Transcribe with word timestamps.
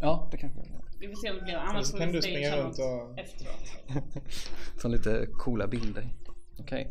Ja, 0.00 0.28
det 0.30 0.36
kanske 0.36 0.60
Vi 1.00 1.08
får 1.08 1.14
se 1.22 1.30
om 1.30 1.36
det 1.36 1.42
blir 1.42 1.54
annars 1.56 1.86
Så 1.86 1.92
får 1.92 1.98
kan 1.98 2.06
vi 2.08 2.12
du 2.12 2.22
springa 2.22 2.56
runt 2.56 2.78
och- 2.78 3.18
efteråt. 3.18 4.04
Ta 4.82 4.88
lite 4.88 5.26
coola 5.38 5.66
bilder. 5.66 6.08
Okej. 6.58 6.90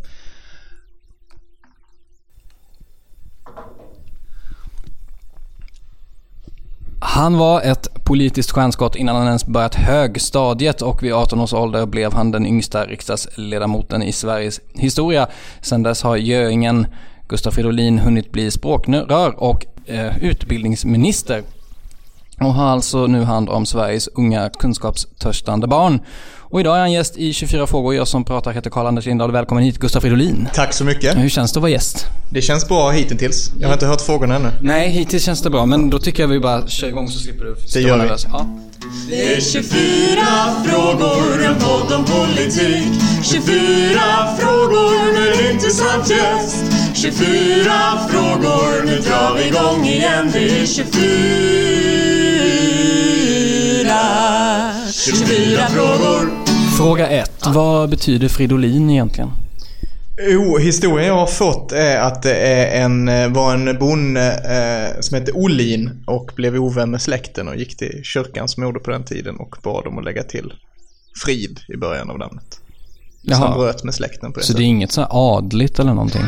Han 7.01 7.37
var 7.37 7.61
ett 7.61 8.03
politiskt 8.05 8.51
stjärnskott 8.51 8.95
innan 8.95 9.15
han 9.15 9.27
ens 9.27 9.45
börjat 9.45 9.75
högstadiet 9.75 10.81
och 10.81 11.03
vid 11.03 11.13
18 11.13 11.39
års 11.39 11.53
ålder 11.53 11.85
blev 11.85 12.13
han 12.13 12.31
den 12.31 12.45
yngsta 12.45 12.85
riksdagsledamoten 12.85 14.03
i 14.03 14.11
Sveriges 14.11 14.61
historia. 14.73 15.27
Sedan 15.61 15.83
dess 15.83 16.01
har 16.03 16.15
göingen 16.17 16.87
Gustaf 17.27 17.53
Fridolin 17.53 17.99
hunnit 17.99 18.31
bli 18.31 18.51
språkrör 18.51 19.43
och 19.43 19.65
eh, 19.85 20.23
utbildningsminister 20.23 21.43
och 22.39 22.53
har 22.53 22.67
alltså 22.67 23.07
nu 23.07 23.23
hand 23.23 23.49
om 23.49 23.65
Sveriges 23.65 24.07
unga 24.07 24.49
kunskapstörstande 24.49 25.67
barn. 25.67 25.99
Och 26.51 26.59
idag 26.59 26.75
är 26.75 26.79
han 26.79 26.91
gäst 26.91 27.17
i 27.17 27.33
24 27.33 27.67
frågor. 27.67 27.95
Jag 27.95 28.07
som 28.07 28.23
pratar 28.23 28.51
heter 28.51 28.69
Karl-Anders 28.69 29.05
Lindahl. 29.05 29.31
Välkommen 29.31 29.63
hit 29.63 29.77
Gustaf 29.77 30.01
Fridolin. 30.01 30.47
Tack 30.53 30.73
så 30.73 30.85
mycket. 30.85 31.17
Hur 31.17 31.29
känns 31.29 31.53
det 31.53 31.57
att 31.57 31.61
vara 31.61 31.71
gäst? 31.71 32.05
Det 32.31 32.41
känns 32.41 32.67
bra 32.67 32.89
hittills. 32.89 33.51
Jag 33.59 33.67
har 33.67 33.73
inte 33.73 33.85
hört 33.85 34.01
frågorna 34.01 34.35
ännu. 34.35 34.51
Nej, 34.61 34.89
hittills 34.89 35.23
känns 35.23 35.41
det 35.41 35.49
bra. 35.49 35.65
Men 35.65 35.89
då 35.89 35.99
tycker 35.99 36.23
jag 36.23 36.27
vi 36.27 36.39
bara 36.39 36.67
kör 36.67 36.87
igång 36.87 37.09
så 37.09 37.19
slipper 37.19 37.45
du 37.45 37.55
stå 37.67 37.79
gör 37.79 37.97
vi. 37.97 38.09
Ja. 38.31 38.47
Det 39.09 39.33
är 39.33 39.41
24 39.41 39.71
frågor, 40.65 41.45
en 41.45 41.55
podd 41.55 41.93
om 41.93 42.05
politik 42.05 43.01
24 43.23 43.99
frågor 44.39 45.13
med 45.13 45.51
intressant 45.53 46.09
gäst 46.09 46.65
24 46.93 47.19
frågor, 48.09 48.85
nu 48.85 48.97
drar 48.97 49.35
vi 49.35 49.47
igång 49.47 49.85
igen 49.85 50.29
Det 50.33 50.61
är 50.61 50.65
24 50.65 51.68
24 54.91 55.67
frågor 55.67 56.29
Fråga 56.77 57.07
ett. 57.07 57.45
Vad 57.45 57.89
betyder 57.89 58.27
Fridolin 58.27 58.89
egentligen? 58.89 59.29
Jo, 60.21 60.57
historien 60.57 61.07
jag 61.07 61.15
har 61.15 61.27
fått 61.27 61.71
är 61.71 61.97
att 61.97 62.23
det 62.23 62.35
är 62.35 62.83
en, 62.83 63.33
var 63.33 63.53
en 63.53 63.77
bonde 63.79 64.31
eh, 64.31 65.01
som 65.01 65.17
hette 65.17 65.31
Olin 65.31 66.03
och 66.07 66.31
blev 66.35 66.55
ovän 66.55 66.91
med 66.91 67.01
släkten 67.01 67.47
och 67.47 67.55
gick 67.55 67.77
till 67.77 68.01
kyrkans 68.03 68.57
moder 68.57 68.79
på 68.79 68.91
den 68.91 69.03
tiden 69.03 69.35
och 69.35 69.55
bad 69.63 69.83
dem 69.83 69.97
att 69.97 70.05
lägga 70.05 70.23
till 70.23 70.53
Frid 71.23 71.59
i 71.67 71.77
början 71.77 72.09
av 72.09 72.19
namnet. 72.19 72.59
Så 73.27 73.33
han 73.33 73.41
Jaha. 73.41 73.57
bröt 73.57 73.83
med 73.83 73.93
släkten 73.93 74.33
på 74.33 74.39
det 74.39 74.45
Så 74.45 74.53
det 74.53 74.63
är 74.63 74.65
inget 74.65 74.91
så 74.91 75.07
adligt 75.09 75.79
eller 75.79 75.93
någonting? 75.93 76.21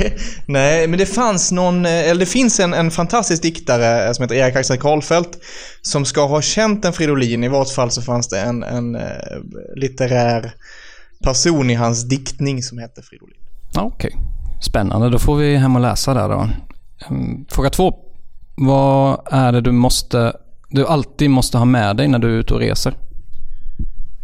Nej, 0.46 0.86
men 0.88 0.98
det 0.98 1.06
fanns 1.06 1.52
någon, 1.52 1.86
eh, 1.86 1.92
eller 1.92 2.20
det 2.20 2.26
finns 2.26 2.60
en, 2.60 2.74
en 2.74 2.90
fantastisk 2.90 3.42
diktare 3.42 4.06
eh, 4.06 4.12
som 4.12 4.22
heter 4.22 4.34
Erik 4.34 4.56
Axel 4.56 4.78
Karlfeldt 4.78 5.38
som 5.82 6.04
ska 6.04 6.26
ha 6.26 6.42
känt 6.42 6.84
en 6.84 6.92
Fridolin. 6.92 7.44
I 7.44 7.48
vart 7.48 7.70
fall 7.70 7.90
så 7.90 8.02
fanns 8.02 8.28
det 8.28 8.40
en, 8.40 8.62
en 8.62 8.94
eh, 8.96 9.02
litterär 9.76 10.52
person 11.24 11.70
i 11.70 11.74
hans 11.74 12.08
diktning 12.08 12.62
som 12.62 12.78
hette 12.78 13.02
Fridolin. 13.02 13.36
Okej. 13.76 14.16
Spännande. 14.62 15.10
Då 15.10 15.18
får 15.18 15.36
vi 15.36 15.56
hem 15.56 15.76
och 15.76 15.82
läsa 15.82 16.14
där 16.14 16.28
då. 16.28 16.48
Mm, 17.10 17.46
Fråga 17.50 17.70
två. 17.70 17.94
Vad 18.56 19.20
är 19.30 19.52
det 19.52 19.60
du 19.60 19.72
måste, 19.72 20.32
du 20.70 20.86
alltid 20.86 21.30
måste 21.30 21.58
ha 21.58 21.64
med 21.64 21.96
dig 21.96 22.08
när 22.08 22.18
du 22.18 22.34
är 22.34 22.38
ute 22.38 22.54
och 22.54 22.60
reser? 22.60 22.94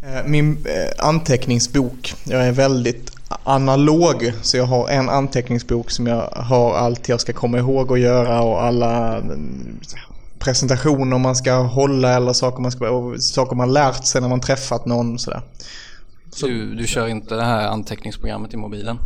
Eh, 0.04 0.26
Min 0.26 0.52
eh, 0.66 1.06
anteckningsbok, 1.06 2.14
jag 2.24 2.46
är 2.46 2.52
väldigt 2.52 3.10
analog 3.44 4.32
så 4.42 4.56
jag 4.56 4.64
har 4.64 4.88
en 4.88 5.08
anteckningsbok 5.08 5.90
som 5.90 6.06
jag 6.06 6.20
har 6.36 6.74
allt 6.74 7.08
jag 7.08 7.20
ska 7.20 7.32
komma 7.32 7.58
ihåg 7.58 7.92
att 7.92 8.00
göra 8.00 8.42
och 8.42 8.62
alla 8.62 9.16
mm, 9.16 9.80
presentationer 10.38 11.18
man 11.18 11.36
ska 11.36 11.54
hålla 11.54 12.14
eller 12.16 12.32
saker 12.32 12.62
man, 12.62 12.72
ska, 12.72 13.14
saker 13.18 13.56
man 13.56 13.72
lärt 13.72 14.04
sig 14.04 14.20
när 14.20 14.28
man 14.28 14.40
träffat 14.40 14.86
någon 14.86 15.18
sådär. 15.18 15.42
Du, 16.42 16.74
du 16.74 16.86
kör 16.86 17.06
inte 17.08 17.34
det 17.34 17.44
här 17.44 17.68
anteckningsprogrammet 17.68 18.54
i 18.54 18.56
mobilen? 18.56 18.98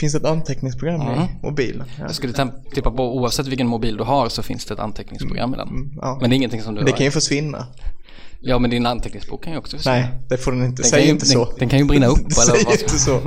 Finns 0.00 0.12
det 0.12 0.18
ett 0.18 0.24
anteckningsprogram 0.24 1.00
Mm. 1.00 1.14
i 1.20 1.28
mobilen? 1.42 1.86
Ja. 1.98 2.04
Jag 2.04 2.14
skulle 2.14 2.32
tippa 2.74 2.90
på 2.90 3.16
oavsett 3.16 3.46
vilken 3.46 3.66
mobil 3.66 3.96
du 3.96 4.04
har 4.04 4.28
så 4.28 4.42
finns 4.42 4.64
det 4.64 4.74
ett 4.74 4.80
anteckningsprogram 4.80 5.54
i 5.54 5.56
den. 5.56 5.68
Mm, 5.68 5.90
ja. 6.02 6.18
Men 6.20 6.30
det 6.30 6.34
är 6.34 6.36
ingenting 6.36 6.62
som 6.62 6.74
du 6.74 6.80
Det 6.84 6.90
har. 6.90 6.96
kan 6.96 7.04
ju 7.06 7.10
försvinna. 7.10 7.66
Ja, 8.42 8.58
men 8.58 8.70
din 8.70 8.86
anteckningsbok 8.86 9.44
kan 9.44 9.52
ju 9.52 9.58
också 9.58 9.76
försvinna. 9.76 9.96
Nej, 9.96 10.08
det 10.28 10.36
får 10.36 10.52
den 10.52 10.64
inte. 10.64 10.82
Den 10.82 10.90
Säg 10.90 11.04
ju- 11.04 11.10
inte 11.10 11.24
den- 11.24 11.32
så. 11.32 11.52
den 11.58 11.68
kan 11.68 11.78
ju 11.78 11.84
brinna 11.84 12.06
upp, 12.06 12.18
eller 12.18 12.30
Säg 12.56 12.64
vad? 12.64 12.72
inte 12.80 12.98
så. 12.98 13.20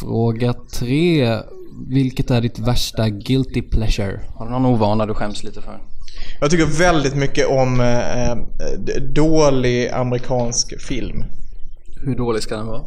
Fråga 0.00 0.54
tre. 0.72 1.38
Vilket 1.88 2.30
är 2.30 2.40
ditt 2.40 2.58
värsta 2.58 3.08
guilty 3.08 3.62
pleasure? 3.62 4.20
Har 4.34 4.46
du 4.46 4.52
någon 4.52 4.66
ovana 4.66 5.06
du 5.06 5.14
skäms 5.14 5.44
lite 5.44 5.62
för? 5.62 5.80
Jag 6.40 6.50
tycker 6.50 6.66
väldigt 6.66 7.16
mycket 7.16 7.46
om 7.46 7.80
eh, 7.80 8.36
d- 8.78 8.98
dålig 9.14 9.88
amerikansk 9.88 10.80
film. 10.80 11.24
Hur 12.04 12.16
dålig 12.16 12.42
ska 12.42 12.56
den 12.56 12.66
vara? 12.66 12.82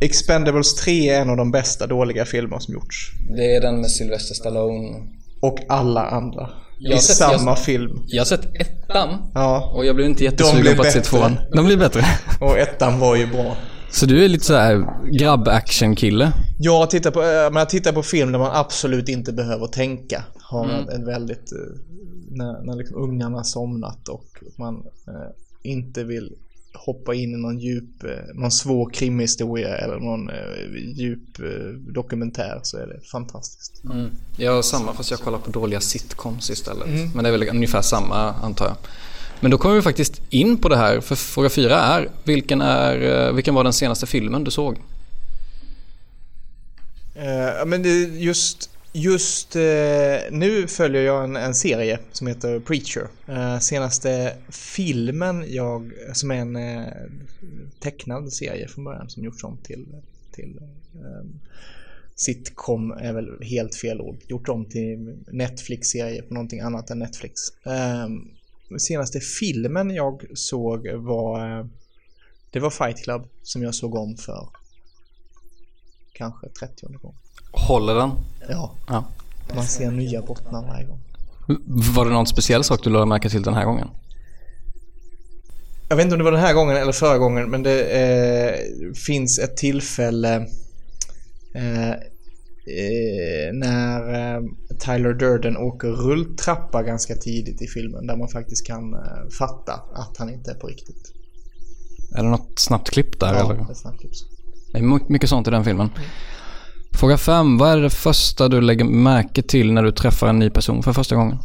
Expendables 0.00 0.74
3 0.74 1.08
är 1.10 1.20
en 1.20 1.30
av 1.30 1.36
de 1.36 1.50
bästa 1.50 1.86
dåliga 1.86 2.24
filmer 2.24 2.58
som 2.58 2.74
gjorts. 2.74 2.96
Det 3.36 3.54
är 3.56 3.60
den 3.60 3.80
med 3.80 3.90
Sylvester 3.90 4.34
Stallone. 4.34 4.96
Och 5.42 5.58
alla 5.68 6.06
andra. 6.06 6.50
Jag 6.78 6.98
I 6.98 7.00
sett- 7.00 7.16
samma 7.16 7.50
jag- 7.50 7.58
film. 7.58 8.02
Jag 8.06 8.20
har 8.20 8.24
sett 8.26 8.44
ettan 8.60 9.30
Ja. 9.34 9.72
och 9.74 9.86
jag 9.86 9.96
blev 9.96 10.08
inte 10.08 10.24
jättesugen 10.24 10.76
på 10.76 10.82
att 10.82 10.92
se 10.92 11.00
tvåan. 11.00 11.38
De 11.52 11.66
blir 11.66 11.76
bättre. 11.76 12.00
Och 12.40 12.58
ettan 12.58 12.98
var 12.98 13.16
ju 13.16 13.26
bra. 13.26 13.56
Så 13.90 14.06
du 14.06 14.24
är 14.24 14.28
lite 14.28 14.44
så 14.44 14.54
här 14.54 14.84
grabb-action-kille? 15.18 16.32
Jag 16.58 16.90
tittar 16.90 17.10
på, 17.10 17.22
eh, 17.22 17.26
men 17.26 17.56
jag 17.56 17.68
tittar 17.68 17.92
på 17.92 18.02
film 18.02 18.32
där 18.32 18.38
man 18.38 18.50
absolut 18.54 19.08
inte 19.08 19.32
behöver 19.32 19.66
tänka. 19.66 20.24
Har 20.42 20.64
Mm. 20.64 20.76
en, 20.76 20.88
en 20.88 21.04
väldigt, 21.06 21.52
eh, 21.52 21.58
när, 22.30 22.62
när 22.62 22.76
liksom 22.76 22.96
ungarna 23.02 23.44
somnat 23.44 24.08
och 24.08 24.24
man 24.58 24.74
eh, 25.08 25.12
inte 25.62 26.04
vill 26.04 26.32
hoppa 26.78 27.14
in 27.14 27.34
i 27.34 27.36
någon 27.36 27.58
djup, 27.58 28.04
eh, 28.04 28.10
någon 28.34 28.50
svår 28.50 28.90
krimhistoria 28.90 29.76
eller 29.76 29.98
någon 29.98 30.30
eh, 30.30 30.36
djup 30.94 31.38
eh, 31.38 31.92
dokumentär 31.94 32.60
så 32.62 32.76
är 32.76 32.86
det 32.86 33.00
fantastiskt. 33.12 33.84
Mm. 33.84 34.10
Jag 34.36 34.52
har 34.52 34.62
samma 34.62 34.92
fast 34.92 35.10
jag 35.10 35.20
kollar 35.20 35.38
på 35.38 35.50
dåliga 35.50 35.80
sitcoms 35.80 36.50
istället. 36.50 36.86
Mm. 36.86 37.10
Men 37.14 37.24
det 37.24 37.30
är 37.30 37.38
väl 37.38 37.48
ungefär 37.48 37.82
samma 37.82 38.32
antar 38.32 38.66
jag. 38.66 38.76
Men 39.40 39.50
då 39.50 39.58
kommer 39.58 39.74
vi 39.74 39.82
faktiskt 39.82 40.22
in 40.30 40.56
på 40.56 40.68
det 40.68 40.76
här. 40.76 41.00
För 41.00 41.14
fråga 41.14 41.50
fyra 41.50 41.80
är 41.80 42.08
vilken, 42.24 42.60
är, 42.60 43.32
vilken 43.32 43.54
var 43.54 43.64
den 43.64 43.72
senaste 43.72 44.06
filmen 44.06 44.44
du 44.44 44.50
såg? 44.50 44.76
Eh, 47.18 47.66
men 47.66 47.82
det, 47.82 48.02
just 48.18 48.70
just 48.98 49.56
eh, 49.56 49.62
nu 50.30 50.66
följer 50.66 51.02
jag 51.02 51.24
en, 51.24 51.36
en 51.36 51.54
serie 51.54 51.98
som 52.12 52.26
heter 52.26 52.60
Preacher. 52.60 53.08
Eh, 53.26 53.58
senaste 53.58 54.36
filmen 54.48 55.44
jag, 55.48 55.92
som 56.12 56.30
är 56.30 56.34
en 56.34 56.56
eh, 56.56 56.86
tecknad 57.80 58.32
serie 58.32 58.68
från 58.68 58.84
början 58.84 59.10
som 59.10 59.24
gjorts 59.24 59.44
om 59.44 59.56
till, 59.56 59.86
till 60.32 60.60
eh, 60.94 61.30
sitcom 62.14 62.90
är 62.90 63.12
väl 63.12 63.42
helt 63.42 63.74
fel 63.74 64.00
ord. 64.00 64.16
Gjort 64.28 64.48
om 64.48 64.64
till 64.64 65.18
Netflix-serie 65.32 66.22
på 66.22 66.34
någonting 66.34 66.60
annat 66.60 66.90
än 66.90 66.98
Netflix. 66.98 67.40
Eh, 67.66 68.08
senaste 68.78 69.20
filmen 69.20 69.90
jag 69.90 70.24
såg 70.34 70.88
var 70.88 71.58
eh, 71.58 71.66
det 72.50 72.60
var 72.60 72.70
Fight 72.70 73.04
Club 73.04 73.28
som 73.42 73.62
jag 73.62 73.74
såg 73.74 73.94
om 73.94 74.16
för 74.16 74.48
kanske 76.12 76.48
30 76.48 76.86
gången. 76.86 77.18
Håller 77.52 77.94
den? 77.94 78.10
Ja, 78.48 78.74
Ja. 78.88 79.04
man 79.54 79.64
ser 79.64 79.90
nya 79.90 80.22
bottnar 80.22 80.62
varje 80.66 80.86
gång. 80.86 81.00
Var 81.94 82.04
det 82.04 82.10
någon 82.10 82.26
speciell 82.26 82.64
sak 82.64 82.80
du 82.84 82.90
lade 82.90 83.06
märke 83.06 83.30
till 83.30 83.42
den 83.42 83.54
här 83.54 83.64
gången? 83.64 83.88
Jag 85.88 85.96
vet 85.96 86.04
inte 86.04 86.14
om 86.14 86.18
det 86.18 86.24
var 86.24 86.32
den 86.32 86.40
här 86.40 86.54
gången 86.54 86.76
eller 86.76 86.92
förra 86.92 87.18
gången 87.18 87.50
men 87.50 87.62
det 87.62 87.82
eh, 87.82 88.92
finns 89.06 89.38
ett 89.38 89.56
tillfälle 89.56 90.34
eh, 91.54 91.90
eh, 91.90 93.52
när 93.52 94.00
eh, 94.36 94.42
Tyler 94.78 95.14
Durden 95.14 95.56
åker 95.56 95.88
rulltrappa 95.88 96.82
ganska 96.82 97.14
tidigt 97.16 97.62
i 97.62 97.66
filmen 97.66 98.06
där 98.06 98.16
man 98.16 98.28
faktiskt 98.28 98.66
kan 98.66 98.94
eh, 98.94 99.28
fatta 99.38 99.72
att 99.94 100.16
han 100.18 100.30
inte 100.30 100.50
är 100.50 100.54
på 100.54 100.66
riktigt. 100.66 101.12
Är 102.14 102.22
det 102.22 102.28
något 102.28 102.58
snabbt 102.58 102.90
klipp 102.90 103.20
där 103.20 103.34
Ja, 103.34 103.52
eller? 103.52 103.70
är 103.70 103.74
snabbt 103.74 104.00
tips. 104.00 104.18
Det 104.72 104.78
är 104.78 104.82
my- 104.82 105.04
mycket 105.08 105.28
sånt 105.30 105.48
i 105.48 105.50
den 105.50 105.64
filmen. 105.64 105.90
Fråga 106.92 107.18
5. 107.18 107.58
Vad 107.58 107.70
är 107.72 107.76
det 107.76 107.90
första 107.90 108.48
du 108.48 108.60
lägger 108.60 108.84
märke 108.84 109.42
till 109.42 109.72
när 109.72 109.82
du 109.82 109.92
träffar 109.92 110.28
en 110.28 110.38
ny 110.38 110.50
person 110.50 110.82
för 110.82 110.92
första 110.92 111.16
gången? 111.16 111.38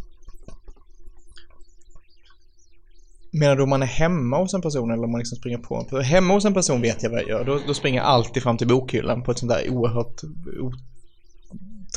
Menar 3.32 3.56
du 3.56 3.62
om 3.62 3.70
man 3.70 3.82
är 3.82 3.86
hemma 3.86 4.38
hos 4.38 4.54
en 4.54 4.62
person 4.62 4.90
eller 4.90 5.04
om 5.04 5.12
man 5.12 5.18
liksom 5.18 5.36
springer 5.38 5.58
på 5.58 5.76
en 5.76 5.84
person? 5.84 6.00
Hemma 6.02 6.34
hos 6.34 6.44
en 6.44 6.54
person 6.54 6.80
vet 6.80 7.02
jag 7.02 7.10
vad 7.10 7.20
jag 7.20 7.28
gör. 7.28 7.44
Då, 7.44 7.58
då 7.66 7.74
springer 7.74 7.98
jag 8.00 8.06
alltid 8.06 8.42
fram 8.42 8.56
till 8.58 8.68
bokhyllan 8.68 9.22
på 9.22 9.30
ett 9.30 9.38
sånt 9.38 9.52
där 9.52 9.68
oerhört 9.70 10.20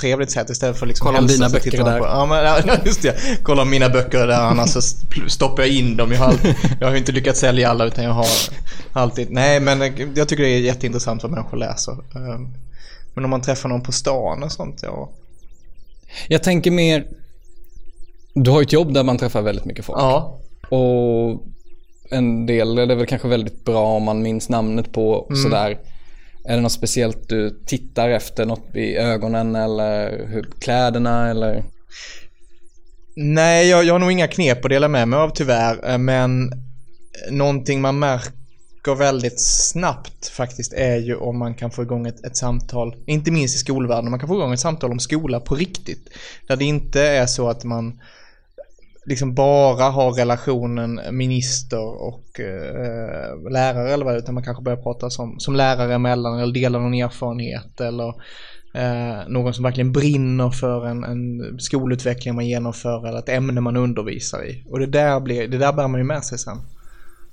trevligt 0.01 0.31
sätt 0.31 0.49
istället 0.49 0.77
för 0.79 0.85
liksom 0.85 1.05
Kolla 1.05 1.19
om 1.19 1.27
dina 1.27 1.49
böcker 1.49 1.73
är 1.73 1.77
på- 1.77 1.85
där. 1.89 1.97
Ja, 1.99 2.25
men, 2.25 2.37
ja, 2.67 2.77
just 2.85 3.01
det. 3.01 3.15
Kolla 3.43 3.61
om 3.61 3.69
mina 3.69 3.89
böcker 3.89 4.17
är 4.19 4.27
där 4.27 4.41
annars 4.41 4.69
så 4.69 4.79
st- 4.79 5.29
stoppar 5.29 5.63
jag 5.63 5.71
in 5.71 5.97
dem. 5.97 6.11
Jag 6.11 6.19
har, 6.19 6.25
all- 6.27 6.37
jag 6.79 6.87
har 6.87 6.95
inte 6.95 7.11
lyckats 7.11 7.39
sälja 7.39 7.69
alla 7.69 7.85
utan 7.85 8.03
jag 8.03 8.11
har 8.11 8.25
alltid... 8.93 9.31
Nej 9.31 9.59
men 9.59 9.79
jag 10.15 10.29
tycker 10.29 10.43
det 10.43 10.49
är 10.49 10.59
jätteintressant 10.59 11.23
vad 11.23 11.31
människor 11.31 11.57
läser. 11.57 11.93
Men 13.17 13.23
om 13.23 13.29
man 13.29 13.41
träffar 13.41 13.69
någon 13.69 13.83
på 13.83 13.91
stan 13.91 14.43
och 14.43 14.51
sånt, 14.51 14.79
ja. 14.83 15.11
Jag 16.27 16.43
tänker 16.43 16.71
mer... 16.71 17.07
Du 18.33 18.51
har 18.51 18.59
ju 18.59 18.63
ett 18.63 18.73
jobb 18.73 18.93
där 18.93 19.03
man 19.03 19.17
träffar 19.17 19.41
väldigt 19.41 19.65
mycket 19.65 19.85
folk. 19.85 19.99
Ja. 19.99 20.39
Och 20.69 21.43
en 22.11 22.45
del 22.45 22.77
är 22.77 22.85
det 22.85 22.95
väl 22.95 23.05
kanske 23.05 23.27
väldigt 23.27 23.65
bra 23.65 23.85
om 23.95 24.03
man 24.03 24.21
minns 24.21 24.49
namnet 24.49 24.91
på 24.91 25.11
och 25.11 25.37
sådär. 25.37 25.79
Är 26.45 26.55
det 26.55 26.61
något 26.61 26.71
speciellt 26.71 27.29
du 27.29 27.59
tittar 27.65 28.09
efter? 28.09 28.45
Något 28.45 28.75
i 28.75 28.95
ögonen 28.97 29.55
eller 29.55 30.27
hur, 30.27 30.49
kläderna 30.59 31.29
eller? 31.29 31.63
Nej, 33.15 33.69
jag, 33.69 33.83
jag 33.83 33.93
har 33.93 33.99
nog 33.99 34.11
inga 34.11 34.27
knep 34.27 34.65
att 34.65 34.69
dela 34.69 34.87
med 34.87 35.07
mig 35.07 35.19
av 35.19 35.29
tyvärr. 35.29 35.89
eh, 35.91 35.97
Men 35.97 36.51
någonting 37.31 37.81
man 37.81 37.99
märker 37.99 38.31
väldigt 38.95 39.41
snabbt 39.41 40.27
faktiskt 40.27 40.73
är 40.73 40.97
ju 40.97 41.15
om 41.15 41.37
man 41.37 41.53
kan 41.55 41.71
få 41.71 41.83
igång 41.83 42.07
ett, 42.07 42.25
ett 42.25 42.37
samtal, 42.37 42.95
inte 43.05 43.31
minst 43.31 43.55
i 43.55 43.59
skolvärlden, 43.59 44.11
man 44.11 44.19
kan 44.19 44.29
få 44.29 44.35
igång 44.35 44.53
ett 44.53 44.59
samtal 44.59 44.91
om 44.91 44.99
skola 44.99 45.39
på 45.39 45.55
riktigt. 45.55 46.09
Där 46.47 46.55
det 46.55 46.65
inte 46.65 47.01
är 47.01 47.25
så 47.25 47.49
att 47.49 47.63
man 47.63 47.99
liksom 49.05 49.33
bara 49.33 49.83
har 49.83 50.11
relationen 50.11 51.01
minister 51.11 52.01
och 52.01 52.39
eh, 52.39 53.51
lärare 53.51 53.93
eller 53.93 54.05
vad 54.05 54.13
det 54.13 54.17
är, 54.17 54.21
utan 54.21 54.33
man 54.33 54.43
kanske 54.43 54.63
börjar 54.63 54.81
prata 54.83 55.09
som, 55.09 55.39
som 55.39 55.55
lärare 55.55 55.93
emellan 55.93 56.39
eller 56.39 56.53
delar 56.53 56.79
någon 56.79 56.93
erfarenhet 56.93 57.81
eller 57.81 58.07
eh, 58.73 59.27
någon 59.27 59.53
som 59.53 59.63
verkligen 59.63 59.91
brinner 59.91 60.49
för 60.49 60.87
en, 60.87 61.03
en 61.03 61.59
skolutveckling 61.59 62.35
man 62.35 62.47
genomför 62.47 63.07
eller 63.07 63.19
ett 63.19 63.29
ämne 63.29 63.61
man 63.61 63.77
undervisar 63.77 64.45
i. 64.45 64.63
Och 64.69 64.79
det 64.79 64.85
där, 64.85 65.19
blir, 65.19 65.47
det 65.47 65.57
där 65.57 65.73
bär 65.73 65.87
man 65.87 65.99
ju 65.99 66.05
med 66.05 66.23
sig 66.23 66.37
sen. 66.37 66.57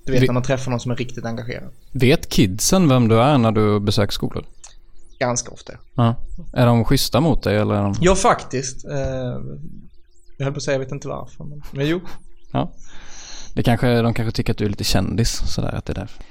Du 0.06 0.12
vet 0.12 0.22
Vi- 0.22 0.26
när 0.26 0.34
man 0.34 0.42
träffar 0.42 0.70
någon 0.70 0.80
som 0.80 0.90
är 0.90 0.96
riktigt 0.96 1.24
engagerad. 1.24 1.70
Vet 1.92 2.28
kidsen 2.28 2.88
vem 2.88 3.08
du 3.08 3.20
är 3.20 3.38
när 3.38 3.52
du 3.52 3.80
besöker 3.80 4.12
skolor? 4.12 4.44
Ganska 5.18 5.50
ofta. 5.50 5.72
Ja. 5.94 6.14
Är 6.52 6.66
de 6.66 6.84
schyssta 6.84 7.20
mot 7.20 7.42
dig 7.42 7.56
eller? 7.56 7.74
Är 7.74 7.82
de... 7.82 7.94
Ja, 8.00 8.14
faktiskt. 8.14 8.84
Eh, 8.84 8.94
jag 10.38 10.44
höll 10.44 10.52
på 10.52 10.56
att 10.56 10.62
säga, 10.62 10.74
jag 10.74 10.80
vet 10.80 10.92
inte 10.92 11.08
varför. 11.08 11.44
Men, 11.44 11.62
men 11.72 11.86
jo. 11.86 12.00
Ja. 12.52 12.72
Det 13.54 13.62
kanske, 13.62 14.02
de 14.02 14.14
kanske 14.14 14.32
tycker 14.36 14.52
att 14.52 14.58
du 14.58 14.64
är 14.64 14.68
lite 14.68 14.84
kändis 14.84 15.42
sådär 15.54 15.74
att 15.74 15.84
det 15.84 15.92
är 15.92 15.94
därför. 15.94 16.22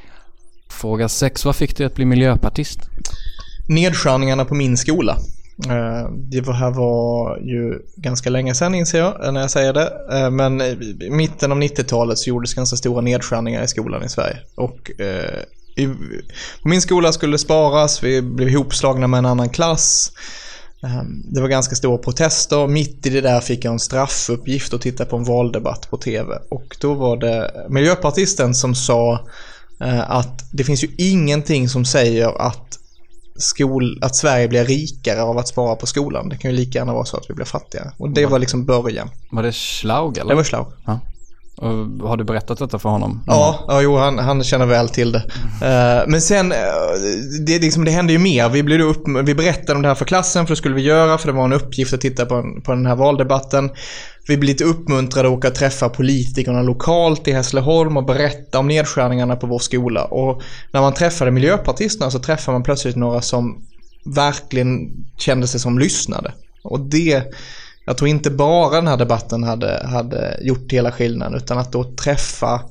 Fråga 0.69 1.09
6. 1.09 1.45
Vad 1.45 1.55
fick 1.55 1.77
dig 1.77 1.85
att 1.85 1.95
bli 1.95 2.05
miljöpartist? 2.05 2.79
Nedskärningarna 3.67 4.45
på 4.45 4.55
min 4.55 4.77
skola. 4.77 5.17
Eh, 5.57 6.09
det 6.11 6.53
här 6.53 6.71
var 6.71 7.38
ju 7.38 7.79
ganska 7.95 8.29
länge 8.29 8.55
sedan 8.55 8.75
inser 8.75 9.00
jag 9.00 9.25
eh, 9.25 9.31
när 9.31 9.41
jag 9.41 9.51
säger 9.51 9.73
det. 9.73 9.94
Eh, 10.11 10.29
men 10.29 10.61
i 10.61 11.09
mitten 11.09 11.51
av 11.51 11.57
90-talet 11.57 12.17
så 12.17 12.29
gjordes 12.29 12.53
ganska 12.53 12.77
stora 12.77 13.01
nedskärningar 13.01 13.63
i 13.63 13.67
skolan 13.67 14.03
i 14.03 14.09
Sverige. 14.09 14.38
Och 14.55 14.91
i, 15.75 15.88
på 16.61 16.67
min 16.69 16.81
skola 16.81 17.11
skulle 17.11 17.33
det 17.33 17.39
sparas, 17.39 18.03
vi 18.03 18.21
blev 18.21 18.50
ihopslagna 18.50 19.07
med 19.07 19.17
en 19.17 19.25
annan 19.25 19.50
klass. 19.50 20.11
Ehm, 20.83 21.23
det 21.33 21.41
var 21.41 21.47
ganska 21.47 21.75
stora 21.75 21.97
protester. 21.97 22.67
Mitt 22.67 23.05
i 23.05 23.09
det 23.09 23.21
där 23.21 23.39
fick 23.39 23.65
jag 23.65 23.71
en 23.71 23.79
straffuppgift 23.79 24.73
att 24.73 24.81
titta 24.81 25.05
på 25.05 25.17
en 25.17 25.23
valdebatt 25.23 25.89
på 25.89 25.97
tv. 25.97 26.35
Och 26.50 26.77
då 26.81 26.94
var 26.94 27.17
det 27.17 27.65
miljöpartisten 27.69 28.53
som 28.53 28.75
sa 28.75 29.27
att 30.07 30.50
det 30.51 30.63
finns 30.63 30.83
ju 30.83 30.89
ingenting 30.97 31.69
som 31.69 31.85
säger 31.85 32.41
att 32.41 32.79
skol, 33.35 34.00
att 34.01 34.15
Sverige 34.15 34.47
blir 34.47 34.65
rikare 34.65 35.24
av 35.24 35.38
att 35.38 35.47
spara 35.47 35.75
på 35.75 35.85
skolan. 35.85 36.30
Det 36.30 36.38
kan 36.38 36.51
ju 36.51 36.57
lika 36.57 36.80
gärna 36.80 36.94
vara 36.94 37.06
så 37.06 37.18
att 37.18 37.30
vi 37.30 37.33
blir 37.33 37.45
fattigare. 37.45 37.91
Och 37.97 38.09
det 38.09 38.25
var 38.25 38.39
liksom 38.39 38.65
början. 38.65 39.09
Var 39.31 39.44
det 39.44 39.51
Schlaug 39.51 40.18
eller? 40.18 40.30
Det 40.30 40.35
var 40.35 40.44
slag. 40.44 40.71
Ja. 40.85 41.00
Och 41.57 42.09
har 42.09 42.17
du 42.17 42.23
berättat 42.23 42.59
detta 42.59 42.79
för 42.79 42.89
honom? 42.89 43.23
Ja, 43.27 43.65
ja 43.67 43.81
jo, 43.81 43.97
han, 43.97 44.19
han 44.19 44.44
känner 44.44 44.65
väl 44.65 44.89
till 44.89 45.11
det. 45.11 45.19
Uh, 45.19 46.07
men 46.07 46.21
sen, 46.21 46.51
uh, 46.51 46.57
det, 47.45 47.59
liksom, 47.59 47.85
det 47.85 47.91
hände 47.91 48.13
ju 48.13 48.19
mer. 48.19 48.50
Vi, 48.50 48.63
blev 48.63 48.81
upp, 48.81 49.03
vi 49.23 49.35
berättade 49.35 49.75
om 49.75 49.81
det 49.81 49.88
här 49.88 49.95
för 49.95 50.05
klassen, 50.05 50.45
för 50.45 50.51
det 50.51 50.57
skulle 50.57 50.75
vi 50.75 50.81
göra, 50.81 51.17
för 51.17 51.27
det 51.27 51.33
var 51.33 51.45
en 51.45 51.53
uppgift 51.53 51.94
att 51.94 52.01
titta 52.01 52.25
på, 52.25 52.35
en, 52.35 52.61
på 52.61 52.71
den 52.71 52.85
här 52.85 52.95
valdebatten. 52.95 53.69
Vi 54.27 54.38
blev 54.38 54.47
lite 54.47 54.63
uppmuntrade 54.63 55.27
att 55.27 55.33
åka 55.33 55.47
och 55.47 55.55
träffa 55.55 55.89
politikerna 55.89 56.61
lokalt 56.61 57.27
i 57.27 57.31
Hässleholm 57.31 57.97
och 57.97 58.05
berätta 58.05 58.59
om 58.59 58.67
nedskärningarna 58.67 59.35
på 59.35 59.47
vår 59.47 59.59
skola. 59.59 60.05
Och 60.05 60.41
när 60.71 60.81
man 60.81 60.94
träffade 60.94 61.31
miljöpartisterna 61.31 62.11
så 62.11 62.19
träffade 62.19 62.55
man 62.55 62.63
plötsligt 62.63 62.95
några 62.95 63.21
som 63.21 63.65
verkligen 64.15 64.77
kände 65.17 65.47
sig 65.47 65.59
som 65.59 65.79
lyssnade. 65.79 66.33
Och 66.63 66.79
det, 66.79 67.23
jag 67.85 67.97
tror 67.97 68.09
inte 68.09 68.31
bara 68.31 68.75
den 68.75 68.88
här 68.88 68.97
debatten 68.97 69.44
hade, 69.44 69.88
hade 69.88 70.39
gjort 70.41 70.71
hela 70.71 70.91
skillnaden 70.91 71.38
utan 71.38 71.57
att 71.57 71.71
då 71.71 71.83
träffa 71.83 72.62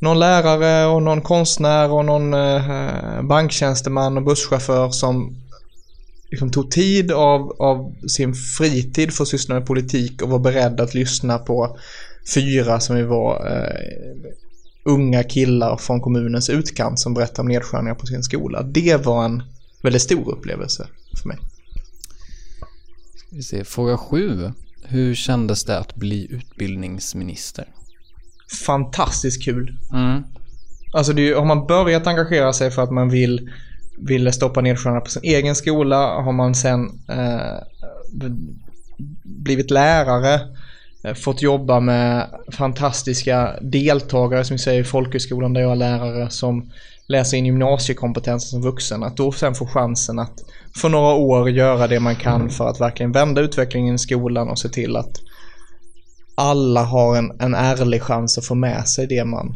någon 0.00 0.18
lärare 0.18 0.86
och 0.86 1.02
någon 1.02 1.20
konstnär 1.20 1.90
och 1.90 2.04
någon 2.04 2.34
eh, 2.34 3.22
banktjänsteman 3.22 4.16
och 4.16 4.22
busschaufför 4.22 4.90
som 4.90 5.36
liksom 6.30 6.50
tog 6.50 6.70
tid 6.70 7.12
av, 7.12 7.56
av 7.58 7.94
sin 8.08 8.34
fritid 8.34 9.12
för 9.12 9.22
att 9.24 9.28
syssla 9.28 9.54
med 9.54 9.66
politik 9.66 10.22
och 10.22 10.28
var 10.28 10.38
beredd 10.38 10.80
att 10.80 10.94
lyssna 10.94 11.38
på 11.38 11.76
fyra 12.34 12.80
som 12.80 12.96
vi 12.96 13.02
var 13.02 13.46
eh, 13.50 14.32
unga 14.84 15.22
killar 15.22 15.76
från 15.76 16.00
kommunens 16.00 16.50
utkant 16.50 17.00
som 17.00 17.14
berättade 17.14 17.40
om 17.40 17.48
nedskärningar 17.48 17.94
på 17.94 18.06
sin 18.06 18.22
skola. 18.22 18.62
Det 18.62 19.06
var 19.06 19.24
en 19.24 19.42
väldigt 19.82 20.02
stor 20.02 20.30
upplevelse 20.32 20.86
för 21.20 21.28
mig. 21.28 21.38
Vi 23.34 23.42
ser. 23.42 23.64
Fråga 23.64 23.96
7. 23.96 24.52
Hur 24.84 25.14
kändes 25.14 25.64
det 25.64 25.78
att 25.78 25.94
bli 25.94 26.26
utbildningsminister? 26.30 27.64
Fantastiskt 28.66 29.44
kul. 29.44 29.78
Mm. 29.92 30.22
Alltså 30.92 31.12
det 31.12 31.28
är, 31.28 31.34
har 31.34 31.44
man 31.44 31.66
börjat 31.66 32.06
engagera 32.06 32.52
sig 32.52 32.70
för 32.70 32.82
att 32.82 32.90
man 32.90 33.10
vill, 33.10 33.50
vill 33.98 34.32
stoppa 34.32 34.60
nedskärningar 34.60 35.00
på 35.00 35.10
sin 35.10 35.24
egen 35.24 35.54
skola, 35.54 35.96
har 35.96 36.32
man 36.32 36.54
sen 36.54 37.00
eh, 37.08 37.58
blivit 39.22 39.70
lärare, 39.70 40.40
eh, 41.04 41.14
fått 41.14 41.42
jobba 41.42 41.80
med 41.80 42.26
fantastiska 42.52 43.56
deltagare 43.60 44.44
som 44.44 44.54
vi 44.54 44.58
säger 44.58 44.80
i 44.80 44.84
folkhögskolan 44.84 45.52
där 45.52 45.60
jag 45.60 45.72
är 45.72 45.76
lärare 45.76 46.30
som 46.30 46.70
läsa 47.08 47.36
in 47.36 47.46
gymnasiekompetensen 47.46 48.48
som 48.50 48.62
vuxen. 48.62 49.02
Att 49.02 49.16
då 49.16 49.32
sen 49.32 49.54
få 49.54 49.66
chansen 49.66 50.18
att 50.18 50.34
för 50.76 50.88
några 50.88 51.14
år 51.14 51.50
göra 51.50 51.86
det 51.86 52.00
man 52.00 52.16
kan 52.16 52.50
för 52.50 52.68
att 52.68 52.80
verkligen 52.80 53.12
vända 53.12 53.40
utvecklingen 53.40 53.94
i 53.94 53.98
skolan 53.98 54.48
och 54.48 54.58
se 54.58 54.68
till 54.68 54.96
att 54.96 55.20
alla 56.34 56.82
har 56.82 57.16
en, 57.16 57.40
en 57.40 57.54
ärlig 57.54 58.02
chans 58.02 58.38
att 58.38 58.44
få 58.44 58.54
med 58.54 58.88
sig 58.88 59.06
det 59.06 59.24
man, 59.24 59.54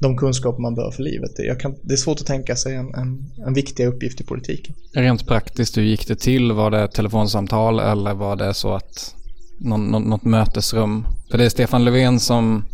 de 0.00 0.16
kunskaper 0.16 0.62
man 0.62 0.74
behöver 0.74 0.92
för 0.92 1.02
livet. 1.02 1.30
Det, 1.36 1.42
jag 1.42 1.60
kan, 1.60 1.74
det 1.82 1.92
är 1.92 1.96
svårt 1.96 2.20
att 2.20 2.26
tänka 2.26 2.56
sig 2.56 2.74
en, 2.74 2.94
en, 2.94 3.30
en 3.46 3.54
viktig 3.54 3.86
uppgift 3.86 4.20
i 4.20 4.24
politiken. 4.24 4.74
Rent 4.94 5.26
praktiskt, 5.26 5.76
hur 5.76 5.82
gick 5.82 6.08
det 6.08 6.16
till? 6.16 6.52
Var 6.52 6.70
det 6.70 6.82
ett 6.82 6.92
telefonsamtal 6.92 7.80
eller 7.80 8.14
var 8.14 8.36
det 8.36 8.54
så 8.54 8.74
att 8.74 9.14
någon, 9.60 9.90
något 9.90 10.24
mötesrum? 10.24 11.06
För 11.30 11.38
det 11.38 11.44
är 11.44 11.48
Stefan 11.48 11.84
Löfven 11.84 12.20
som 12.20 12.64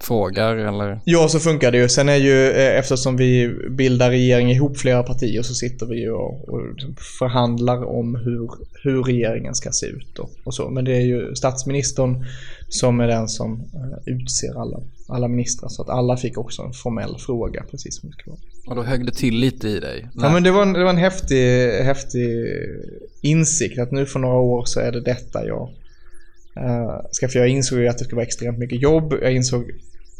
frågar 0.00 0.56
eller? 0.56 1.00
Ja, 1.04 1.28
så 1.28 1.38
funkar 1.38 1.72
det 1.72 1.78
ju. 1.78 1.88
Sen 1.88 2.08
är 2.08 2.16
ju, 2.16 2.50
eh, 2.50 2.78
eftersom 2.78 3.16
vi 3.16 3.54
bildar 3.70 4.10
regering 4.10 4.50
ihop 4.50 4.78
flera 4.78 5.02
partier 5.02 5.42
så 5.42 5.54
sitter 5.54 5.86
vi 5.86 6.00
ju 6.00 6.12
och, 6.12 6.48
och 6.48 6.60
förhandlar 7.18 7.84
om 7.84 8.14
hur, 8.14 8.50
hur 8.82 9.02
regeringen 9.02 9.54
ska 9.54 9.70
se 9.72 9.86
ut 9.86 10.18
och, 10.18 10.30
och 10.44 10.54
så. 10.54 10.70
Men 10.70 10.84
det 10.84 10.96
är 10.96 11.00
ju 11.00 11.34
statsministern 11.34 12.24
som 12.68 13.00
är 13.00 13.06
den 13.06 13.28
som 13.28 13.52
eh, 13.74 14.14
utser 14.14 14.60
alla, 14.60 14.80
alla 15.08 15.28
ministrar. 15.28 15.68
Så 15.68 15.82
att 15.82 15.88
alla 15.88 16.16
fick 16.16 16.38
också 16.38 16.62
en 16.62 16.72
formell 16.72 17.16
fråga, 17.18 17.64
precis 17.70 18.00
som 18.00 18.10
det 18.10 18.16
ska 18.16 18.30
vara. 18.30 18.40
Och 18.66 18.76
då 18.76 18.82
högg 18.82 19.06
det 19.06 19.12
till 19.12 19.34
lite 19.34 19.68
i 19.68 19.80
dig? 19.80 20.08
Ja, 20.14 20.32
men 20.32 20.42
det 20.42 20.50
var 20.50 20.62
en, 20.62 20.72
det 20.72 20.84
var 20.84 20.90
en 20.90 20.96
häftig, 20.96 21.68
häftig 21.68 22.46
insikt 23.20 23.78
att 23.78 23.92
nu 23.92 24.06
för 24.06 24.18
några 24.18 24.36
år 24.36 24.64
så 24.64 24.80
är 24.80 24.92
det 24.92 25.00
detta 25.00 25.46
jag 25.46 25.70
Eh, 26.56 27.00
ska. 27.10 27.28
Jag 27.34 27.48
insåg 27.48 27.78
ju 27.78 27.88
att 27.88 27.98
det 27.98 28.04
skulle 28.04 28.16
vara 28.16 28.26
extremt 28.26 28.58
mycket 28.58 28.82
jobb. 28.82 29.14
Jag 29.22 29.32
insåg, 29.32 29.70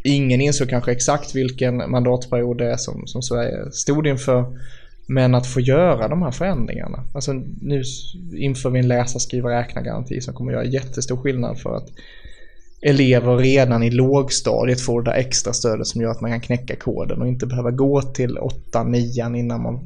ingen 0.04 0.40
insåg 0.40 0.68
kanske 0.68 0.92
exakt 0.92 1.34
vilken 1.34 1.76
mandatperiod 1.76 2.58
det 2.58 2.72
är 2.72 2.76
som, 2.76 3.06
som 3.06 3.22
Sverige 3.22 3.72
stod 3.72 4.06
inför. 4.06 4.58
Men 5.06 5.34
att 5.34 5.46
få 5.46 5.60
göra 5.60 6.08
de 6.08 6.22
här 6.22 6.30
förändringarna. 6.30 7.04
Alltså 7.14 7.32
nu 7.60 7.82
inför 8.36 8.70
vi 8.70 8.78
en 8.78 8.88
läsa, 8.88 9.18
skriva, 9.18 9.50
räkna-garanti 9.50 10.20
som 10.20 10.34
kommer 10.34 10.52
göra 10.52 10.64
jättestor 10.64 11.16
skillnad 11.16 11.58
för 11.58 11.76
att 11.76 11.88
elever 12.80 13.36
redan 13.36 13.82
i 13.82 13.90
lågstadiet 13.90 14.80
får 14.80 15.02
det 15.02 15.10
där 15.10 15.18
extra 15.18 15.52
stödet 15.52 15.86
som 15.86 16.00
gör 16.00 16.10
att 16.10 16.20
man 16.20 16.30
kan 16.30 16.40
knäcka 16.40 16.76
koden 16.76 17.22
och 17.22 17.28
inte 17.28 17.46
behöva 17.46 17.70
gå 17.70 18.02
till 18.02 18.38
8 18.38 18.82
9 18.82 19.36
innan 19.36 19.62
man 19.62 19.80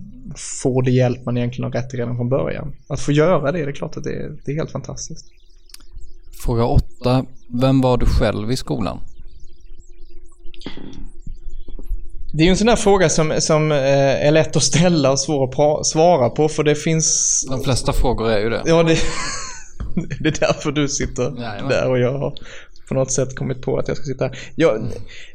får 0.62 0.82
det 0.82 0.90
hjälp 0.90 1.24
man 1.24 1.36
egentligen 1.36 1.64
har 1.64 1.80
rätt 1.80 1.90
till 1.90 1.98
redan 1.98 2.16
från 2.16 2.28
början. 2.28 2.72
Att 2.88 3.00
få 3.00 3.12
göra 3.12 3.52
det, 3.52 3.64
det 3.64 3.70
är 3.70 3.72
klart 3.72 3.96
att 3.96 4.04
det 4.04 4.12
är, 4.12 4.32
det 4.44 4.52
är 4.52 4.56
helt 4.56 4.70
fantastiskt. 4.70 5.26
Fråga 6.45 6.64
8. 6.64 7.25
Vem 7.61 7.81
var 7.81 7.97
du 7.97 8.07
själv 8.07 8.52
i 8.52 8.57
skolan? 8.57 9.00
Det 12.33 12.43
är 12.43 12.45
ju 12.45 12.50
en 12.50 12.57
sån 12.57 12.66
där 12.66 12.76
fråga 12.76 13.09
som, 13.09 13.35
som 13.38 13.73
eh, 13.73 14.26
är 14.26 14.31
lätt 14.31 14.57
att 14.57 14.62
ställa 14.62 15.11
och 15.11 15.21
svår 15.21 15.78
att 15.78 15.87
svara 15.87 16.31
på 16.31 16.49
för 16.49 16.64
det 16.64 16.75
finns... 16.75 17.45
De 17.50 17.64
flesta 17.64 17.93
frågor 17.93 18.31
är 18.31 18.38
ju 18.38 18.50
det. 18.50 18.62
Ja, 18.66 18.83
det, 18.83 18.99
det 20.21 20.28
är 20.28 20.40
därför 20.40 20.73
du 20.73 20.88
sitter 20.88 21.23
Jajamän. 21.23 21.69
där 21.69 21.90
och 21.90 21.99
jag 21.99 22.19
har 22.19 22.35
på 22.88 22.95
något 22.95 23.12
sätt 23.12 23.37
kommit 23.37 23.62
på 23.62 23.78
att 23.78 23.88
jag 23.88 23.97
ska 23.97 24.07
sitta 24.07 24.25
här. 24.25 24.38
Jag, 24.55 24.83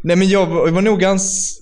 nej 0.02 0.16
men 0.16 0.30
jag 0.30 0.46
var, 0.46 0.68
jag 0.68 0.74
var 0.74 0.82
nog 0.82 1.00
ganska... 1.00 1.62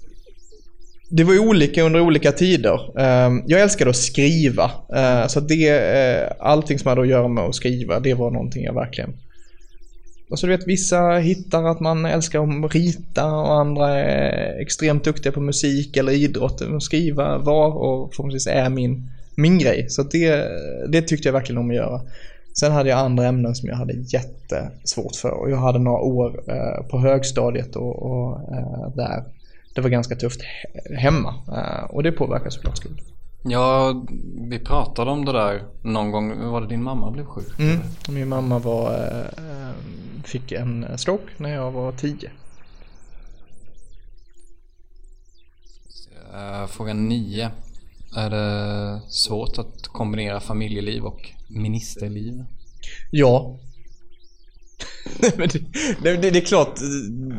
Det 1.12 1.24
var 1.24 1.39
olika 1.39 1.84
under 1.84 2.00
olika 2.01 2.31
tider. 2.31 3.00
Ehm, 3.00 3.43
jag 3.48 3.62
älskade 3.62 3.89
att 3.89 3.96
skriva. 3.96 4.72
Eh, 4.96 5.27
så 5.27 5.39
det, 5.39 5.69
eh, 5.69 6.31
allting 6.39 6.79
som 6.79 6.89
hade 6.89 7.01
att 7.01 7.08
göra 7.08 7.27
med 7.27 7.43
att 7.43 7.55
skriva, 7.55 8.00
det 8.00 8.13
var 8.13 8.31
någonting 8.31 8.63
jag 8.63 8.74
verkligen... 8.74 9.13
Alltså 10.29 10.48
du 10.48 10.57
vet, 10.57 10.67
vissa 10.67 11.12
hittar 11.12 11.63
att 11.63 11.79
man 11.79 12.05
älskar 12.05 12.65
att 12.65 12.75
rita 12.75 13.25
och 13.25 13.53
andra 13.53 13.89
är 13.95 14.62
extremt 14.62 15.03
duktiga 15.03 15.31
på 15.31 15.41
musik 15.41 15.98
eller 15.98 16.12
idrott. 16.12 16.62
Att 16.62 16.83
Skriva 16.83 17.38
var 17.38 17.67
och 17.67 18.13
förhoppningsvis 18.13 18.48
är 18.48 18.69
min, 18.69 19.12
min 19.36 19.59
grej. 19.59 19.86
Så 19.89 20.03
det, 20.03 20.48
det 20.88 21.01
tyckte 21.01 21.27
jag 21.27 21.33
verkligen 21.33 21.57
om 21.57 21.69
att 21.69 21.75
göra. 21.75 22.01
Sen 22.59 22.71
hade 22.71 22.89
jag 22.89 23.00
andra 23.00 23.27
ämnen 23.27 23.55
som 23.55 23.69
jag 23.69 23.75
hade 23.75 23.93
jättesvårt 23.93 25.15
för. 25.15 25.31
Och 25.31 25.51
jag 25.51 25.57
hade 25.57 25.79
några 25.79 26.01
år 26.01 26.43
eh, 26.48 26.88
på 26.88 27.00
högstadiet 27.00 27.75
och, 27.75 28.03
och 28.03 28.55
eh, 28.55 28.95
där 28.95 29.24
det 29.75 29.81
var 29.81 29.89
ganska 29.89 30.15
tufft 30.15 30.41
hemma. 30.98 31.33
Eh, 31.48 31.83
och 31.83 32.03
det 32.03 32.12
påverkar 32.12 32.50
såklart 32.50 32.77
skolan. 32.77 33.00
Ja, 33.43 34.03
vi 34.50 34.60
pratade 34.60 35.12
om 35.12 35.25
det 35.25 35.31
där 35.31 35.63
någon 35.81 36.12
gång. 36.12 36.51
Var 36.51 36.62
det 36.62 36.67
din 36.67 36.84
mamma 36.84 37.12
blev 37.12 37.25
sjuk? 37.25 37.60
Mm. 37.60 37.79
Min 38.10 38.27
mamma 38.27 38.60
var, 38.60 38.93
eh, 39.38 39.74
fick 40.24 40.51
en 40.51 40.98
stroke 40.98 41.31
när 41.38 41.53
jag 41.53 41.72
var 41.72 41.91
tio. 41.91 42.31
Eh, 46.34 46.67
Fråga 46.67 46.93
9. 46.93 47.51
Är 48.15 48.29
det 48.29 49.01
svårt 49.10 49.58
att 49.58 49.88
kombinera 49.88 50.39
familjeliv 50.39 51.05
och 51.05 51.29
ministerliv? 51.48 52.46
Ja. 53.12 53.60
Det, 55.22 55.48
det, 56.03 56.17
det, 56.17 56.31
det 56.31 56.39
är 56.39 56.46
klart 56.46 56.79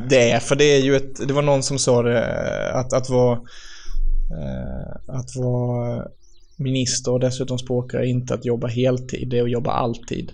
det 0.08 0.30
är, 0.30 0.40
för 0.40 0.56
det 0.56 0.64
är 0.64 0.82
ju 0.82 0.96
ett, 0.96 1.28
det 1.28 1.34
var 1.34 1.42
någon 1.42 1.62
som 1.62 1.78
sa 1.78 2.02
det, 2.02 2.18
eh, 2.18 2.76
att, 2.76 2.92
att 2.92 3.10
vara 3.10 3.40
Eh, 4.30 4.96
att 5.06 5.36
vara 5.36 6.08
minister 6.56 7.12
och 7.12 7.20
dessutom 7.20 7.58
språkare 7.58 8.02
är 8.02 8.06
inte 8.06 8.34
att 8.34 8.44
jobba 8.44 8.66
heltid, 8.66 9.28
det 9.28 9.38
är 9.38 9.42
att 9.42 9.50
jobba 9.50 9.70
alltid. 9.70 10.32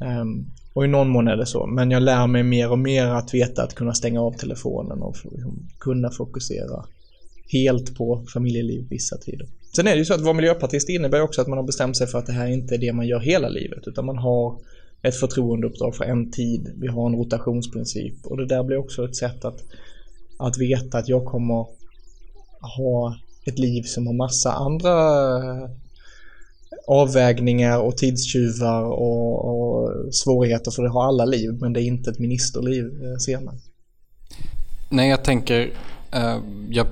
Ehm, 0.00 0.46
och 0.72 0.84
i 0.84 0.88
någon 0.88 1.08
mån 1.08 1.28
är 1.28 1.36
det 1.36 1.46
så, 1.46 1.66
men 1.66 1.90
jag 1.90 2.02
lär 2.02 2.26
mig 2.26 2.42
mer 2.42 2.70
och 2.70 2.78
mer 2.78 3.06
att 3.06 3.34
veta 3.34 3.62
att 3.62 3.74
kunna 3.74 3.94
stänga 3.94 4.20
av 4.20 4.32
telefonen 4.32 5.02
och 5.02 5.16
liksom 5.24 5.68
kunna 5.78 6.10
fokusera 6.10 6.84
helt 7.52 7.96
på 7.96 8.24
familjeliv 8.32 8.86
vissa 8.90 9.16
tider. 9.16 9.48
Sen 9.76 9.86
är 9.86 9.90
det 9.90 9.98
ju 9.98 10.04
så 10.04 10.14
att 10.14 10.20
vara 10.20 10.34
miljöpartist 10.34 10.88
innebär 10.88 11.20
också 11.20 11.40
att 11.40 11.48
man 11.48 11.58
har 11.58 11.64
bestämt 11.64 11.96
sig 11.96 12.06
för 12.06 12.18
att 12.18 12.26
det 12.26 12.32
här 12.32 12.46
inte 12.46 12.74
är 12.74 12.78
det 12.78 12.92
man 12.92 13.06
gör 13.06 13.20
hela 13.20 13.48
livet 13.48 13.86
utan 13.86 14.06
man 14.06 14.18
har 14.18 14.58
ett 15.02 15.16
förtroendeuppdrag 15.16 15.96
för 15.96 16.04
en 16.04 16.30
tid. 16.30 16.74
Vi 16.76 16.86
har 16.86 17.06
en 17.06 17.16
rotationsprincip 17.16 18.26
och 18.26 18.36
det 18.36 18.46
där 18.46 18.62
blir 18.62 18.76
också 18.76 19.04
ett 19.04 19.16
sätt 19.16 19.44
att, 19.44 19.64
att 20.36 20.58
veta 20.58 20.98
att 20.98 21.08
jag 21.08 21.24
kommer 21.24 21.66
ha 22.60 23.16
ett 23.44 23.58
liv 23.58 23.82
som 23.82 24.06
har 24.06 24.14
massa 24.14 24.52
andra 24.52 24.92
eh, 25.36 25.70
avvägningar 26.86 27.78
och 27.78 27.96
tidstjuvar 27.96 28.82
och, 28.82 29.44
och 29.44 30.14
svårigheter 30.14 30.70
för 30.70 30.82
det 30.82 30.90
har 30.90 31.04
alla 31.04 31.24
liv 31.24 31.58
men 31.60 31.72
det 31.72 31.82
är 31.82 31.84
inte 31.84 32.10
ett 32.10 32.18
ministerliv 32.18 32.84
eh, 32.84 33.16
senare. 33.18 33.56
Nej, 34.88 35.10
jag 35.10 35.24
tänker... 35.24 35.72
eh, 36.12 36.38
jag 36.70 36.86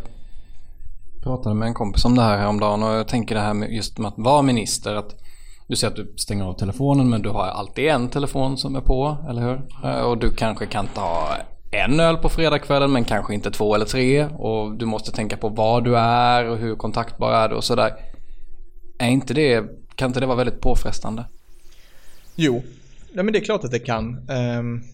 pratade 1.23 1.55
med 1.55 1.69
en 1.69 1.75
kompis 1.75 2.05
om 2.05 2.15
det 2.15 2.23
här 2.23 2.39
häromdagen 2.39 2.83
och 2.83 2.95
jag 2.95 3.09
tänker 3.09 3.35
det 3.35 3.41
här 3.41 3.55
med 3.55 3.73
just 3.73 3.99
med 3.99 4.09
att 4.09 4.19
vara 4.19 4.43
minister. 4.43 4.95
Att 4.95 5.15
du 5.69 5.77
säger 5.77 5.91
att 5.91 5.97
du 5.97 6.15
stänger 6.17 6.45
av 6.45 6.55
telefonen 6.55 7.11
men 7.11 7.23
du 7.23 7.29
har 7.29 7.45
alltid 7.45 7.85
en 7.85 8.09
telefon 8.09 8.59
som 8.59 8.77
är 8.77 8.81
på, 8.81 9.17
eller 9.29 9.43
hur? 9.43 9.63
Eh, 9.85 10.01
och 10.01 10.19
du 10.19 10.31
kanske 10.31 10.67
kan 10.67 10.87
ta 10.95 11.29
en 11.71 12.01
öl 12.01 12.17
på 12.17 12.29
fredagskvällen 12.29 12.93
men 12.93 13.05
kanske 13.05 13.35
inte 13.35 13.51
två 13.51 13.75
eller 13.75 13.85
tre. 13.85 14.25
Och 14.25 14.79
du 14.79 14.87
måste 14.87 15.13
tänka 15.13 15.37
på 15.37 15.49
var 15.49 15.81
du 15.81 15.97
är 15.99 16.45
och 16.45 16.59
hur 16.59 16.77
kontaktbar 16.77 17.33
är 17.33 17.49
du 17.49 17.55
och 17.55 17.65
sådär. 17.65 17.97
Är 18.99 19.09
inte 19.09 19.35
det, 19.35 19.65
kan 19.95 20.11
inte 20.11 20.21
det 20.21 20.27
vara 20.27 20.37
väldigt 20.37 20.61
påfrestande? 20.61 21.25
Jo, 22.35 22.63
ja, 23.13 23.23
men 23.23 23.33
det 23.33 23.39
är 23.39 23.45
klart 23.45 23.65
att 23.65 23.71
det 23.71 23.79
kan. 23.79 24.31
Um, 24.31 24.85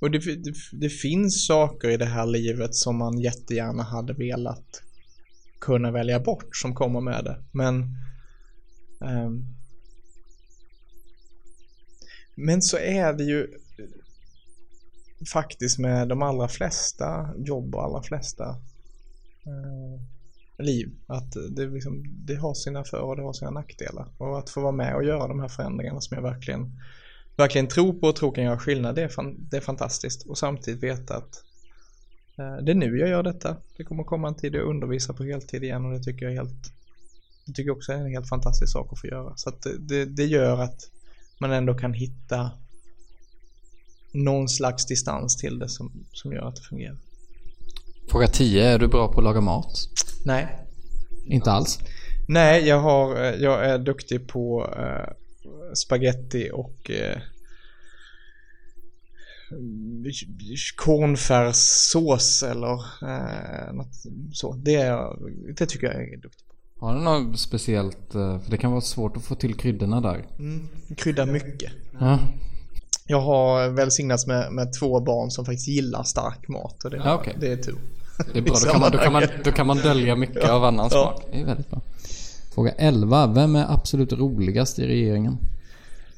och 0.00 0.10
det, 0.10 0.18
det, 0.18 0.54
det 0.72 0.88
finns 0.88 1.46
saker 1.46 1.88
i 1.88 1.96
det 1.96 2.06
här 2.06 2.26
livet 2.26 2.74
som 2.74 2.96
man 2.96 3.18
jättegärna 3.18 3.82
hade 3.82 4.12
velat 4.12 4.82
kunna 5.60 5.90
välja 5.90 6.20
bort 6.20 6.56
som 6.56 6.74
kommer 6.74 7.00
med 7.00 7.24
det. 7.24 7.36
Men 7.52 7.74
um, 9.00 9.54
men 12.40 12.62
så 12.62 12.76
är 12.76 13.12
det 13.12 13.24
ju 13.24 13.46
faktiskt 15.26 15.78
med 15.78 16.08
de 16.08 16.22
allra 16.22 16.48
flesta 16.48 17.30
jobb 17.36 17.74
och 17.74 17.84
allra 17.84 18.02
flesta 18.02 18.48
eh, 19.46 20.64
liv. 20.64 20.90
Att 21.06 21.32
det, 21.50 21.66
liksom, 21.66 22.04
det 22.08 22.34
har 22.34 22.54
sina 22.54 22.84
för 22.84 23.00
och 23.00 23.16
det 23.16 23.22
har 23.22 23.32
sina 23.32 23.50
nackdelar. 23.50 24.08
Och 24.18 24.38
att 24.38 24.50
få 24.50 24.60
vara 24.60 24.72
med 24.72 24.94
och 24.94 25.04
göra 25.04 25.28
de 25.28 25.40
här 25.40 25.48
förändringarna 25.48 26.00
som 26.00 26.14
jag 26.14 26.22
verkligen, 26.22 26.80
verkligen 27.36 27.68
tror 27.68 27.92
på 27.92 28.06
och 28.06 28.16
tror 28.16 28.32
kan 28.32 28.44
göra 28.44 28.58
skillnad, 28.58 28.94
det 28.94 29.02
är, 29.02 29.08
fan, 29.08 29.36
det 29.50 29.56
är 29.56 29.60
fantastiskt. 29.60 30.26
Och 30.26 30.38
samtidigt 30.38 30.82
veta 30.82 31.16
att 31.16 31.44
eh, 32.38 32.64
det 32.64 32.72
är 32.72 32.74
nu 32.74 32.98
jag 32.98 33.08
gör 33.08 33.22
detta. 33.22 33.56
Det 33.76 33.84
kommer 33.84 34.04
komma 34.04 34.28
en 34.28 34.34
tid 34.34 34.52
då 34.52 34.58
jag 34.58 34.68
undervisar 34.68 35.14
på 35.14 35.24
heltid 35.24 35.64
igen 35.64 35.84
och 35.84 35.92
det 35.92 36.02
tycker 36.02 36.24
jag 36.24 36.32
är 36.32 36.36
helt 36.36 36.72
det 37.48 37.52
tycker 37.52 37.68
jag 37.68 37.76
också 37.76 37.92
är 37.92 37.96
en 37.96 38.10
helt 38.10 38.28
fantastisk 38.28 38.72
sak 38.72 38.92
att 38.92 39.00
få 39.00 39.06
göra. 39.06 39.32
Så 39.36 39.48
att 39.48 39.62
det, 39.62 39.78
det, 39.78 40.04
det 40.04 40.24
gör 40.24 40.62
att 40.62 40.90
man 41.38 41.52
ändå 41.52 41.74
kan 41.74 41.92
hitta 41.92 42.50
någon 44.24 44.48
slags 44.48 44.86
distans 44.86 45.36
till 45.36 45.58
det 45.58 45.68
som, 45.68 45.92
som 46.12 46.32
gör 46.32 46.48
att 46.48 46.56
det 46.56 46.62
fungerar. 46.62 46.96
Fråga 48.10 48.26
10. 48.26 48.64
Är 48.64 48.78
du 48.78 48.88
bra 48.88 49.12
på 49.12 49.18
att 49.18 49.24
laga 49.24 49.40
mat? 49.40 49.72
Nej, 50.24 50.48
Inte 51.26 51.50
alls. 51.50 51.78
Nej, 52.28 52.68
jag, 52.68 52.80
har, 52.80 53.24
eh, 53.24 53.34
jag 53.34 53.64
är 53.64 53.78
duktig 53.78 54.28
på 54.28 54.64
uh, 54.64 55.14
spaghetti 55.74 56.50
och 56.52 56.90
uh, 56.90 57.20
kornfärssås 60.76 62.42
eller 62.42 62.74
uh, 63.02 63.72
något 63.74 63.94
så. 64.32 64.52
Det, 64.54 64.98
det 65.58 65.66
tycker 65.66 65.86
jag 65.86 65.96
är 65.96 66.16
duktig 66.16 66.48
på. 66.48 66.86
Har 66.86 66.94
du 66.94 67.00
något 67.00 67.38
speciellt? 67.38 68.14
eh, 68.14 68.40
För 68.40 68.50
det 68.50 68.56
kan 68.56 68.70
vara 68.70 68.80
svårt 68.80 69.16
att 69.16 69.24
få 69.24 69.34
till 69.34 69.54
kryddorna 69.54 70.00
där. 70.00 70.26
Mm. 70.38 70.68
Kryddar 70.96 71.26
mycket. 71.26 71.72
Ja, 72.00 72.18
Jag 73.10 73.20
har 73.20 73.68
välsignats 73.68 74.26
med, 74.26 74.52
med 74.52 74.72
två 74.72 75.00
barn 75.00 75.30
som 75.30 75.44
faktiskt 75.44 75.68
gillar 75.68 76.02
stark 76.02 76.48
mat 76.48 76.84
och 76.84 76.90
det, 76.90 76.96
Ja, 77.04 77.14
okej. 77.14 77.36
det 77.40 77.52
är 77.52 77.56
tur. 77.56 77.78
det 78.32 78.38
är 78.38 78.42
bra. 78.42 78.54
Då 78.64 78.70
kan, 78.70 78.80
man, 78.80 78.90
då, 78.92 78.98
kan 78.98 79.12
man, 79.12 79.22
då 79.44 79.50
kan 79.52 79.66
man 79.66 79.76
dölja 79.76 80.16
mycket 80.16 80.48
av 80.48 80.64
annan 80.64 80.88
Ja. 80.92 81.12
smak. 81.14 81.22
Det 81.32 81.40
är 81.40 81.44
väldigt 81.44 81.70
bra. 81.70 81.80
Fråga 82.54 82.72
11. 82.78 83.26
Vem 83.26 83.56
är 83.56 83.66
absolut 83.74 84.12
roligast 84.12 84.78
i 84.78 84.86
regeringen? 84.86 85.38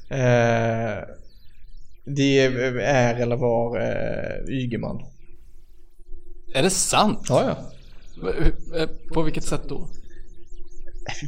Eh, 0.09 1.03
det 2.05 2.39
är 2.85 3.15
eller 3.15 3.35
var 3.35 3.79
eh, 3.79 4.49
Ygeman. 4.53 5.01
Är 6.53 6.63
det 6.63 6.69
sant? 6.69 7.25
Ja, 7.29 7.43
ja. 7.43 7.57
Eh, 8.79 8.89
På 9.13 9.21
vilket 9.21 9.43
sätt 9.43 9.61
då? 9.69 9.87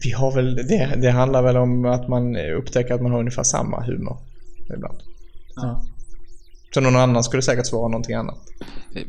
Vi 0.04 0.12
har 0.12 0.32
väl, 0.32 0.56
det, 0.56 0.96
det 1.02 1.12
handlar 1.12 1.42
väl 1.44 1.58
om 1.58 1.86
att 1.86 2.08
man 2.08 2.36
upptäcker 2.36 2.94
att 2.94 3.02
man 3.02 3.12
har 3.12 3.20
ungefär 3.20 3.44
samma 3.44 3.82
humor 3.84 4.18
ibland. 4.76 4.98
Ja. 5.56 5.84
Så 6.74 6.82
någon 6.82 6.96
annan 6.96 7.24
skulle 7.24 7.42
säkert 7.42 7.66
svara 7.68 7.88
någonting 7.88 8.16
annat. 8.16 8.38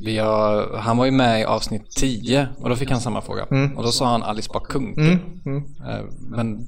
Vi 0.04 0.18
har, 0.18 0.76
han 0.78 0.96
var 0.96 1.04
ju 1.04 1.10
med 1.10 1.40
i 1.40 1.44
avsnitt 1.44 1.90
10 1.96 2.48
och 2.58 2.68
då 2.68 2.76
fick 2.76 2.90
han 2.90 3.00
samma 3.00 3.20
fråga. 3.22 3.42
Och 3.76 3.82
då 3.82 3.92
sa 3.92 4.06
han 4.06 4.22
Alice 4.22 4.50
Bah 4.52 4.60
Kuhnke. 4.68 5.00
Mm, 5.00 5.18
mm. 5.46 5.64
Eh, 5.88 6.04
Men 6.20 6.66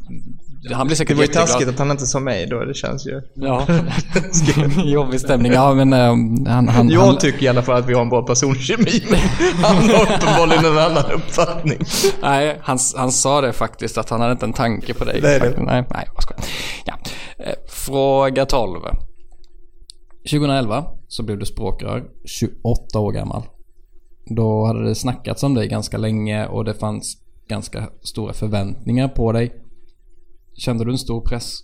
han 0.72 0.86
blir 0.86 0.94
Det 0.94 0.96
säkert 0.96 1.16
var 1.16 1.22
ju 1.22 1.26
jätteglad. 1.28 1.48
taskigt 1.48 1.68
att 1.68 1.78
han 1.78 1.90
inte 1.90 2.06
sa 2.06 2.20
mig 2.20 2.46
då, 2.46 2.64
det 2.64 2.74
känns 2.74 3.06
ju... 3.06 3.20
Ja, 3.34 3.66
jobbig 4.84 5.20
stämning. 5.20 5.52
Ja, 5.52 5.74
men 5.74 5.92
eh, 5.92 6.06
han, 6.52 6.68
han, 6.68 6.88
Jag 6.88 7.00
han, 7.00 7.18
tycker 7.18 7.42
i 7.42 7.48
alla 7.48 7.62
fall 7.62 7.76
att 7.76 7.86
vi 7.88 7.94
har 7.94 8.02
en 8.02 8.08
bra 8.08 8.22
personkemi. 8.22 9.02
Han 9.62 9.76
har 9.76 10.02
uppenbarligen 10.02 10.64
en 10.64 10.78
annan 10.78 11.10
uppfattning. 11.12 11.78
Nej, 12.22 12.58
han, 12.62 12.78
han 12.96 13.12
sa 13.12 13.40
det 13.40 13.52
faktiskt 13.52 13.98
att 13.98 14.10
han 14.10 14.20
hade 14.20 14.32
inte 14.32 14.46
en 14.46 14.52
tanke 14.52 14.94
på 14.94 15.04
dig. 15.04 15.20
Det 15.20 15.28
det. 15.28 15.40
Faktiskt. 15.40 15.66
Nej, 15.66 15.84
nej, 15.90 16.08
vad 16.14 16.22
skojar. 16.22 16.44
Ja. 16.84 16.94
Eh, 17.38 17.54
Fråga 17.68 18.46
12. 18.46 18.80
2011 20.30 20.84
så 21.08 21.22
blev 21.22 21.38
du 21.38 21.46
språkrör, 21.46 22.04
28 22.24 22.98
år 22.98 23.12
gammal. 23.12 23.42
Då 24.26 24.66
hade 24.66 24.84
det 24.84 24.94
snackats 24.94 25.42
om 25.42 25.54
dig 25.54 25.68
ganska 25.68 25.98
länge 25.98 26.46
och 26.46 26.64
det 26.64 26.74
fanns 26.74 27.16
ganska 27.48 27.90
stora 28.02 28.32
förväntningar 28.32 29.08
på 29.08 29.32
dig. 29.32 29.52
Kände 30.54 30.84
du 30.84 30.90
en 30.90 30.98
stor 30.98 31.20
press? 31.20 31.62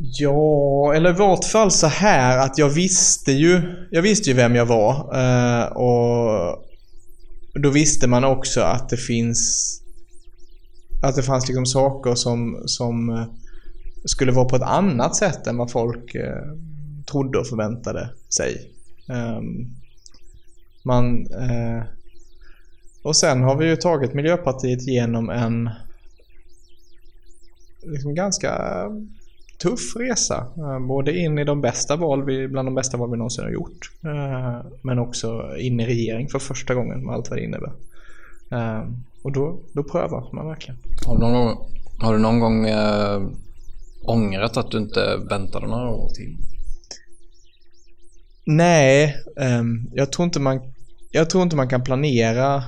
Ja, 0.00 0.94
eller 0.94 1.10
i 1.10 1.18
vart 1.18 1.44
fall 1.44 1.70
så 1.70 1.86
här 1.86 2.38
att 2.38 2.58
jag 2.58 2.70
visste 2.70 3.32
ju, 3.32 3.62
jag 3.90 4.02
visste 4.02 4.30
ju 4.30 4.36
vem 4.36 4.54
jag 4.54 4.66
var. 4.66 4.94
Eh, 4.94 5.66
och 5.66 6.64
då 7.62 7.70
visste 7.70 8.08
man 8.08 8.24
också 8.24 8.60
att 8.60 8.88
det 8.88 8.96
finns, 8.96 9.72
att 11.02 11.16
det 11.16 11.22
fanns 11.22 11.48
liksom 11.48 11.66
saker 11.66 12.14
som, 12.14 12.62
som 12.66 13.10
eh, 13.10 13.26
skulle 14.04 14.32
vara 14.32 14.44
på 14.48 14.56
ett 14.56 14.62
annat 14.62 15.16
sätt 15.16 15.46
än 15.46 15.56
vad 15.56 15.70
folk 15.70 16.14
eh, 16.14 16.42
trodde 17.10 17.38
och 17.38 17.46
förväntade 17.46 18.10
sig. 18.36 18.70
Ehm, 19.08 19.66
man, 20.84 21.26
eh, 21.26 21.82
och 23.02 23.16
sen 23.16 23.42
har 23.42 23.56
vi 23.56 23.66
ju 23.68 23.76
tagit 23.76 24.14
Miljöpartiet 24.14 24.82
genom 24.88 25.30
en 25.30 25.70
liksom 27.82 28.14
ganska 28.14 28.52
tuff 29.62 29.96
resa. 29.96 30.46
Eh, 30.56 30.78
Både 30.86 31.18
in 31.18 31.38
i 31.38 31.44
de 31.44 31.60
bästa 31.60 31.96
val 31.96 32.24
vi, 32.24 32.48
bland 32.48 32.66
de 32.68 32.74
bästa 32.74 32.96
val 32.96 33.10
vi 33.10 33.16
någonsin 33.16 33.44
har 33.44 33.50
gjort. 33.50 33.90
eh, 34.04 34.66
Men 34.82 34.98
också 34.98 35.56
in 35.58 35.80
i 35.80 35.86
regering 35.86 36.28
för 36.28 36.38
första 36.38 36.74
gången 36.74 37.04
med 37.06 37.14
allt 37.14 37.30
vad 37.30 37.38
det 37.38 37.44
innebär. 37.44 37.72
Eh, 38.50 38.82
Och 39.22 39.32
då, 39.32 39.58
då 39.72 39.82
prövar 39.82 40.28
man 40.32 40.46
verkligen. 40.46 40.78
Har 41.06 41.14
du 41.16 41.20
någon 41.20 41.32
gång, 41.32 41.58
har 42.00 42.12
du 42.12 42.18
någon 42.18 42.40
gång 42.40 42.66
eh, 42.66 43.20
ångrat 44.08 44.56
att 44.56 44.70
du 44.70 44.78
inte 44.78 45.16
väntade 45.30 45.66
några 45.66 45.88
år 45.88 46.08
till? 46.08 46.36
Nej, 48.44 49.16
ehm, 49.40 49.90
jag 49.92 50.12
tror 50.12 50.24
inte 50.26 50.40
man, 50.40 50.60
jag 51.10 51.30
tror 51.30 51.42
inte 51.42 51.56
man 51.56 51.68
kan 51.68 51.84
planera 51.84 52.64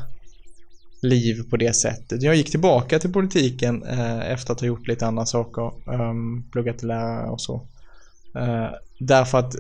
liv 1.03 1.43
på 1.51 1.57
det 1.57 1.73
sättet. 1.77 2.23
Jag 2.23 2.37
gick 2.37 2.51
tillbaka 2.51 2.99
till 2.99 3.13
politiken 3.13 3.83
eh, 3.83 4.31
efter 4.31 4.53
att 4.53 4.61
ha 4.61 4.67
gjort 4.67 4.89
lite 4.89 5.07
andra 5.07 5.27
saker, 5.27 5.73
um, 5.87 6.51
pluggat 6.53 6.79
till 6.79 6.89
lärare 6.89 7.31
och 7.31 7.41
så. 7.41 7.67
Eh, 8.35 8.69
därför 8.99 9.39
att 9.39 9.55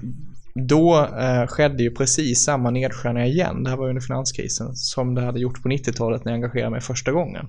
då 0.54 1.06
eh, 1.18 1.46
skedde 1.46 1.82
ju 1.82 1.90
precis 1.90 2.44
samma 2.44 2.70
nedskärningar 2.70 3.26
igen, 3.26 3.64
det 3.64 3.70
här 3.70 3.76
var 3.76 3.88
under 3.88 4.02
finanskrisen, 4.02 4.76
som 4.76 5.14
det 5.14 5.22
hade 5.22 5.40
gjort 5.40 5.62
på 5.62 5.68
90-talet 5.68 6.24
när 6.24 6.32
jag 6.32 6.36
engagerade 6.36 6.70
mig 6.70 6.80
första 6.80 7.12
gången. 7.12 7.46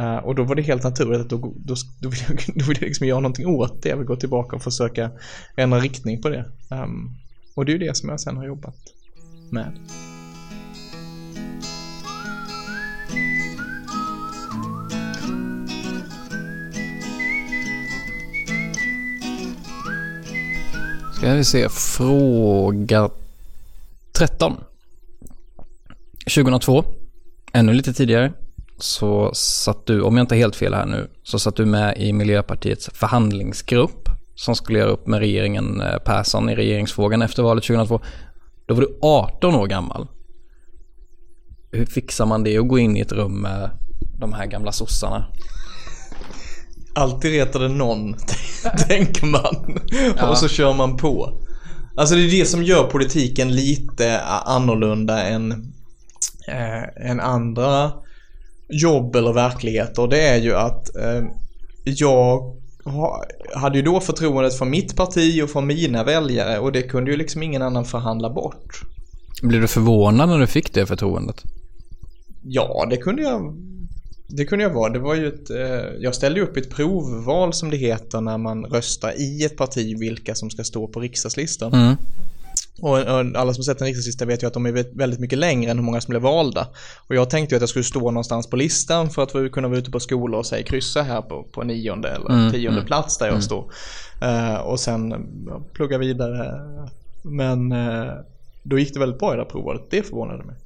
Eh, 0.00 0.16
och 0.16 0.34
då 0.34 0.44
var 0.44 0.54
det 0.54 0.62
helt 0.62 0.84
naturligt 0.84 1.20
att 1.20 1.28
då, 1.28 1.36
då, 1.56 1.74
då, 2.00 2.08
vill 2.08 2.20
jag, 2.28 2.38
då 2.54 2.64
vill 2.64 2.76
jag 2.80 2.86
liksom 2.86 3.06
göra 3.06 3.20
någonting 3.20 3.46
åt 3.46 3.82
det, 3.82 3.88
jag 3.88 3.96
vill 3.96 4.06
gå 4.06 4.16
tillbaka 4.16 4.56
och 4.56 4.62
försöka 4.62 5.10
ändra 5.56 5.78
riktning 5.78 6.22
på 6.22 6.28
det. 6.28 6.44
Um, 6.70 7.10
och 7.54 7.64
det 7.64 7.72
är 7.72 7.78
ju 7.78 7.86
det 7.86 7.96
som 7.96 8.08
jag 8.08 8.20
sen 8.20 8.36
har 8.36 8.46
jobbat 8.46 8.76
med. 9.50 9.78
Ska 21.16 21.34
vi 21.34 21.44
se, 21.44 21.68
fråga 21.68 23.10
13. 24.12 24.56
2002, 26.34 26.84
ännu 27.52 27.72
lite 27.72 27.92
tidigare, 27.92 28.32
så 28.82 29.34
satt 29.34 29.86
du, 29.86 30.02
om 30.02 30.16
jag 30.16 30.24
inte 30.24 30.34
är 30.34 30.38
helt 30.38 30.56
fel 30.56 30.74
här 30.74 30.86
nu, 30.86 31.10
så 31.22 31.38
satt 31.38 31.56
du 31.56 31.66
med 31.66 31.98
i 31.98 32.12
Miljöpartiets 32.12 32.90
förhandlingsgrupp 32.92 34.08
som 34.34 34.54
skulle 34.54 34.78
göra 34.78 34.90
upp 34.90 35.06
med 35.06 35.18
regeringen 35.18 35.80
eh, 35.80 35.98
Persson 35.98 36.50
i 36.50 36.54
regeringsfrågan 36.54 37.22
efter 37.22 37.42
valet 37.42 37.64
2002. 37.64 38.00
Då 38.66 38.74
var 38.74 38.80
du 38.80 38.98
18 39.02 39.54
år 39.54 39.66
gammal. 39.66 40.06
Hur 41.72 41.86
fixar 41.86 42.26
man 42.26 42.44
det 42.44 42.58
att 42.58 42.68
gå 42.68 42.78
in 42.78 42.96
i 42.96 43.00
ett 43.00 43.12
rum 43.12 43.42
med 43.42 43.70
de 44.18 44.32
här 44.32 44.46
gamla 44.46 44.72
sossarna? 44.72 45.26
Alltid 46.94 47.32
retar 47.32 47.60
det 47.60 47.68
någon, 47.68 48.14
tänker 48.88 49.26
man. 49.26 49.78
Och 50.30 50.38
så 50.38 50.48
kör 50.48 50.74
man 50.74 50.96
på. 50.96 51.40
Alltså 51.96 52.14
det 52.14 52.20
är 52.20 52.30
det 52.30 52.46
som 52.46 52.62
gör 52.62 52.84
politiken 52.84 53.54
lite 53.54 54.20
annorlunda 54.24 55.22
än, 55.22 55.72
eh, 56.48 57.10
än 57.10 57.20
andra 57.20 57.92
jobb 58.70 59.16
eller 59.16 59.32
verkligheter. 59.32 60.06
Det 60.06 60.28
är 60.28 60.36
ju 60.36 60.54
att 60.54 60.96
eh, 60.96 61.22
jag 61.84 62.56
ha, 62.84 63.24
hade 63.54 63.78
ju 63.78 63.84
då 63.84 64.00
förtroendet 64.00 64.58
från 64.58 64.70
mitt 64.70 64.96
parti 64.96 65.42
och 65.42 65.50
från 65.50 65.66
mina 65.66 66.04
väljare 66.04 66.58
och 66.58 66.72
det 66.72 66.82
kunde 66.82 67.10
ju 67.10 67.16
liksom 67.16 67.42
ingen 67.42 67.62
annan 67.62 67.84
förhandla 67.84 68.30
bort. 68.30 68.80
Blev 69.42 69.60
du 69.60 69.68
förvånad 69.68 70.28
när 70.28 70.38
du 70.38 70.46
fick 70.46 70.74
det 70.74 70.86
förtroendet? 70.86 71.42
Ja, 72.42 72.86
det 72.90 72.96
kunde 72.96 73.22
jag 73.22 73.56
det 74.32 74.44
kunde 74.44 74.64
jag 74.64 74.70
vara. 74.70 74.92
Det 74.92 74.98
var 74.98 75.14
ju 75.14 75.28
ett, 75.28 75.50
eh, 75.50 76.00
jag 76.00 76.14
ställde 76.14 76.40
ju 76.40 76.46
upp 76.46 76.56
ett 76.56 76.70
provval 76.70 77.52
som 77.52 77.70
det 77.70 77.76
heter 77.76 78.20
när 78.20 78.38
man 78.38 78.64
röstar 78.64 79.20
i 79.20 79.44
ett 79.44 79.56
parti 79.56 80.00
vilka 80.00 80.34
som 80.34 80.50
ska 80.50 80.64
stå 80.64 80.88
på 80.88 81.00
riksdagslistan. 81.00 81.72
Mm. 81.72 81.96
Och, 82.82 82.98
alla 83.36 83.54
som 83.54 83.64
sett 83.64 83.80
en 83.80 83.86
riksdagslista 83.86 84.24
vet 84.24 84.42
ju 84.42 84.46
att 84.46 84.54
de 84.54 84.66
är 84.66 84.96
väldigt 84.98 85.20
mycket 85.20 85.38
längre 85.38 85.70
än 85.70 85.78
hur 85.78 85.84
många 85.84 86.00
som 86.00 86.10
blev 86.10 86.22
valda. 86.22 86.68
Och 87.08 87.14
jag 87.14 87.30
tänkte 87.30 87.54
ju 87.54 87.56
att 87.56 87.62
jag 87.62 87.68
skulle 87.68 87.84
stå 87.84 88.00
någonstans 88.00 88.50
på 88.50 88.56
listan 88.56 89.10
för 89.10 89.22
att 89.22 89.52
kunna 89.52 89.68
vara 89.68 89.78
ute 89.78 89.90
på 89.90 90.00
skolor 90.00 90.38
och 90.38 90.46
säga 90.46 90.62
kryssa 90.62 91.02
här 91.02 91.22
på, 91.22 91.42
på 91.42 91.62
nionde 91.62 92.08
eller 92.08 92.30
Mm, 92.30 92.52
tionde 92.52 92.78
mm, 92.78 92.86
plats 92.86 93.18
där 93.18 93.26
jag 93.26 93.42
står. 93.42 93.72
Eh, 94.20 94.56
och 94.56 94.80
sen 94.80 95.10
ja, 95.46 95.62
plugga 95.72 95.98
vidare. 95.98 96.60
Men 97.22 97.72
eh, 97.72 98.12
då 98.62 98.78
gick 98.78 98.94
det 98.94 99.00
väldigt 99.00 99.18
bra 99.18 99.32
i 99.32 99.36
det 99.36 99.42
här 99.42 99.50
provvalet. 99.50 99.82
Det 99.90 100.02
förvånade 100.02 100.44
mig. 100.44 100.56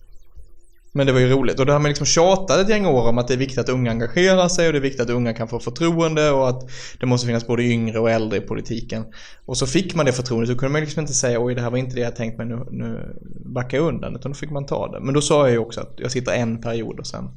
Men 0.96 1.06
det 1.06 1.12
var 1.12 1.20
ju 1.20 1.28
roligt 1.28 1.60
och 1.60 1.66
då 1.66 1.72
har 1.72 1.80
man 1.80 1.88
liksom 1.88 2.06
tjatat 2.06 2.58
ett 2.58 2.68
gäng 2.68 2.86
år 2.86 3.08
om 3.08 3.18
att 3.18 3.28
det 3.28 3.34
är 3.34 3.38
viktigt 3.38 3.58
att 3.58 3.68
unga 3.68 3.90
engagerar 3.90 4.48
sig 4.48 4.66
och 4.66 4.72
det 4.72 4.78
är 4.78 4.82
viktigt 4.82 5.00
att 5.00 5.10
unga 5.10 5.32
kan 5.32 5.48
få 5.48 5.58
förtroende 5.58 6.30
och 6.30 6.48
att 6.48 6.70
det 7.00 7.06
måste 7.06 7.26
finnas 7.26 7.46
både 7.46 7.62
yngre 7.62 7.98
och 7.98 8.10
äldre 8.10 8.38
i 8.38 8.40
politiken. 8.40 9.04
Och 9.44 9.56
så 9.56 9.66
fick 9.66 9.94
man 9.94 10.06
det 10.06 10.12
förtroendet, 10.12 10.48
så 10.48 10.56
kunde 10.56 10.72
man 10.72 10.80
liksom 10.80 11.00
inte 11.00 11.14
säga 11.14 11.44
oj 11.44 11.54
det 11.54 11.60
här 11.60 11.70
var 11.70 11.78
inte 11.78 11.94
det 11.94 12.00
jag 12.00 12.16
tänkt 12.16 12.38
mig, 12.38 12.46
nu, 12.46 12.66
nu 12.70 13.16
backar 13.44 13.78
jag 13.78 13.86
undan, 13.86 14.16
utan 14.16 14.30
då 14.32 14.36
fick 14.36 14.50
man 14.50 14.66
ta 14.66 14.92
det. 14.92 15.00
Men 15.00 15.14
då 15.14 15.20
sa 15.20 15.40
jag 15.46 15.50
ju 15.50 15.58
också 15.58 15.80
att 15.80 15.92
jag 15.96 16.12
sitter 16.12 16.32
en 16.32 16.60
period 16.60 16.98
och 16.98 17.06
sen 17.06 17.30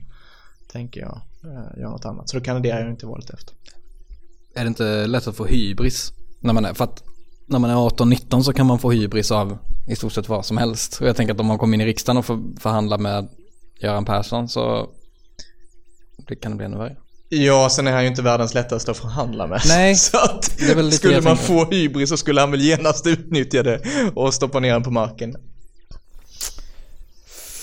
tänker 0.72 1.02
jag 1.02 1.22
eh, 1.43 1.80
göra 1.80 1.89
något 1.89 2.06
annat. 2.06 2.30
Så 2.30 2.38
då 2.38 2.43
kandiderar 2.43 2.80
jag 2.80 2.89
inte 2.89 3.06
valet 3.06 3.30
efter. 3.30 3.54
Är 4.56 4.63
det 4.63 4.67
inte 4.67 5.08
lätt 5.08 5.28
att 5.28 5.36
få 5.36 5.46
hybris? 5.46 6.13
När 6.39 6.54
man 6.54 6.65
är, 6.65 6.74
för 6.74 6.84
att 6.84 7.04
när 7.46 7.60
man 7.60 7.70
är 7.70 7.76
18-19 7.76 8.41
så 8.41 8.54
kan 8.54 8.65
man 8.65 8.80
få 8.80 8.91
hybris 8.91 9.32
av 9.32 9.58
i 9.88 9.96
stort 9.96 10.13
sett 10.13 10.30
vad 10.30 10.46
som 10.46 10.58
helst. 10.58 11.02
Och 11.02 11.08
jag 11.08 11.15
tänker 11.15 11.34
att 11.34 11.39
om 11.39 11.46
man 11.46 11.58
kommer 11.58 11.74
in 11.74 11.82
i 11.82 11.86
riksdagen 11.86 12.17
och 12.17 12.26
får 12.26 12.60
förhandla 12.60 12.98
med 12.98 13.28
Göran 13.80 14.06
Persson 14.06 14.50
så 14.50 14.90
det 16.28 16.36
kan 16.36 16.52
det 16.52 16.56
bli 16.58 16.66
ännu 16.66 16.78
värre. 16.78 16.96
Ja, 17.30 17.70
sen 17.72 17.88
är 17.88 17.92
han 17.92 18.02
ju 18.04 18.08
inte 18.10 18.22
världens 18.22 18.54
lättaste 18.54 18.92
att 18.92 18.98
förhandla 18.98 19.48
med. 19.48 19.62
Nej, 19.68 19.96
så 19.96 20.18
att 20.18 20.46
skulle 20.94 21.22
man 21.22 21.38
få 21.38 21.66
hybris 21.72 22.10
så 22.10 22.18
skulle 22.18 22.42
han 22.42 22.52
väl 22.52 22.62
genast 22.62 23.08
utnyttja 23.08 23.63
det 23.63 23.82
och 24.16 24.34
stoppa 24.34 24.60
ner 24.60 24.74
den 24.74 24.84
på 24.84 24.92
marken. 24.92 25.36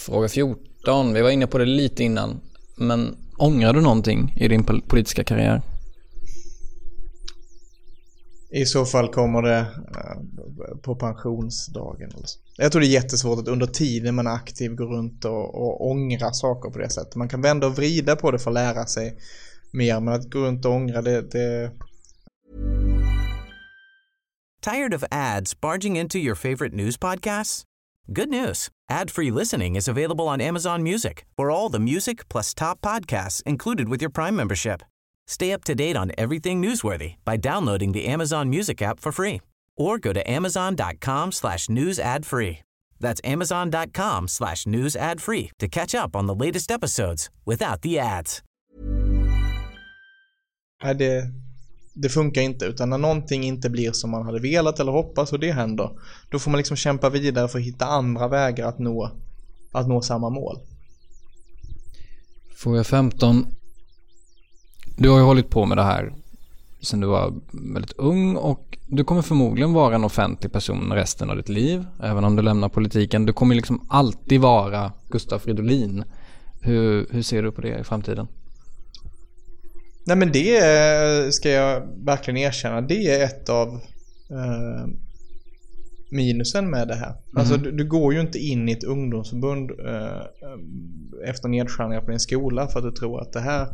Fråga 0.07 0.29
14, 0.29 1.12
vi 1.14 1.22
var 1.22 1.31
inne 1.31 1.46
på 1.46 1.59
det 1.59 1.64
lite 1.64 2.05
innan. 2.05 2.40
Men 2.77 3.16
ångrar 3.38 3.72
du 3.72 3.81
någonting 3.81 4.35
i 4.37 4.48
din 4.48 4.64
pol- 4.64 4.83
politiska 4.88 5.24
karriär? 5.24 5.62
I 8.54 8.66
så 8.66 8.84
fall 8.84 9.08
kommer 9.08 9.42
det 9.42 9.58
eh, 9.58 10.76
på 10.82 10.96
pensionsdagen. 10.96 12.10
Jag 12.56 12.72
tror 12.72 12.80
det 12.80 12.86
är 12.86 12.90
jättesvårt 12.90 13.38
att 13.38 13.48
under 13.48 13.66
tiden 13.66 14.14
man 14.14 14.26
är 14.26 14.30
aktiv 14.30 14.74
gå 14.74 14.84
runt 14.84 15.24
och, 15.24 15.54
och 15.54 15.90
ångra 15.90 16.32
saker 16.32 16.70
på 16.70 16.78
det 16.78 16.90
sättet. 16.90 17.14
Man 17.14 17.28
kan 17.28 17.42
vända 17.42 17.66
och 17.66 17.76
vrida 17.76 18.16
på 18.16 18.30
det 18.30 18.38
för 18.38 18.50
att 18.50 18.54
lära 18.54 18.86
sig 18.86 19.18
mer, 19.72 20.00
men 20.00 20.14
att 20.14 20.30
gå 20.30 20.38
runt 20.38 20.64
och 20.64 20.72
ångra 20.72 21.02
det, 21.02 21.30
det 21.30 21.70
Tired 24.62 24.94
of 24.94 25.04
ads 25.10 25.60
barging 25.60 25.98
into 25.98 26.18
your 26.18 26.34
favorite 26.34 26.74
news 26.74 26.98
podcasts? 26.98 27.64
Good 28.06 28.28
news. 28.28 28.68
Ad-free 28.90 29.30
listening 29.30 29.76
is 29.76 29.88
available 29.88 30.28
on 30.28 30.40
Amazon 30.40 30.82
Music 30.82 31.24
for 31.36 31.50
all 31.50 31.72
the 31.72 31.78
music 31.78 32.28
plus 32.28 32.54
top 32.54 32.80
podcasts 32.80 33.42
included 33.46 33.88
with 33.88 34.02
your 34.02 34.12
Prime 34.12 34.36
membership. 34.36 34.82
Stay 35.26 35.52
up 35.52 35.64
to 35.64 35.74
date 35.74 35.96
on 35.96 36.12
everything 36.16 36.62
newsworthy 36.62 37.14
by 37.24 37.37
downloading 37.37 37.92
the 37.92 38.06
Amazon 38.06 38.50
Music 38.50 38.82
app 38.82 39.00
for 39.00 39.12
free 39.12 39.40
or 39.76 39.98
go 39.98 40.12
to 40.12 40.30
amazon.com 40.30 41.32
slash 41.32 41.68
news 41.68 41.98
ad 41.98 42.26
free. 42.26 42.58
That's 43.00 43.20
amazon.com 43.24 44.28
slash 44.28 44.66
news 44.66 44.96
ad 44.96 45.20
free 45.20 45.50
to 45.58 45.68
catch 45.68 45.94
up 45.94 46.16
on 46.16 46.26
the 46.26 46.34
latest 46.34 46.70
episodes 46.70 47.30
without 47.44 47.82
the 47.82 47.98
ads. 47.98 48.42
Nej, 50.82 50.94
det, 50.94 51.30
det 51.94 52.08
funkar 52.08 52.40
inte. 52.40 52.64
Utan 52.64 52.90
när 52.90 52.98
någonting 52.98 53.44
inte 53.44 53.70
blir 53.70 53.92
som 53.92 54.10
man 54.10 54.22
hade 54.22 54.40
velat 54.40 54.80
eller 54.80 54.92
hoppats 54.92 55.32
och 55.32 55.40
det 55.40 55.52
händer. 55.52 55.90
Då 56.30 56.38
får 56.38 56.50
man 56.50 56.58
liksom 56.58 56.76
kämpa 56.76 57.10
vidare 57.10 57.48
för 57.48 57.58
att 57.58 57.64
hitta 57.64 57.87
andra 57.87 58.28
vägar 58.28 58.68
att 58.68 58.78
nå, 58.78 59.10
att 59.72 59.88
nå 59.88 60.02
samma 60.02 60.30
mål. 60.30 60.58
Fråga 62.56 62.84
15. 62.84 63.46
Du 64.96 65.09
har 65.09 65.18
ju 65.18 65.24
hållit 65.24 65.50
på 65.50 65.66
med 65.66 65.78
det 65.78 65.83
här 65.83 66.12
sen 66.85 67.00
du 67.00 67.07
var 67.07 67.35
väldigt 67.52 67.92
ung 67.92 68.37
och 68.37 68.78
du 68.87 69.04
kommer 69.04 69.22
förmodligen 69.22 69.72
vara 69.72 69.94
en 69.94 70.04
offentlig 70.04 70.52
person 70.52 70.92
resten 70.92 71.30
av 71.30 71.37
ditt 71.37 71.48
liv, 71.48 71.85
även 72.02 72.24
om 72.24 72.37
du 72.37 72.42
lämnar 72.42 72.68
politiken. 72.68 73.26
Du 73.26 73.33
kommer 73.33 73.54
liksom 73.54 73.87
alltid 73.88 74.40
vara 74.40 74.92
Gustaf 75.09 75.42
Fridolin. 75.42 76.04
Hur, 76.61 77.07
hur 77.11 77.22
ser 77.22 77.42
du 77.42 77.52
på 77.52 77.61
det 77.61 77.78
i 77.78 77.85
framtiden? 77.85 78.28
Nej 80.07 80.16
men 80.16 80.33
det 80.33 80.57
är, 80.57 81.30
ska 81.30 81.50
jag 81.50 81.83
verkligen 82.04 82.37
erkänna, 82.37 82.80
det 82.80 83.09
är 83.09 83.24
ett 83.24 83.48
av 83.48 83.68
eh, 84.30 84.87
minusen 86.11 86.70
med 86.70 86.88
det 86.88 86.94
här. 86.94 87.14
Alltså 87.37 87.57
du, 87.57 87.72
du 87.72 87.88
går 87.88 88.14
ju 88.14 88.20
inte 88.20 88.38
in 88.38 88.68
i 88.68 88.72
ett 88.72 88.85
ungdomsförbund 88.85 89.70
eh, 89.70 91.28
efter 91.28 91.48
nedskärningar 91.48 92.00
på 92.00 92.11
din 92.11 92.20
skola 92.20 92.68
för 92.68 92.78
att 92.78 92.85
du 92.85 92.92
tror 92.92 93.20
att 93.20 93.33
det 93.33 93.40
här, 93.40 93.68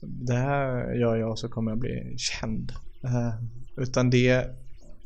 det 0.00 0.34
här 0.34 0.94
gör 0.94 1.16
jag 1.16 1.38
så 1.38 1.48
kommer 1.48 1.70
jag 1.70 1.78
bli 1.78 2.14
känd. 2.18 2.72
Eh, 3.04 3.34
utan 3.76 4.10
det, 4.10 4.46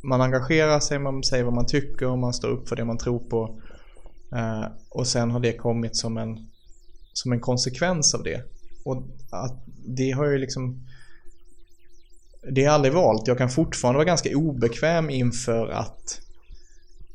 man 0.03 0.21
engagerar 0.21 0.81
sig, 0.81 0.99
man 0.99 1.23
säger 1.23 1.45
vad 1.45 1.55
man 1.55 1.67
tycker 1.67 2.07
och 2.07 2.19
man 2.19 2.33
står 2.33 2.49
upp 2.49 2.69
för 2.69 2.77
det 2.77 2.85
man 2.85 2.99
tror 2.99 3.19
på. 3.19 3.61
Eh, 4.33 4.65
och 4.91 5.07
sen 5.07 5.31
har 5.31 5.41
det 5.41 5.53
kommit 5.53 5.97
som 5.97 6.17
en, 6.17 6.49
som 7.13 7.33
en 7.33 7.41
konsekvens 7.41 8.15
av 8.15 8.23
det. 8.23 8.43
Och 8.85 8.97
att 9.31 9.65
det 9.87 10.11
har 10.11 10.27
ju 10.27 10.39
liksom 10.39 10.87
det 12.43 12.65
är 12.65 12.71
aldrig 12.71 12.95
valt. 12.95 13.29
Jag 13.29 13.39
kan 13.39 13.51
fortfarande 13.51 13.97
vara 13.97 14.07
ganska 14.07 14.37
obekväm 14.37 15.11
inför 15.11 15.69
att 15.69 16.21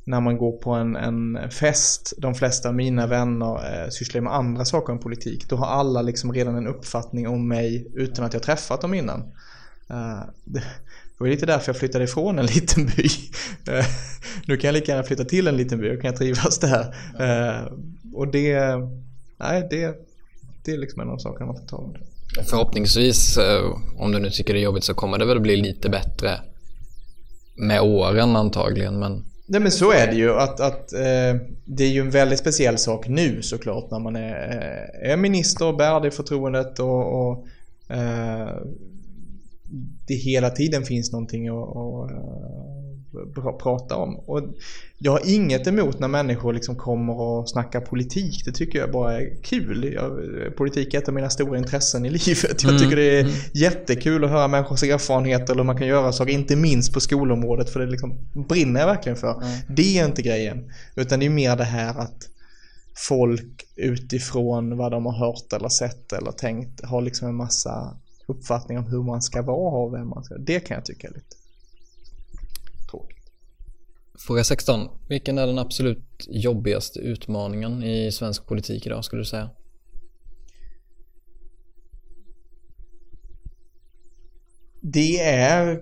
när 0.08 0.22
man 0.22 0.38
går 0.38 0.52
på 0.52 0.72
en, 0.72 0.96
en 0.96 1.50
fest, 1.52 2.14
de 2.18 2.36
flesta 2.36 2.70
av 2.70 2.76
mina 2.76 3.08
vänner 3.08 3.84
eh, 3.84 3.90
sysslar 3.90 4.22
med 4.22 4.34
andra 4.34 4.66
saker 4.66 4.94
än 4.94 5.00
politik. 5.00 5.50
Då 5.50 5.56
har 5.56 5.68
alla 5.68 6.02
liksom 6.02 6.34
redan 6.34 6.56
en 6.56 6.68
uppfattning 6.68 7.28
om 7.28 7.48
mig 7.48 7.88
utan 7.94 8.26
att 8.26 8.34
jag 8.34 8.44
träffat 8.44 8.82
dem 8.82 8.94
innan. 8.94 9.20
Eh, 9.90 10.24
det, 10.44 10.60
det 10.60 11.24
var 11.24 11.28
lite 11.28 11.46
därför 11.46 11.70
jag 11.70 11.78
flyttade 11.78 12.04
ifrån 12.04 12.40
en 12.40 12.46
liten 12.56 12.86
by. 12.86 13.10
Eh, 13.74 13.86
nu 14.46 14.58
kan 14.58 14.68
jag 14.68 14.74
lika 14.74 14.92
gärna 14.92 15.04
flytta 15.04 15.26
till 15.26 15.48
en 15.48 15.58
liten 15.58 15.80
by 15.80 15.96
och 15.96 16.02
kan 16.02 16.10
jag 16.10 16.18
trivas 16.18 16.60
där. 16.60 16.96
Eh, 17.20 17.72
och 18.14 18.28
det, 18.28 18.60
nej 19.38 19.68
det, 19.70 19.96
det 20.66 20.72
är 20.72 20.78
liksom 20.78 21.02
en 21.02 21.10
av 21.10 21.18
sakerna 21.18 21.46
man 21.46 21.56
får 21.56 21.68
ta 21.68 21.82
med. 21.82 22.02
Förhoppningsvis, 22.50 23.38
eh, 23.38 23.78
om 23.98 24.12
du 24.12 24.20
nu 24.20 24.30
tycker 24.30 24.54
det 24.54 24.60
är 24.60 24.64
jobbigt 24.64 24.84
så 24.84 24.94
kommer 24.94 25.18
det 25.18 25.26
väl 25.26 25.40
bli 25.40 25.56
lite 25.58 25.90
bättre 25.90 26.40
med 27.56 27.82
åren 27.82 28.36
antagligen. 28.36 29.00
Men 29.00 29.24
Nej 29.48 29.62
men 29.62 29.72
så 29.72 29.92
är 29.92 30.08
det 30.08 30.16
ju. 30.16 30.34
Att, 30.34 30.60
att, 30.60 30.94
eh, 30.94 31.36
det 31.66 31.84
är 31.84 31.90
ju 31.90 32.02
en 32.02 32.10
väldigt 32.10 32.40
speciell 32.40 32.78
sak 32.78 33.08
nu 33.08 33.42
såklart 33.42 33.92
när 33.92 34.00
man 34.00 34.16
är, 34.16 34.32
eh, 35.02 35.12
är 35.12 35.18
minister 35.18 35.68
och 35.68 35.78
bär 35.78 36.00
det 36.00 36.12
förtroendet 36.12 36.80
och, 36.80 37.30
och 37.30 37.48
eh, 37.90 38.50
det 40.08 40.14
hela 40.14 40.50
tiden 40.50 40.84
finns 40.84 41.12
någonting 41.12 41.48
att, 41.48 42.12
eh, 42.12 42.75
prata 43.60 43.96
om. 43.96 44.16
Och 44.16 44.42
jag 44.98 45.12
har 45.12 45.22
inget 45.26 45.68
emot 45.68 46.00
när 46.00 46.08
människor 46.08 46.54
liksom 46.54 46.76
kommer 46.76 47.14
och 47.14 47.50
snackar 47.50 47.82
politik. 47.82 48.46
Det 48.46 48.52
tycker 48.52 48.80
jag 48.80 48.92
bara 48.92 49.22
är 49.22 49.44
kul. 49.44 49.94
Jag, 49.94 50.12
politik 50.58 50.94
är 50.94 50.98
ett 50.98 51.08
av 51.08 51.14
mina 51.14 51.30
stora 51.30 51.58
intressen 51.58 52.06
i 52.06 52.10
livet. 52.10 52.64
Jag 52.64 52.80
tycker 52.80 52.96
det 52.96 53.20
är 53.20 53.22
mm. 53.22 53.34
jättekul 53.54 54.24
att 54.24 54.30
höra 54.30 54.48
människors 54.48 54.84
erfarenheter 54.84 55.54
eller 55.54 55.64
hur 55.64 55.66
man 55.66 55.78
kan 55.78 55.88
göra 55.88 56.12
saker. 56.12 56.32
Inte 56.32 56.56
minst 56.56 56.94
på 56.94 57.00
skolområdet 57.00 57.70
för 57.70 57.80
det 57.80 57.86
liksom 57.86 58.18
brinner 58.50 58.80
jag 58.80 58.88
verkligen 58.88 59.18
för. 59.18 59.34
Mm. 59.34 59.58
Det 59.68 60.00
är 60.00 60.06
inte 60.06 60.22
grejen. 60.22 60.72
Utan 60.96 61.20
det 61.20 61.26
är 61.26 61.30
mer 61.30 61.56
det 61.56 61.64
här 61.64 62.00
att 62.00 62.30
folk 62.96 63.66
utifrån 63.76 64.78
vad 64.78 64.92
de 64.92 65.06
har 65.06 65.14
hört 65.14 65.54
eller 65.54 65.70
sett 65.70 66.14
eller 66.14 66.32
tänkt 66.32 66.86
har 66.86 67.02
liksom 67.02 67.28
en 67.28 67.36
massa 67.36 67.98
uppfattning 68.28 68.78
om 68.78 68.86
hur 68.86 69.04
man 69.04 69.22
ska 69.22 69.42
vara 69.42 69.86
och 69.86 69.94
vem 69.94 70.10
man 70.10 70.24
ska 70.24 70.38
Det 70.38 70.60
kan 70.60 70.76
jag 70.76 70.86
tycka 70.86 71.08
är 71.08 71.14
lite. 71.14 71.36
Fråga 74.20 74.44
16. 74.44 74.90
Vilken 75.10 75.38
är 75.38 75.48
den 75.48 75.60
absolut 75.60 76.28
jobbigaste 76.28 77.00
utmaningen 77.00 77.84
i 77.84 78.12
svensk 78.12 78.48
politik 78.48 78.86
idag 78.86 79.06
skulle 79.06 79.22
du 79.22 79.26
säga? 79.26 79.50
Det 84.82 85.20
är 85.20 85.82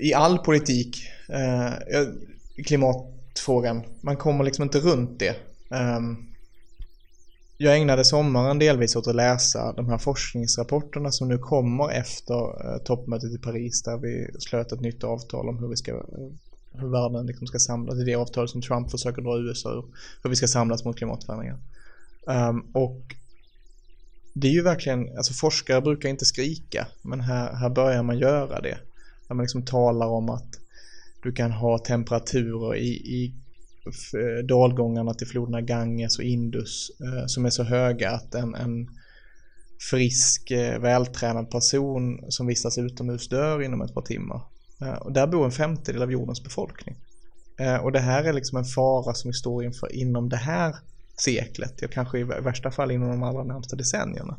i 0.00 0.14
all 0.14 0.38
politik 0.38 0.96
eh, 1.28 1.72
eh 1.72 2.08
klimatfrågan. 2.66 3.82
Man 4.00 4.16
kommer 4.16 4.44
liksom 4.44 4.62
inte 4.62 4.78
runt 4.78 5.18
det. 5.18 5.36
Um, 5.70 6.34
jag 7.56 7.76
ägnade 7.76 8.04
sommaren 8.04 8.58
delvis 8.58 8.96
åt 8.96 9.06
att 9.06 9.14
läsa 9.14 9.72
de 9.72 9.88
här 9.88 9.98
forskningsrapporterna 9.98 11.10
som 11.10 11.28
nu 11.28 11.38
kommer 11.38 11.90
efter 11.90 12.34
eh, 12.34 12.78
toppmötet 12.84 13.34
i 13.34 13.38
Paris 13.38 13.82
där 13.82 13.98
vi 13.98 14.40
slöt 14.40 14.72
ett 14.72 14.80
nytt 14.80 15.04
avtal 15.04 15.48
om 15.48 15.58
hur 15.58 15.68
vi 15.68 15.76
ska 15.76 15.92
eh, 15.92 16.00
hur 16.78 16.88
världen 16.88 17.26
liksom 17.26 17.46
ska 17.46 17.58
samlas. 17.58 17.96
Det 17.96 18.02
är 18.02 18.06
det 18.06 18.14
avtal 18.14 18.48
som 18.48 18.62
Trump 18.62 18.90
försöker 18.90 19.22
dra 19.22 19.38
USA 19.38 19.72
ur. 19.72 19.84
Hur 20.22 20.30
vi 20.30 20.36
ska 20.36 20.46
samlas 20.46 20.84
mot 20.84 20.96
klimatförändringar. 20.96 21.58
Um, 22.26 22.70
och 22.74 23.14
det 24.34 24.48
är 24.48 24.52
ju 24.52 24.62
verkligen, 24.62 25.16
alltså 25.16 25.32
forskare 25.32 25.80
brukar 25.80 26.08
inte 26.08 26.24
skrika, 26.24 26.86
men 27.02 27.20
här, 27.20 27.52
här 27.52 27.70
börjar 27.70 28.02
man 28.02 28.18
göra 28.18 28.60
det. 28.60 28.78
När 29.28 29.36
man 29.36 29.44
liksom 29.44 29.64
talar 29.64 30.06
om 30.06 30.30
att 30.30 30.48
du 31.22 31.32
kan 31.32 31.52
ha 31.52 31.78
temperaturer 31.78 32.76
i, 32.76 32.88
i 32.88 33.34
eh, 34.14 34.44
dalgångarna 34.46 35.14
till 35.14 35.26
floderna 35.26 35.60
Ganges 35.60 36.18
och 36.18 36.24
Indus 36.24 36.90
eh, 37.00 37.26
som 37.26 37.46
är 37.46 37.50
så 37.50 37.62
höga 37.62 38.10
att 38.10 38.34
en, 38.34 38.54
en 38.54 38.88
frisk, 39.90 40.50
eh, 40.50 40.80
vältränad 40.80 41.50
person 41.50 42.24
som 42.28 42.46
vistas 42.46 42.78
utomhus 42.78 43.28
dör 43.28 43.62
inom 43.62 43.82
ett 43.82 43.94
par 43.94 44.02
timmar. 44.02 44.40
Eh, 44.80 44.94
och 44.94 45.12
där 45.12 45.26
bor 45.26 45.44
en 45.44 45.52
femtedel 45.52 46.02
av 46.02 46.12
jordens 46.12 46.44
befolkning. 46.44 46.96
Eh, 47.58 47.76
och 47.76 47.92
det 47.92 48.00
här 48.00 48.24
är 48.24 48.32
liksom 48.32 48.58
en 48.58 48.64
fara 48.64 49.14
som 49.14 49.28
vi 49.30 49.34
står 49.34 49.64
inför 49.64 49.92
inom 49.92 50.28
det 50.28 50.36
här 50.36 50.76
seklet, 51.16 51.74
ja 51.82 51.88
kanske 51.92 52.18
i 52.18 52.22
värsta 52.24 52.70
fall 52.70 52.90
inom 52.90 53.08
de 53.08 53.22
allra 53.22 53.44
närmsta 53.44 53.76
decennierna. 53.76 54.38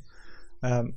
Ehm, 0.62 0.94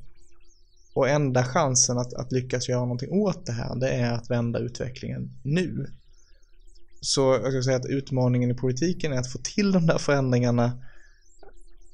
och 0.95 1.09
enda 1.09 1.45
chansen 1.45 1.99
att, 1.99 2.15
att 2.15 2.33
lyckas 2.33 2.69
göra 2.69 2.81
någonting 2.81 3.13
åt 3.13 3.47
det 3.47 3.53
här, 3.53 3.77
det 3.77 3.91
är 3.91 4.13
att 4.13 4.31
vända 4.31 4.59
utvecklingen 4.59 5.31
nu. 5.43 5.87
Så 7.01 7.21
jag 7.43 7.53
ska 7.53 7.63
säga 7.63 7.77
att 7.77 7.87
utmaningen 7.87 8.51
i 8.51 8.55
politiken 8.55 9.13
är 9.13 9.19
att 9.19 9.33
få 9.33 9.39
till 9.39 9.73
de 9.73 9.87
där 9.87 9.99
förändringarna 9.99 10.73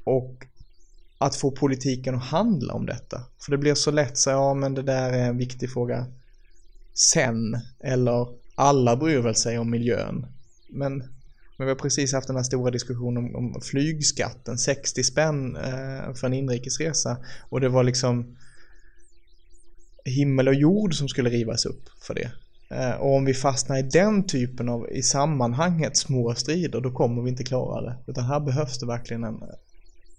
och 0.04 0.46
att 1.18 1.36
få 1.36 1.50
politiken 1.50 2.14
att 2.14 2.24
handla 2.24 2.74
om 2.74 2.86
detta. 2.86 3.22
För 3.44 3.50
det 3.50 3.58
blir 3.58 3.74
så 3.74 3.90
lätt 3.90 4.18
så, 4.18 4.30
ja 4.30 4.54
men 4.54 4.74
det 4.74 4.82
där 4.82 5.12
är 5.12 5.28
en 5.28 5.38
viktig 5.38 5.72
fråga 5.72 6.06
sen, 6.94 7.58
eller 7.84 8.26
alla 8.54 8.96
bryr 8.96 9.18
väl 9.18 9.34
sig 9.34 9.58
om 9.58 9.70
miljön. 9.70 10.26
Men, 10.68 10.98
men 11.58 11.66
vi 11.66 11.68
har 11.68 11.74
precis 11.74 12.12
haft 12.12 12.26
den 12.26 12.36
här 12.36 12.42
stora 12.42 12.70
diskussionen 12.70 13.34
om, 13.34 13.54
om 13.54 13.60
flygskatten, 13.60 14.58
60 14.58 15.02
spänn 15.02 15.56
eh, 15.56 16.14
för 16.14 16.26
en 16.26 16.32
inrikesresa. 16.32 17.16
Och 17.48 17.60
det 17.60 17.68
var 17.68 17.84
liksom 17.84 18.36
himmel 20.04 20.48
och 20.48 20.54
jord 20.54 20.94
som 20.94 21.08
skulle 21.08 21.30
rivas 21.30 21.66
upp 21.66 21.88
för 22.02 22.14
det. 22.14 22.30
Eh, 22.70 22.94
och 22.94 23.14
om 23.16 23.24
vi 23.24 23.34
fastnar 23.34 23.78
i 23.78 23.82
den 23.82 24.26
typen 24.26 24.68
av, 24.68 24.90
i 24.90 25.02
sammanhanget, 25.02 25.96
små 25.96 26.34
strider, 26.34 26.80
då 26.80 26.90
kommer 26.90 27.22
vi 27.22 27.30
inte 27.30 27.44
klara 27.44 27.80
det. 27.80 27.96
Utan 28.06 28.24
här 28.24 28.40
behövs 28.40 28.78
det 28.78 28.86
verkligen 28.86 29.24
en, 29.24 29.42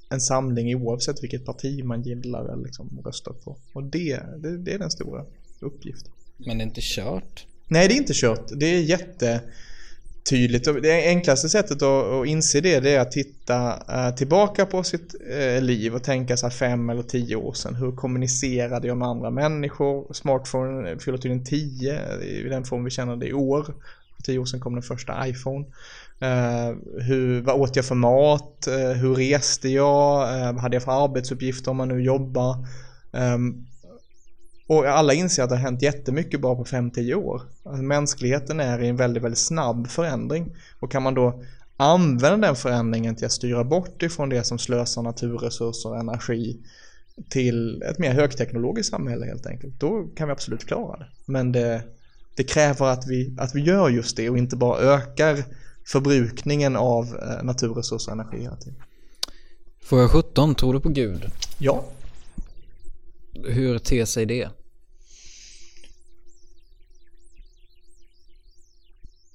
en 0.10 0.22
samling 0.22 0.76
oavsett 0.76 1.24
vilket 1.24 1.46
parti 1.46 1.84
man 1.84 2.02
gillar 2.02 2.54
eller 2.54 2.64
liksom 2.64 3.02
röstar 3.06 3.34
på. 3.34 3.58
Och 3.74 3.84
det, 3.84 4.20
det, 4.38 4.58
det 4.58 4.74
är 4.74 4.80
den 4.80 4.92
stora 4.92 5.26
uppgiften. 5.62 6.12
Men 6.38 6.58
det 6.58 6.64
är 6.64 6.66
inte 6.66 6.82
kört? 6.84 7.46
Nej, 7.68 7.88
det 7.88 7.94
är 7.94 7.98
inte 7.98 8.14
kört. 8.16 8.46
Det 8.56 8.66
är 8.66 8.82
jättetydligt. 8.82 10.66
Det 10.82 11.08
enklaste 11.08 11.50
sättet 11.50 11.82
att, 11.82 12.28
inse 12.28 12.62
det, 12.62 12.80
det 12.80 12.90
är 12.90 13.00
att 13.00 13.12
titta 13.12 13.84
eh, 13.90 14.16
tillbaka 14.16 14.66
på 14.66 14.84
sitt 14.84 15.16
eh, 15.30 15.62
liv 15.62 15.96
och 15.96 16.04
tänka 16.04 16.38
sig 16.38 16.52
fem 16.52 16.90
eller 16.90 17.04
tio 17.04 17.36
år 17.36 17.54
sedan. 17.54 17.76
Hur 17.76 17.92
kommunicerade 17.92 18.88
jag 18.88 18.98
med 18.98 19.08
andra 19.08 19.30
människor? 19.30 20.14
Smartphone 20.14 21.00
fyller 21.00 21.18
tydligen 21.18 21.46
tio 21.46 21.94
eh, 21.94 22.28
i 22.28 22.50
den 22.50 22.64
form 22.64 22.84
vi 22.84 22.90
känner 22.92 23.16
det 23.16 23.28
i 23.28 23.34
år. 23.34 23.64
För 24.16 24.24
tio 24.24 24.40
år 24.40 24.46
sedan 24.46 24.60
kom 24.60 24.74
den 24.74 24.84
första 24.84 25.28
iPhone. 25.28 25.66
Uh, 26.24 27.02
hur, 27.02 27.42
vad 27.42 27.56
åt 27.56 27.76
jag 27.76 27.86
för 27.86 27.96
mat? 27.96 28.68
Uh, 28.68 28.92
hur 28.92 29.16
reste 29.16 29.70
jag? 29.70 30.36
Uh, 30.36 30.46
vad 30.46 30.62
hade 30.62 30.76
jag 30.76 30.84
för 30.84 31.04
arbetsuppgifter 31.04 31.72
om 31.72 31.78
man 31.78 31.88
nu 31.88 32.04
jobbar? 32.04 32.68
Um, 33.12 33.68
och 34.68 34.86
alla 34.86 35.14
inser 35.14 35.44
att 35.44 35.50
det 35.50 35.56
har 35.56 35.62
hänt 35.62 35.82
jättemycket 35.82 36.42
bara 36.42 36.56
på 36.56 36.64
5-10 36.66 37.14
år. 37.14 37.42
Alltså 37.64 37.84
mänskligheten 37.84 38.60
är 38.60 38.84
i 38.84 38.88
en 38.88 38.96
väldigt, 38.96 39.24
väldigt 39.24 39.40
snabb 39.40 39.88
förändring. 39.88 40.56
Och 40.80 40.92
kan 40.92 41.04
man 41.04 41.14
då 41.14 41.44
använda 41.78 42.48
den 42.48 42.56
förändringen 42.56 43.16
till 43.16 43.26
att 43.26 43.32
styra 43.32 43.64
bort 43.64 44.04
ifrån 44.04 44.30
det 44.30 44.44
som 44.44 44.60
slösar 44.60 45.02
naturresurser 45.02 45.90
och 45.90 45.98
energi 45.98 46.58
till 47.30 47.82
ett 47.82 48.00
mer 48.00 48.14
högteknologiskt 48.14 48.92
samhälle 48.92 49.26
helt 49.26 49.46
enkelt. 49.46 49.80
Då 49.80 50.08
kan 50.16 50.28
vi 50.28 50.32
absolut 50.32 50.66
klara 50.66 50.98
det. 50.98 51.08
Men 51.26 51.52
det, 51.52 51.82
det 52.36 52.44
kräver 52.44 52.86
att 52.86 53.08
vi, 53.08 53.36
att 53.38 53.56
vi 53.56 53.62
gör 53.62 53.90
just 53.90 54.18
det 54.18 54.30
och 54.30 54.38
inte 54.38 54.56
bara 54.56 54.80
ökar 54.80 55.44
förbrukningen 55.86 56.76
av 56.76 57.06
eh, 57.06 57.44
naturresurser 57.44 58.12
och 58.12 58.20
energi 58.20 58.42
hela 58.42 58.56
tiden. 58.56 58.76
Fråga 59.82 60.08
17. 60.08 60.56
Tror 60.56 60.74
du 60.74 60.80
på 60.80 60.90
Gud? 60.90 61.26
Ja. 61.58 61.84
Hur 63.44 63.78
ter 63.78 64.06
sig 64.06 64.26
det? 64.26 64.50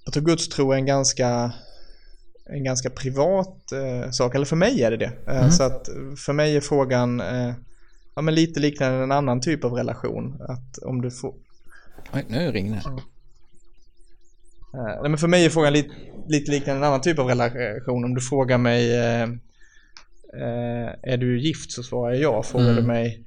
Jag 0.04 0.12
tror 0.14 0.24
gudstro 0.24 0.72
är 0.72 0.76
en 0.76 0.86
ganska 0.86 1.52
en 2.46 2.64
ganska 2.64 2.90
privat 2.90 3.72
eh, 3.72 4.10
sak, 4.10 4.34
eller 4.34 4.44
för 4.44 4.56
mig 4.56 4.82
är 4.82 4.90
det 4.90 4.96
det. 4.96 5.12
Eh, 5.26 5.50
Så 5.50 5.62
att 5.62 5.88
för 6.16 6.32
mig 6.32 6.56
är 6.56 6.60
frågan 6.60 7.20
eh, 7.20 7.54
ja, 8.14 8.22
men 8.22 8.34
lite 8.34 8.60
liknande 8.60 9.02
en 9.02 9.12
annan 9.12 9.40
typ 9.40 9.64
av 9.64 9.72
relation. 9.72 10.42
Att 10.48 10.78
om 10.78 11.02
du 11.02 11.10
får, 11.10 11.34
Oj, 12.14 12.24
nu 12.28 12.52
ringer 12.52 12.74
det. 12.74 12.88
Eh, 14.78 15.00
nej, 15.02 15.10
men 15.10 15.18
för 15.18 15.28
mig 15.28 15.44
är 15.44 15.50
frågan 15.50 15.72
lite, 15.72 15.90
lite 16.28 16.50
liknande 16.50 16.78
en 16.78 16.84
annan 16.84 17.00
typ 17.00 17.18
av 17.18 17.26
relation. 17.26 18.04
Om 18.04 18.14
du 18.14 18.20
frågar 18.20 18.58
mig 18.58 18.96
eh, 18.96 19.22
eh, 20.42 20.88
är 21.02 21.16
du 21.16 21.40
gift 21.40 21.72
så 21.72 21.82
svarar 21.82 22.12
jag 22.12 22.22
ja. 22.22 22.42
Frågar 22.42 22.74
du 22.74 22.82
mig 22.82 23.24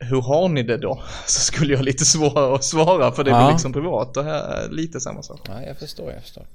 hur 0.00 0.22
har 0.22 0.48
ni 0.48 0.62
det 0.62 0.76
då? 0.76 1.02
Så 1.26 1.40
skulle 1.40 1.74
jag 1.74 1.84
lite 1.84 2.04
svårare 2.04 2.54
att 2.54 2.64
svara 2.64 3.12
för 3.12 3.24
det 3.24 3.30
Ja. 3.30 3.44
blir 3.44 3.52
liksom 3.52 3.72
privat. 3.72 4.14
Det 4.14 4.22
här 4.22 4.40
är 4.64 4.70
lite 4.70 5.00
samma 5.00 5.22
sak. 5.22 5.40
Ja, 5.48 5.62
jag 5.62 5.76
förstår, 5.78 6.12
jag 6.12 6.22
förstår. 6.22 6.46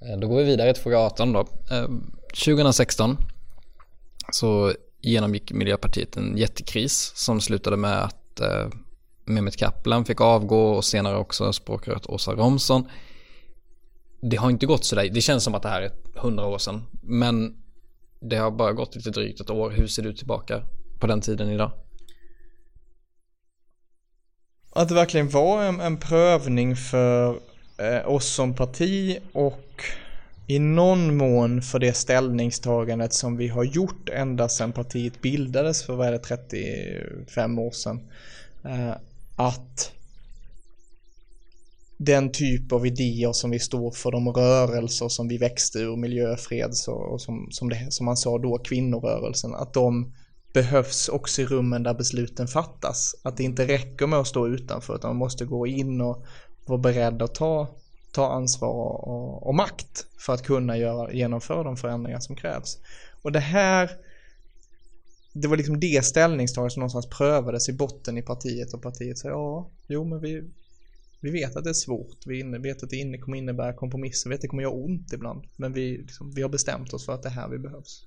Eh, 0.00 0.18
Då 0.18 0.28
går 0.28 0.36
vi 0.36 0.44
vidare 0.44 0.74
till 0.74 0.82
fråga 0.82 0.98
18 0.98 1.32
då. 1.32 1.40
Eh, 1.70 1.86
2016 2.44 3.16
så 4.32 4.72
genomgick 5.00 5.52
Miljöpartiet 5.52 6.16
en 6.16 6.36
jättekris 6.36 7.12
som 7.14 7.40
slutade 7.40 7.76
med 7.76 8.04
att 8.04 8.40
eh, 8.40 8.68
Mehmet 9.24 9.56
Kaplan 9.56 10.04
fick 10.04 10.20
avgå 10.20 10.72
och 10.72 10.84
senare 10.84 11.16
också 11.16 11.52
språkröret 11.52 12.06
Åsa 12.06 12.32
Romson. 12.32 12.88
Det 14.20 14.36
har 14.36 14.50
inte 14.50 14.66
gått 14.66 14.84
sådär, 14.84 15.08
det 15.12 15.20
känns 15.20 15.44
som 15.44 15.54
att 15.54 15.62
det 15.62 15.68
här 15.68 15.82
är 15.82 15.92
hundra 16.14 16.46
år 16.46 16.58
sedan. 16.58 16.82
Men 17.02 17.56
det 18.20 18.36
har 18.36 18.50
bara 18.50 18.72
gått 18.72 18.94
lite 18.96 19.10
drygt 19.10 19.40
ett 19.40 19.50
år. 19.50 19.70
Hur 19.70 19.86
ser 19.86 20.02
du 20.02 20.12
tillbaka 20.12 20.62
på 21.00 21.06
den 21.06 21.20
tiden 21.20 21.50
idag? 21.50 21.70
Att 24.74 24.88
det 24.88 24.94
verkligen 24.94 25.28
var 25.28 25.62
en, 25.62 25.80
en 25.80 25.96
prövning 25.96 26.76
för 26.76 27.40
eh, 27.78 28.08
oss 28.08 28.26
som 28.26 28.54
parti 28.54 29.18
och 29.32 29.82
i 30.46 30.58
någon 30.58 31.16
mån 31.16 31.62
för 31.62 31.78
det 31.78 31.92
ställningstagandet 31.92 33.12
som 33.12 33.36
vi 33.36 33.48
har 33.48 33.64
gjort 33.64 34.08
ända 34.08 34.48
sedan 34.48 34.72
partiet 34.72 35.22
bildades 35.22 35.82
för 35.82 35.96
vad 35.96 36.06
är 36.06 36.12
det, 36.12 36.18
35 36.18 37.58
år 37.58 37.70
sedan. 37.70 38.00
Eh, 38.64 38.94
att 39.36 39.92
den 41.98 42.32
typ 42.32 42.72
av 42.72 42.86
idéer 42.86 43.32
som 43.32 43.50
vi 43.50 43.58
står 43.58 43.90
för, 43.90 44.10
de 44.10 44.28
rörelser 44.28 45.08
som 45.08 45.28
vi 45.28 45.38
växte 45.38 45.78
ur, 45.78 45.96
miljöfreds 45.96 46.88
och, 46.88 47.12
och 47.12 47.20
som, 47.20 47.48
som, 47.50 47.68
det, 47.68 47.86
som 47.90 48.06
man 48.06 48.16
sa 48.16 48.38
då, 48.38 48.58
kvinnorörelsen, 48.58 49.54
att 49.54 49.74
de 49.74 50.12
behövs 50.52 51.08
också 51.08 51.42
i 51.42 51.46
rummen 51.46 51.82
där 51.82 51.94
besluten 51.94 52.48
fattas. 52.48 53.14
Att 53.22 53.36
det 53.36 53.42
inte 53.42 53.66
räcker 53.66 54.06
med 54.06 54.18
att 54.18 54.26
stå 54.26 54.48
utanför 54.48 54.94
utan 54.94 55.10
man 55.10 55.16
måste 55.16 55.44
gå 55.44 55.66
in 55.66 56.00
och 56.00 56.24
vara 56.66 56.78
beredd 56.78 57.22
att 57.22 57.34
ta, 57.34 57.68
ta 58.12 58.32
ansvar 58.32 58.68
och, 58.68 59.46
och, 59.46 59.54
makt 59.54 60.06
för 60.18 60.32
att 60.32 60.42
kunna 60.42 60.78
göra, 60.78 61.12
genomföra 61.12 61.62
de 61.62 61.76
förändringar 61.76 62.20
som 62.20 62.36
krävs. 62.36 62.78
Och 63.22 63.32
det 63.32 63.40
här 63.40 63.90
det 65.32 65.48
var 65.48 65.56
liksom 65.56 65.80
det 65.80 66.04
ställningstagandet 66.04 66.72
som 66.72 66.80
någonstans 66.80 67.08
prövades 67.08 67.68
i 67.68 67.72
botten 67.72 68.18
i 68.18 68.22
partiet 68.22 68.74
och 68.74 68.82
partiet 68.82 69.18
sa 69.18 69.28
ja, 69.28 69.70
jo 69.86 70.04
men 70.04 70.20
vi, 70.20 70.50
vi 71.20 71.30
vet 71.30 71.56
att 71.56 71.64
det 71.64 71.70
är 71.70 71.74
svårt, 71.74 72.26
vi 72.26 72.42
vet 72.42 72.82
att 72.82 72.90
det 72.90 72.96
inne 72.96 73.18
kommer 73.18 73.38
innebära 73.38 73.72
kompromisser, 73.72 74.30
vi 74.30 74.34
vet 74.34 74.38
att 74.38 74.42
det 74.42 74.48
kommer 74.48 74.62
göra 74.62 74.72
ont 74.72 75.12
ibland, 75.12 75.44
men 75.56 75.72
vi, 75.72 75.98
liksom, 75.98 76.30
vi 76.30 76.42
har 76.42 76.48
bestämt 76.48 76.92
oss 76.92 77.06
för 77.06 77.12
att 77.12 77.22
det 77.22 77.28
är 77.28 77.32
här 77.32 77.48
vi 77.48 77.58
behövs. 77.58 78.06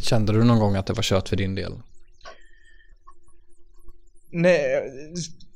Kände 0.00 0.32
du 0.32 0.44
någon 0.44 0.58
gång 0.58 0.76
att 0.76 0.86
det 0.86 0.92
var 0.92 1.02
kört 1.02 1.28
för 1.28 1.36
din 1.36 1.54
del? 1.54 1.72
Nej, 4.30 4.82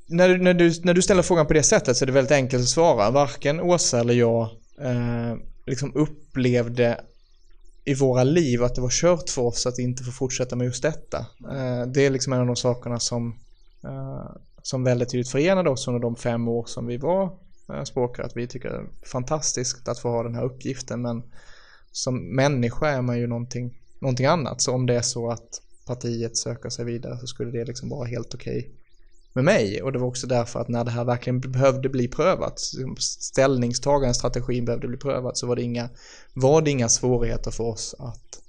när, 0.06 0.28
du- 0.28 0.38
när, 0.38 0.54
du, 0.54 0.72
när 0.84 0.94
du 0.94 1.02
ställer 1.02 1.22
frågan 1.22 1.46
på 1.46 1.52
det 1.52 1.62
sättet 1.62 1.96
så 1.96 2.04
är 2.04 2.06
det 2.06 2.12
väldigt 2.12 2.32
enkelt 2.32 2.62
att 2.62 2.68
svara. 2.68 3.10
Varken 3.10 3.60
Åsa 3.60 4.00
eller 4.00 4.14
jag 4.14 4.42
eh, 4.80 5.34
liksom 5.66 5.92
upplevde 5.94 7.00
i 7.84 7.94
våra 7.94 8.24
liv 8.24 8.62
att 8.64 8.74
det 8.74 8.80
var 8.80 8.90
kört 8.90 9.30
för 9.30 9.42
oss 9.42 9.66
att 9.66 9.78
inte 9.78 10.02
få 10.04 10.10
fortsätta 10.12 10.56
med 10.56 10.64
just 10.64 10.82
detta. 10.82 11.18
Eh, 11.52 11.86
det 11.86 12.06
är 12.06 12.10
liksom 12.10 12.32
en 12.32 12.40
av 12.40 12.46
de 12.46 12.56
sakerna 12.56 13.00
som, 13.00 13.38
eh, 13.84 14.36
som 14.62 14.84
väldigt 14.84 15.10
tydligt 15.10 15.28
förenade 15.30 15.70
oss 15.70 15.88
under 15.88 16.00
de 16.00 16.16
fem 16.16 16.48
år 16.48 16.64
som 16.66 16.86
vi 16.86 16.96
var 16.96 17.38
eh, 17.72 17.82
språkare. 17.84 18.26
Att 18.26 18.36
vi 18.36 18.46
tycker 18.46 18.68
det 18.68 18.76
är 18.76 19.08
fantastiskt 19.08 19.88
att 19.88 19.98
få 19.98 20.08
ha 20.08 20.22
den 20.22 20.34
här 20.34 20.44
uppgiften 20.44 21.02
men 21.02 21.22
som 21.92 22.36
människa 22.36 22.88
är 22.88 23.02
man 23.02 23.18
ju 23.18 23.26
någonting, 23.26 23.74
någonting 23.98 24.26
annat. 24.26 24.60
Så 24.60 24.74
om 24.74 24.86
det 24.86 24.96
är 24.96 25.02
så 25.02 25.30
att 25.30 25.62
partiet 25.86 26.36
söker 26.36 26.70
sig 26.70 26.84
vidare 26.84 27.18
så 27.18 27.26
skulle 27.26 27.50
det 27.50 27.64
liksom 27.64 27.88
vara 27.88 28.06
helt 28.06 28.34
okej 28.34 28.70
med 29.32 29.44
mig. 29.44 29.82
Och 29.82 29.92
det 29.92 29.98
var 29.98 30.06
också 30.06 30.26
därför 30.26 30.60
att 30.60 30.68
när 30.68 30.84
det 30.84 30.90
här 30.90 31.04
verkligen 31.04 31.40
behövde 31.40 31.88
bli 31.88 32.08
prövat, 32.08 32.60
ställningstagande, 32.98 34.14
strategin 34.14 34.64
behövde 34.64 34.88
bli 34.88 34.96
prövat, 34.96 35.36
så 35.36 35.46
var 35.46 35.56
det 35.56 35.62
inga, 35.62 35.88
var 36.34 36.62
det 36.62 36.70
inga 36.70 36.88
svårigheter 36.88 37.50
för 37.50 37.64
oss 37.64 37.94
att, 37.98 38.42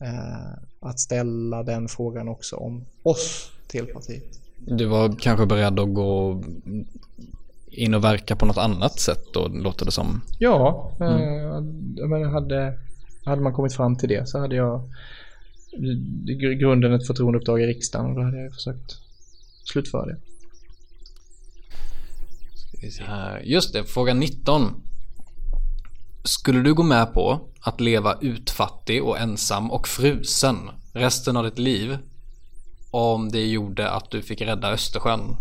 eh, 0.00 0.52
att 0.80 1.00
ställa 1.00 1.62
den 1.62 1.88
frågan 1.88 2.28
också 2.28 2.56
om 2.56 2.84
oss 3.02 3.50
till 3.66 3.86
partiet. 3.86 4.38
Du 4.58 4.86
var 4.86 5.16
kanske 5.18 5.46
beredd 5.46 5.80
att 5.80 5.94
gå 5.94 6.42
in 7.70 7.94
och 7.94 8.04
verka 8.04 8.36
på 8.36 8.46
något 8.46 8.58
annat 8.58 9.00
sätt 9.00 9.24
då, 9.32 9.48
låter 9.48 9.84
det 9.84 9.92
som. 9.92 10.20
Ja, 10.38 10.90
eh, 11.00 11.20
jag 11.96 12.30
hade, 12.30 12.78
hade 13.24 13.42
man 13.42 13.52
kommit 13.52 13.74
fram 13.74 13.96
till 13.96 14.08
det 14.08 14.28
så 14.28 14.38
hade 14.38 14.56
jag 14.56 14.90
i 16.26 16.34
gr- 16.34 16.54
grunden 16.54 16.92
ett 16.92 17.06
förtroendeuppdrag 17.06 17.62
i 17.62 17.66
riksdagen 17.66 18.10
och 18.10 18.16
då 18.16 18.22
hade 18.22 18.42
jag 18.42 18.54
försökt 18.54 18.96
slutföra 19.64 20.06
det. 20.06 20.16
Just 23.42 23.72
det, 23.72 23.84
fråga 23.84 24.14
19. 24.14 24.82
Skulle 26.24 26.62
du 26.62 26.74
gå 26.74 26.82
med 26.82 27.14
på 27.14 27.40
att 27.60 27.80
leva 27.80 28.18
utfattig 28.20 29.04
och 29.04 29.18
ensam 29.18 29.70
och 29.70 29.88
frusen 29.88 30.56
resten 30.92 31.36
av 31.36 31.44
ditt 31.44 31.58
liv 31.58 31.98
om 32.90 33.28
det 33.28 33.46
gjorde 33.46 33.90
att 33.90 34.10
du 34.10 34.22
fick 34.22 34.40
rädda 34.40 34.72
Östersjön? 34.72 35.20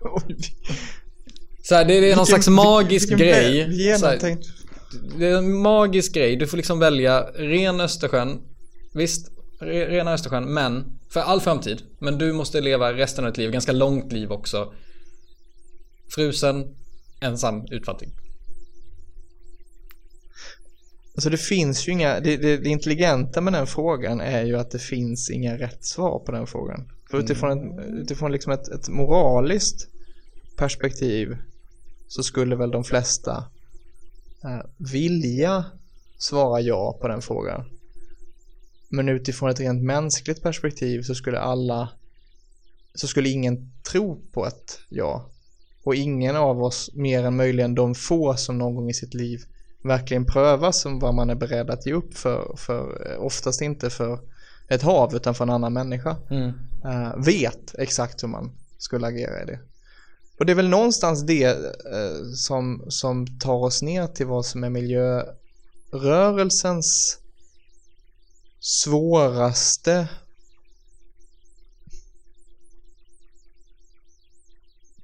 Så 1.68 1.74
här, 1.74 1.84
det 1.84 2.10
är 2.10 2.16
någon 2.16 2.26
slags 2.26 2.48
magisk 2.48 3.10
vilken 3.10 3.26
grej. 3.26 3.64
väl 3.64 3.98
Så 3.98 4.06
här, 4.06 4.12
Genomtänkt. 4.12 4.46
det 5.18 5.26
är 5.26 5.38
en 5.38 5.58
magisk 5.58 6.14
grej. 6.14 6.36
Du 6.36 6.46
får 6.46 6.56
liksom 6.56 6.78
välja 6.78 7.20
ren 7.22 7.80
Östersjön. 7.80 8.40
Visst, 8.94 9.30
re- 9.60 9.88
rena 9.88 10.12
Östersjön, 10.12 10.54
men 10.54 10.98
för 11.10 11.20
all 11.20 11.40
framtid. 11.40 11.82
Men 11.98 12.18
du 12.18 12.32
måste 12.32 12.60
leva 12.60 12.92
resten 12.92 13.24
av 13.24 13.30
ditt 13.30 13.38
liv, 13.38 13.50
ganska 13.50 13.72
långt 13.72 14.12
liv 14.12 14.32
också. 14.32 14.72
Frusen, 16.14 16.64
ensam, 17.20 17.66
utfattig. 17.70 18.08
Alltså 21.14 21.30
det 21.30 21.38
finns 21.38 21.88
ju 21.88 21.92
inga, 21.92 22.20
det, 22.20 22.36
det, 22.36 22.56
det 22.56 22.68
intelligenta 22.68 23.40
med 23.40 23.52
den 23.52 23.66
frågan 23.66 24.20
är 24.20 24.44
ju 24.44 24.56
att 24.56 24.70
det 24.70 24.78
finns 24.78 25.30
inga 25.30 25.58
rätt 25.58 25.84
svar 25.84 26.18
på 26.18 26.32
den 26.32 26.46
frågan. 26.46 26.88
För 27.10 27.18
utifrån, 27.18 27.78
ett, 27.80 27.86
utifrån 28.02 28.32
liksom 28.32 28.52
ett, 28.52 28.68
ett 28.68 28.88
moraliskt 28.88 29.88
perspektiv 30.56 31.36
så 32.08 32.22
skulle 32.22 32.56
väl 32.56 32.70
de 32.70 32.84
flesta 32.84 33.44
eh, 34.44 34.66
vilja 34.76 35.64
svara 36.18 36.60
ja 36.60 36.98
på 37.00 37.08
den 37.08 37.22
frågan. 37.22 37.64
Men 38.88 39.08
utifrån 39.08 39.50
ett 39.50 39.60
rent 39.60 39.82
mänskligt 39.82 40.42
perspektiv 40.42 41.02
så 41.02 41.14
skulle 41.14 41.38
alla 41.38 41.88
så 42.94 43.06
skulle 43.06 43.28
ingen 43.28 43.72
tro 43.90 44.20
på 44.32 44.46
ett 44.46 44.78
ja. 44.88 45.30
Och 45.84 45.94
ingen 45.94 46.36
av 46.36 46.62
oss, 46.62 46.90
mer 46.94 47.24
än 47.24 47.36
möjligen 47.36 47.74
de 47.74 47.94
få 47.94 48.36
som 48.36 48.58
någon 48.58 48.74
gång 48.74 48.90
i 48.90 48.94
sitt 48.94 49.14
liv 49.14 49.40
verkligen 49.82 50.24
pröva 50.24 50.72
som 50.72 50.98
vad 50.98 51.14
man 51.14 51.30
är 51.30 51.34
beredd 51.34 51.70
att 51.70 51.86
ge 51.86 51.92
upp 51.92 52.14
för, 52.14 52.56
för 52.56 53.12
eh, 53.12 53.24
oftast 53.24 53.60
inte 53.60 53.90
för 53.90 54.20
ett 54.68 54.82
hav 54.82 55.14
utan 55.14 55.34
för 55.34 55.44
en 55.44 55.50
annan 55.50 55.72
människa. 55.72 56.16
eh, 56.84 57.24
vet 57.24 57.74
exakt 57.78 58.22
hur 58.22 58.28
man 58.28 58.52
skulle 58.78 59.06
agera 59.06 59.42
i 59.42 59.46
det. 59.46 59.58
Och 60.38 60.46
det 60.46 60.52
är 60.52 60.56
väl 60.56 60.68
någonstans 60.68 61.26
det 61.26 61.44
eh, 61.44 62.22
som, 62.34 62.84
som 62.88 63.38
tar 63.38 63.64
oss 63.64 63.82
ner 63.82 64.06
till 64.06 64.26
vad 64.26 64.46
som 64.46 64.64
är 64.64 64.70
miljörörelsens 64.70 67.18
svåraste 68.60 70.08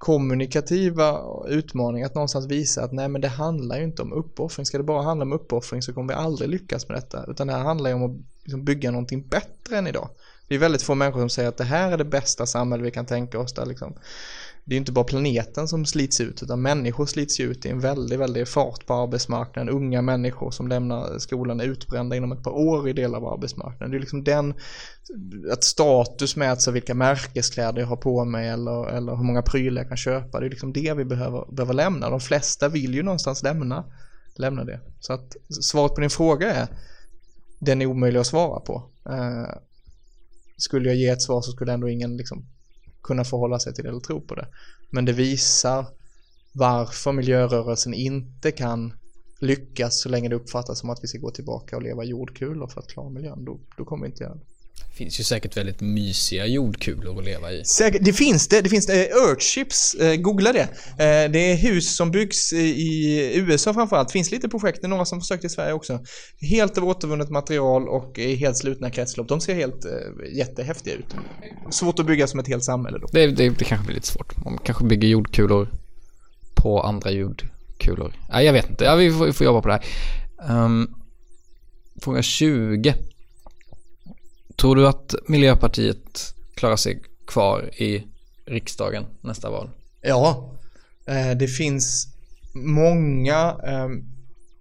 kommunikativa 0.04 1.20
utmaning 1.48 2.02
att 2.02 2.14
någonstans 2.14 2.46
visa 2.46 2.84
att 2.84 2.92
nej 2.92 3.08
men 3.08 3.20
det 3.20 3.28
handlar 3.28 3.78
ju 3.78 3.84
inte 3.84 4.02
om 4.02 4.12
uppoffring. 4.12 4.66
Ska 4.66 4.78
det 4.78 4.84
bara 4.84 5.02
handla 5.02 5.22
om 5.22 5.32
uppoffring 5.32 5.82
så 5.82 5.92
kommer 5.92 6.14
vi 6.14 6.20
aldrig 6.20 6.50
lyckas 6.50 6.88
med 6.88 6.96
detta. 6.96 7.24
Utan 7.28 7.46
det 7.46 7.52
här 7.52 7.62
handlar 7.62 7.90
ju 7.90 7.96
om 7.96 8.02
att 8.02 8.16
liksom, 8.42 8.64
bygga 8.64 8.90
någonting 8.90 9.28
bättre 9.28 9.78
än 9.78 9.86
idag. 9.86 10.08
Det 10.48 10.54
är 10.54 10.58
väldigt 10.58 10.82
få 10.82 10.94
människor 10.94 11.20
som 11.20 11.30
säger 11.30 11.48
att 11.48 11.56
det 11.56 11.64
här 11.64 11.92
är 11.92 11.98
det 11.98 12.04
bästa 12.04 12.46
samhälle 12.46 12.82
vi 12.82 12.90
kan 12.90 13.06
tänka 13.06 13.38
oss 13.38 13.54
där 13.54 13.66
liksom 13.66 13.94
det 14.66 14.74
är 14.74 14.76
inte 14.76 14.92
bara 14.92 15.04
planeten 15.04 15.68
som 15.68 15.86
slits 15.86 16.20
ut 16.20 16.42
utan 16.42 16.62
människor 16.62 17.06
slits 17.06 17.40
ju 17.40 17.50
ut 17.50 17.66
i 17.66 17.68
en 17.68 17.80
väldigt, 17.80 18.20
väldigt 18.20 18.48
fart 18.48 18.86
på 18.86 18.94
arbetsmarknaden. 18.94 19.74
Unga 19.74 20.02
människor 20.02 20.50
som 20.50 20.68
lämnar 20.68 21.18
skolan 21.18 21.60
är 21.60 21.64
utbrända 21.64 22.16
inom 22.16 22.32
ett 22.32 22.42
par 22.42 22.50
år 22.50 22.88
i 22.88 22.92
delar 22.92 23.18
av 23.18 23.26
arbetsmarknaden. 23.26 23.90
Det 23.90 23.96
är 23.96 24.00
liksom 24.00 24.24
den, 24.24 24.54
att 25.52 25.64
status 25.64 26.36
mäts 26.36 26.68
av 26.68 26.74
vilka 26.74 26.94
märkeskläder 26.94 27.80
jag 27.80 27.86
har 27.86 27.96
på 27.96 28.24
mig 28.24 28.48
eller, 28.48 28.88
eller 28.88 29.16
hur 29.16 29.24
många 29.24 29.42
prylar 29.42 29.82
jag 29.82 29.88
kan 29.88 29.96
köpa. 29.96 30.40
Det 30.40 30.46
är 30.46 30.50
liksom 30.50 30.72
det 30.72 30.94
vi 30.94 31.04
behöver, 31.04 31.54
behöver 31.54 31.74
lämna. 31.74 32.10
De 32.10 32.20
flesta 32.20 32.68
vill 32.68 32.94
ju 32.94 33.02
någonstans 33.02 33.42
lämna, 33.42 33.84
lämna 34.36 34.64
det. 34.64 34.80
Så 35.00 35.12
att 35.12 35.36
svaret 35.62 35.94
på 35.94 36.00
din 36.00 36.10
fråga 36.10 36.54
är, 36.54 36.68
den 37.60 37.82
är 37.82 37.86
omöjlig 37.86 38.20
att 38.20 38.26
svara 38.26 38.60
på. 38.60 38.90
Eh, 39.08 39.58
skulle 40.56 40.88
jag 40.88 40.96
ge 40.96 41.08
ett 41.08 41.22
svar 41.22 41.42
så 41.42 41.50
skulle 41.50 41.72
ändå 41.72 41.88
ingen 41.88 42.16
liksom 42.16 42.46
kunna 43.04 43.24
förhålla 43.24 43.58
sig 43.58 43.74
till 43.74 43.84
det 43.84 43.90
eller 43.90 44.00
tro 44.00 44.20
på 44.20 44.34
det. 44.34 44.48
Men 44.90 45.04
det 45.04 45.12
visar 45.12 45.86
varför 46.52 47.12
miljörörelsen 47.12 47.94
inte 47.94 48.50
kan 48.50 48.92
lyckas 49.40 50.00
så 50.00 50.08
länge 50.08 50.28
det 50.28 50.36
uppfattas 50.36 50.78
som 50.78 50.90
att 50.90 50.98
vi 51.02 51.08
ska 51.08 51.18
gå 51.18 51.30
tillbaka 51.30 51.76
och 51.76 51.82
leva 51.82 52.04
jordkulor 52.04 52.66
för 52.66 52.80
att 52.80 52.88
klara 52.88 53.10
miljön. 53.10 53.44
Då, 53.44 53.60
då 53.76 53.84
kommer 53.84 54.06
vi 54.06 54.10
inte 54.10 54.24
göra 54.24 54.34
det. 54.34 54.53
Det 54.94 54.98
finns 54.98 55.20
ju 55.20 55.24
säkert 55.24 55.56
väldigt 55.56 55.80
mysiga 55.80 56.46
jordkulor 56.46 57.18
att 57.18 57.24
leva 57.24 57.52
i. 57.52 57.64
Säkert, 57.64 58.04
det 58.04 58.12
finns 58.12 58.48
det. 58.48 58.60
Det 58.60 58.68
finns 58.68 58.88
eh, 58.88 59.00
Earthships. 59.00 59.94
Eh, 59.94 60.16
googla 60.16 60.52
det. 60.52 60.62
Eh, 60.62 61.30
det 61.30 61.38
är 61.38 61.56
hus 61.56 61.96
som 61.96 62.10
byggs 62.10 62.52
i, 62.52 63.32
USA 63.34 63.74
framförallt. 63.74 64.08
Det 64.08 64.12
finns 64.12 64.30
lite 64.30 64.48
projekt. 64.48 64.78
Det 64.80 64.86
är 64.86 64.88
några 64.88 65.04
som 65.04 65.20
försökt 65.20 65.44
i 65.44 65.48
Sverige 65.48 65.72
också. 65.72 66.00
Helt 66.40 66.78
av 66.78 66.84
återvunnet 66.84 67.30
material 67.30 67.88
och 67.88 68.18
i 68.18 68.34
helt 68.34 68.56
slutna 68.56 68.90
kretslopp. 68.90 69.28
De 69.28 69.40
ser 69.40 69.54
helt 69.54 69.84
eh, 69.84 70.36
jättehäftiga 70.36 70.94
ut. 70.94 71.14
Svårt 71.70 71.98
att 71.98 72.06
bygga 72.06 72.26
som 72.26 72.40
ett 72.40 72.48
helt 72.48 72.64
samhälle 72.64 72.98
då. 72.98 73.06
Det, 73.12 73.26
det, 73.26 73.48
det 73.48 73.64
kanske 73.64 73.86
blir 73.86 73.94
lite 73.94 74.08
svårt. 74.08 74.44
Man 74.44 74.58
kanske 74.64 74.84
bygger 74.84 75.08
jordkulor 75.08 75.68
på 76.54 76.82
andra 76.82 77.10
jordkulor. 77.10 78.14
Ja, 78.30 78.42
jag 78.42 78.52
vet 78.52 78.70
inte. 78.70 78.84
Ja, 78.84 78.94
vi, 78.94 79.12
får, 79.12 79.26
vi 79.26 79.32
får 79.32 79.44
jobba 79.44 79.62
på 79.62 79.68
det 79.68 79.74
här. 79.74 80.64
Um, 80.64 80.94
fråga 82.02 82.22
20. 82.22 82.94
Tror 84.56 84.76
du 84.76 84.88
att 84.88 85.14
Miljöpartiet 85.28 86.34
klarar 86.54 86.76
sig 86.76 87.02
kvar 87.26 87.70
i 87.82 88.06
riksdagen 88.46 89.04
nästa 89.20 89.50
val? 89.50 89.70
Ja, 90.00 90.54
eh, 91.06 91.30
det 91.38 91.48
finns 91.48 92.08
många 92.54 93.56
eh, 93.66 93.88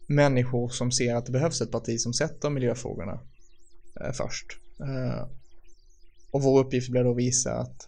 människor 0.08 0.70
som 0.70 0.92
ser 0.92 1.16
att 1.16 1.26
det 1.26 1.32
behövs 1.32 1.62
ett 1.62 1.72
parti 1.72 2.00
som 2.00 2.14
sätter 2.14 2.50
miljöfrågorna 2.50 3.20
eh, 4.02 4.12
först. 4.12 4.46
Och 6.32 6.44
vår 6.44 6.60
uppgift 6.60 6.90
blir 6.90 7.04
då 7.04 7.12
att 7.12 7.18
visa 7.18 7.54
att 7.54 7.88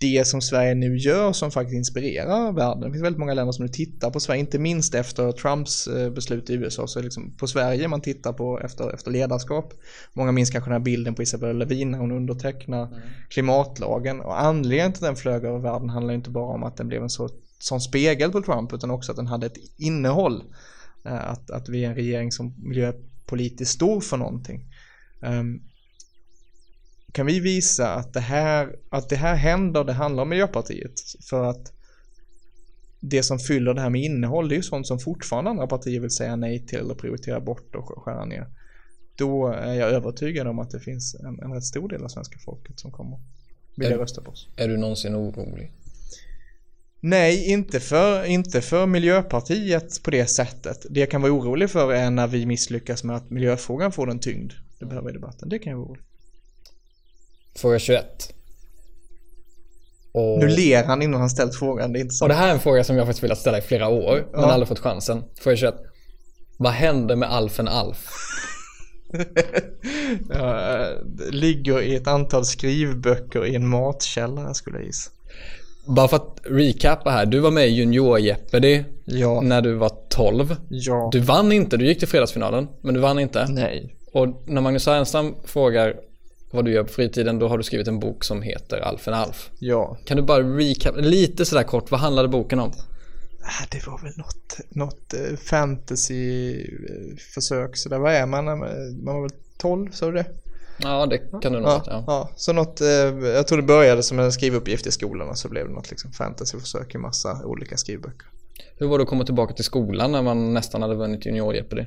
det 0.00 0.26
som 0.26 0.40
Sverige 0.40 0.74
nu 0.74 0.96
gör 0.96 1.32
som 1.32 1.50
faktiskt 1.50 1.76
inspirerar 1.76 2.52
världen. 2.52 2.80
Det 2.80 2.90
finns 2.90 3.04
väldigt 3.04 3.18
många 3.18 3.34
länder 3.34 3.52
som 3.52 3.64
nu 3.64 3.72
tittar 3.72 4.10
på 4.10 4.20
Sverige, 4.20 4.40
inte 4.40 4.58
minst 4.58 4.94
efter 4.94 5.32
Trumps 5.32 5.86
eh, 5.86 6.10
beslut 6.10 6.50
i 6.50 6.54
USA, 6.54 6.86
så 6.86 7.02
liksom 7.02 7.36
på 7.36 7.46
Sverige 7.46 7.88
man 7.88 8.00
tittar 8.00 8.32
på 8.32 8.60
efter, 8.60 8.94
efter 8.94 9.10
ledarskap. 9.10 9.74
Många 10.12 10.32
minns 10.32 10.50
kanske 10.50 10.70
den 10.70 10.80
här 10.80 10.84
bilden 10.84 11.14
på 11.14 11.22
Isabella 11.22 11.52
Lövin 11.52 11.90
när 11.90 11.98
hon 11.98 12.12
undertecknar 12.12 12.86
mm. 12.86 12.98
klimatlagen 13.28 14.20
och 14.20 14.40
anledningen 14.40 14.92
till 14.92 15.04
att 15.04 15.08
den 15.08 15.16
flög 15.16 15.44
över 15.44 15.58
världen 15.58 15.90
handlar 15.90 16.14
inte 16.14 16.30
bara 16.30 16.54
om 16.54 16.62
att 16.62 16.76
den 16.76 16.88
blev 16.88 17.02
en 17.02 17.10
så, 17.10 17.28
sån 17.58 17.80
spegel 17.80 18.32
på 18.32 18.42
Trump 18.42 18.72
utan 18.72 18.90
också 18.90 19.12
att 19.12 19.16
den 19.16 19.26
hade 19.26 19.46
ett 19.46 19.58
innehåll. 19.78 20.42
Eh, 21.04 21.30
att, 21.30 21.50
att 21.50 21.68
vi 21.68 21.84
är 21.84 21.88
en 21.88 21.94
regering 21.94 22.32
som 22.32 22.54
miljöpolitiskt 22.58 23.74
står 23.74 24.00
för 24.00 24.16
någonting. 24.16 24.64
Um, 25.20 25.62
kan 27.12 27.26
vi 27.26 27.40
visa 27.40 27.94
att 27.94 28.12
det 28.12 28.20
här, 28.20 28.76
att 28.90 29.08
det 29.08 29.16
här 29.16 29.34
händer, 29.34 29.84
det 29.84 29.92
handlar 29.92 30.22
om 30.22 30.28
Miljöpartiet. 30.28 30.92
För 31.30 31.44
att 31.44 31.72
det 33.00 33.22
som 33.22 33.38
fyller 33.38 33.74
det 33.74 33.80
här 33.80 33.90
med 33.90 34.02
innehåll, 34.02 34.48
det 34.48 34.54
är 34.54 34.56
ju 34.56 34.62
sånt 34.62 34.86
som 34.86 34.98
fortfarande 34.98 35.50
andra 35.50 35.66
partier 35.66 36.00
vill 36.00 36.10
säga 36.10 36.36
nej 36.36 36.66
till 36.66 36.78
eller 36.78 36.94
prioritera 36.94 37.40
bort 37.40 37.74
och 37.74 38.02
skära 38.02 38.24
ner. 38.24 38.46
Då 39.16 39.48
är 39.48 39.74
jag 39.74 39.90
övertygad 39.90 40.46
om 40.46 40.58
att 40.58 40.70
det 40.70 40.80
finns 40.80 41.14
en, 41.14 41.40
en 41.40 41.52
rätt 41.52 41.64
stor 41.64 41.88
del 41.88 42.04
av 42.04 42.08
svenska 42.08 42.38
folket 42.38 42.80
som 42.80 42.90
kommer 42.90 43.18
vilja 43.76 43.94
är, 43.94 43.98
rösta 43.98 44.22
på 44.22 44.30
oss. 44.30 44.48
Är 44.56 44.68
du 44.68 44.76
någonsin 44.76 45.14
orolig? 45.14 45.72
Nej, 47.00 47.50
inte 47.50 47.80
för, 47.80 48.24
inte 48.24 48.60
för 48.60 48.86
Miljöpartiet 48.86 50.02
på 50.02 50.10
det 50.10 50.26
sättet. 50.26 50.86
Det 50.90 51.00
jag 51.00 51.10
kan 51.10 51.22
vara 51.22 51.32
orolig 51.32 51.70
för 51.70 51.92
är 51.92 52.10
när 52.10 52.26
vi 52.26 52.46
misslyckas 52.46 53.04
med 53.04 53.16
att 53.16 53.30
miljöfrågan 53.30 53.92
får 53.92 54.06
den 54.06 54.18
tyngd 54.18 54.52
det 54.78 54.86
behöver 54.86 55.10
i 55.10 55.12
debatten. 55.12 55.48
Det 55.48 55.58
kan 55.58 55.70
jag 55.70 55.78
vara 55.78 55.88
orolig 55.88 56.07
Fråga 57.58 57.78
21. 57.78 58.34
Och... 60.12 60.38
Nu 60.38 60.48
ler 60.48 60.84
han 60.84 61.02
innan 61.02 61.20
han 61.20 61.30
ställt 61.30 61.54
frågan, 61.54 61.92
det 61.92 61.98
är 61.98 62.00
inte 62.00 62.14
så. 62.14 62.24
Och 62.24 62.28
det 62.28 62.34
här 62.34 62.48
är 62.48 62.52
en 62.52 62.60
fråga 62.60 62.84
som 62.84 62.96
jag 62.96 63.06
faktiskt 63.06 63.24
velat 63.24 63.38
ställa 63.38 63.58
i 63.58 63.60
flera 63.60 63.88
år, 63.88 64.26
men 64.32 64.40
Ja. 64.40 64.46
aldrig 64.52 64.68
fått 64.68 64.78
chansen. 64.78 65.22
Fråga 65.40 65.56
21. 65.56 65.74
Vad 66.58 66.72
hände 66.72 67.16
med 67.16 67.32
Alfen 67.32 67.68
Alf? 67.68 68.06
ja, 70.28 70.86
det 71.06 71.30
ligger 71.30 71.82
i 71.82 71.94
ett 71.96 72.06
antal 72.08 72.44
skrivböcker 72.44 73.46
i 73.46 73.54
en 73.54 73.68
matkällare 73.68 74.54
skulle 74.54 74.76
jag 74.76 74.86
gissa. 74.86 75.10
Bara 75.86 76.08
för 76.08 76.16
att 76.16 76.38
recapa 76.44 77.10
här, 77.10 77.26
du 77.26 77.38
var 77.38 77.50
med 77.50 77.68
i 77.68 77.70
Junior 77.70 78.18
Jeopardy 78.18 78.84
Ja. 79.04 79.40
när 79.40 79.62
du 79.62 79.74
var 79.74 79.90
12. 80.10 80.56
Ja. 80.68 81.08
Du 81.12 81.20
vann 81.20 81.52
inte, 81.52 81.76
du 81.76 81.86
gick 81.86 81.98
till 81.98 82.08
fredagsfinalen, 82.08 82.68
men 82.80 82.94
du 82.94 83.00
vann 83.00 83.18
inte. 83.18 83.46
Nej. 83.48 83.94
Och 84.12 84.42
när 84.46 84.60
Magnus 84.60 84.86
Härenstam 84.86 85.34
frågar 85.44 85.94
vad 86.50 86.64
du 86.64 86.72
gör 86.72 86.82
på 86.82 86.92
fritiden, 86.92 87.38
då 87.38 87.48
har 87.48 87.58
du 87.58 87.64
skrivit 87.64 87.88
en 87.88 88.00
bok 88.00 88.24
som 88.24 88.42
heter 88.42 88.80
Alfen 88.80 89.14
Alf. 89.14 89.50
Ja. 89.58 89.96
Kan 90.04 90.16
du 90.16 90.22
bara 90.22 90.42
recap, 90.42 90.94
lite 90.98 91.44
sådär 91.44 91.62
kort, 91.62 91.90
vad 91.90 92.00
handlade 92.00 92.28
boken 92.28 92.58
om? 92.60 92.72
Ah, 93.42 93.66
Det 93.70 93.86
var 93.86 93.98
väl 94.02 94.12
något, 94.16 94.56
något 94.68 95.14
eh, 95.14 95.36
fantasy-försök. 95.36 97.76
Så 97.76 97.88
där, 97.88 97.98
vad 97.98 98.12
är 98.12 98.26
man? 98.26 98.44
Man 98.44 98.60
var 99.14 99.22
väl 99.22 99.30
12, 99.56 99.90
sa 99.90 100.06
du 100.06 100.12
det? 100.12 100.26
Ja, 100.82 101.06
det 101.06 101.18
kan 101.18 101.52
du 101.52 101.60
nog 101.60 101.70
Ja, 101.70 101.82
ja. 101.86 102.04
ja. 102.06 102.30
Så 102.36 102.52
något, 102.52 102.80
eh, 102.80 102.88
jag 103.24 103.46
tror 103.46 103.56
det 103.58 103.62
började 103.66 104.02
som 104.02 104.18
en 104.18 104.32
skrivuppgift 104.32 104.86
i 104.86 104.90
skolan 104.90 105.28
och 105.28 105.38
så 105.38 105.48
blev 105.48 105.68
det 105.68 105.74
något 105.74 105.90
liksom 105.90 106.12
fantasyförsök 106.12 106.94
i 106.94 106.98
massa 106.98 107.40
olika 107.44 107.76
skrivböcker. 107.76 108.26
Hur 108.76 108.86
var 108.86 108.98
det 108.98 109.02
att 109.02 109.08
komma 109.08 109.24
tillbaka 109.24 109.54
till 109.54 109.64
skolan 109.64 110.12
när 110.12 110.22
man 110.22 110.54
nästan 110.54 110.82
hade 110.82 110.94
vunnit 110.94 111.26
Junior 111.26 111.54
Jeopardy? 111.54 111.82
Eh, 111.82 111.86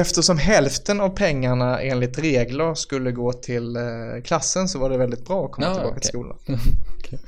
Eftersom 0.00 0.38
hälften 0.38 1.00
av 1.00 1.08
pengarna 1.08 1.80
enligt 1.80 2.18
regler 2.18 2.74
skulle 2.74 3.12
gå 3.12 3.32
till 3.32 3.76
eh, 3.76 3.82
klassen 4.24 4.68
så 4.68 4.78
var 4.78 4.90
det 4.90 4.98
väldigt 4.98 5.26
bra 5.26 5.44
att 5.44 5.52
komma 5.52 5.66
Ja, 5.66 5.72
tillbaka 5.74 5.90
okej. 5.90 6.00
till 6.00 6.08
skolan. 6.08 6.36
Okej. 6.98 7.18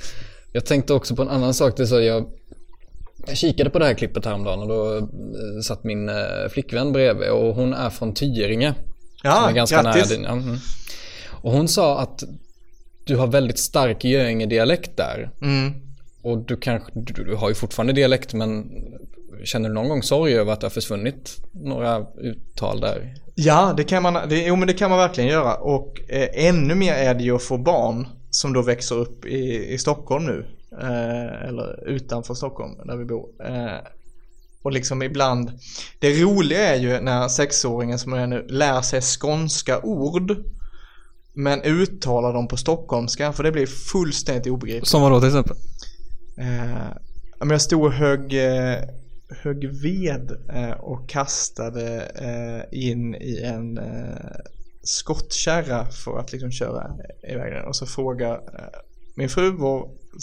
Jag 0.51 0.65
tänkte 0.65 0.93
också 0.93 1.15
på 1.15 1.21
en 1.21 1.29
annan 1.29 1.53
sak. 1.53 1.77
Det 1.77 1.87
så 1.87 2.01
jag, 2.01 2.25
jag 3.27 3.37
kikade 3.37 3.69
på 3.69 3.79
det 3.79 3.85
här 3.85 3.93
klippet 3.93 4.25
häromdagen 4.25 4.59
och 4.59 4.67
då 4.67 4.97
eh, 4.97 5.03
satt 5.63 5.83
min 5.83 6.09
eh, 6.09 6.15
flickvän 6.51 6.91
bredvid 6.93 7.29
och 7.29 7.55
hon 7.55 7.73
är 7.73 7.89
från 7.89 8.13
Tyringe. 8.13 8.73
Ja, 9.23 9.51
ganska 9.55 9.81
grattis! 9.83 10.09
nära 10.09 10.17
din. 10.17 10.25
mm. 10.25 10.57
Och 11.29 11.51
hon 11.51 11.67
sa 11.67 11.99
att 11.99 12.23
du 13.05 13.15
har 13.15 13.27
väldigt 13.27 13.59
stark 13.59 14.03
Göinge-dialekt 14.03 14.97
där. 14.97 15.29
Mm. 15.41 15.73
Och 16.21 16.37
du 16.37 16.57
kanske, 16.57 16.91
du, 16.93 17.23
du 17.23 17.35
har 17.35 17.49
ju 17.49 17.55
fortfarande 17.55 17.93
dialekt 17.93 18.33
men 18.33 18.71
känner 19.43 19.69
du 19.69 19.75
någon 19.75 19.89
gång 19.89 20.03
sorg 20.03 20.33
över 20.33 20.53
att 20.53 20.61
det 20.61 20.65
har 20.65 20.71
försvunnit 20.71 21.37
några 21.51 22.05
uttal 22.17 22.79
där? 22.79 23.15
Ja, 23.35 23.73
det 23.77 23.83
kan 23.83 24.03
man, 24.03 24.29
det, 24.29 24.45
jo 24.45 24.55
men 24.55 24.67
det 24.67 24.73
kan 24.73 24.89
man 24.89 24.99
verkligen 24.99 25.29
göra. 25.29 25.55
Och 25.55 26.01
eh, 26.07 26.47
ännu 26.47 26.75
mer 26.75 26.93
är 26.93 27.13
det 27.13 27.23
ju 27.23 27.35
att 27.35 27.43
få 27.43 27.57
barn 27.57 28.07
som 28.29 28.53
då 28.53 28.61
växer 28.61 28.95
upp 28.95 29.25
i, 29.25 29.73
i 29.73 29.77
Stockholm 29.77 30.25
nu. 30.25 30.45
Eh, 30.81 31.47
eller 31.47 31.89
utanför 31.89 32.33
Stockholm 32.33 32.77
där 32.85 32.97
vi 32.97 33.05
bor. 33.05 33.29
Eh, 33.45 33.77
och 34.63 34.71
liksom 34.71 35.03
ibland, 35.03 35.51
det 35.99 36.23
roliga 36.23 36.59
är 36.59 36.79
ju 36.79 36.99
när 37.01 37.27
sexåringen 37.27 37.99
som 37.99 38.13
är 38.13 38.27
nu 38.27 38.47
lär 38.49 38.81
sig 38.81 39.01
skånska 39.01 39.81
ord. 39.81 40.37
Men 41.33 41.61
uttalar 41.61 42.33
dem 42.33 42.47
på 42.47 42.57
stockholmska 42.57 43.33
för 43.33 43.43
det 43.43 43.51
blir 43.51 43.65
fullständigt 43.65 44.47
obegripligt. 44.47 44.87
Som 44.87 45.01
vadå 45.01 45.19
till 45.19 45.27
exempel? 45.27 45.57
Eh, 46.37 47.49
jag 47.49 47.61
stod 47.61 47.83
och 47.83 47.91
högg, 47.91 48.33
eh, 48.33 48.79
högg 49.29 49.81
ved 49.83 50.31
eh, 50.49 50.71
och 50.71 51.09
kastade 51.09 52.01
eh, 52.15 52.79
in 52.87 53.15
i 53.15 53.41
en 53.43 53.77
eh, 53.77 54.35
skottkärra 54.83 55.85
för 55.85 56.19
att 56.19 56.31
liksom 56.31 56.51
köra 56.51 56.91
iväg 57.23 57.53
den. 57.53 57.65
Och 57.65 57.75
så 57.75 57.85
frågar 57.85 58.41
min 59.15 59.29
fru, 59.29 59.57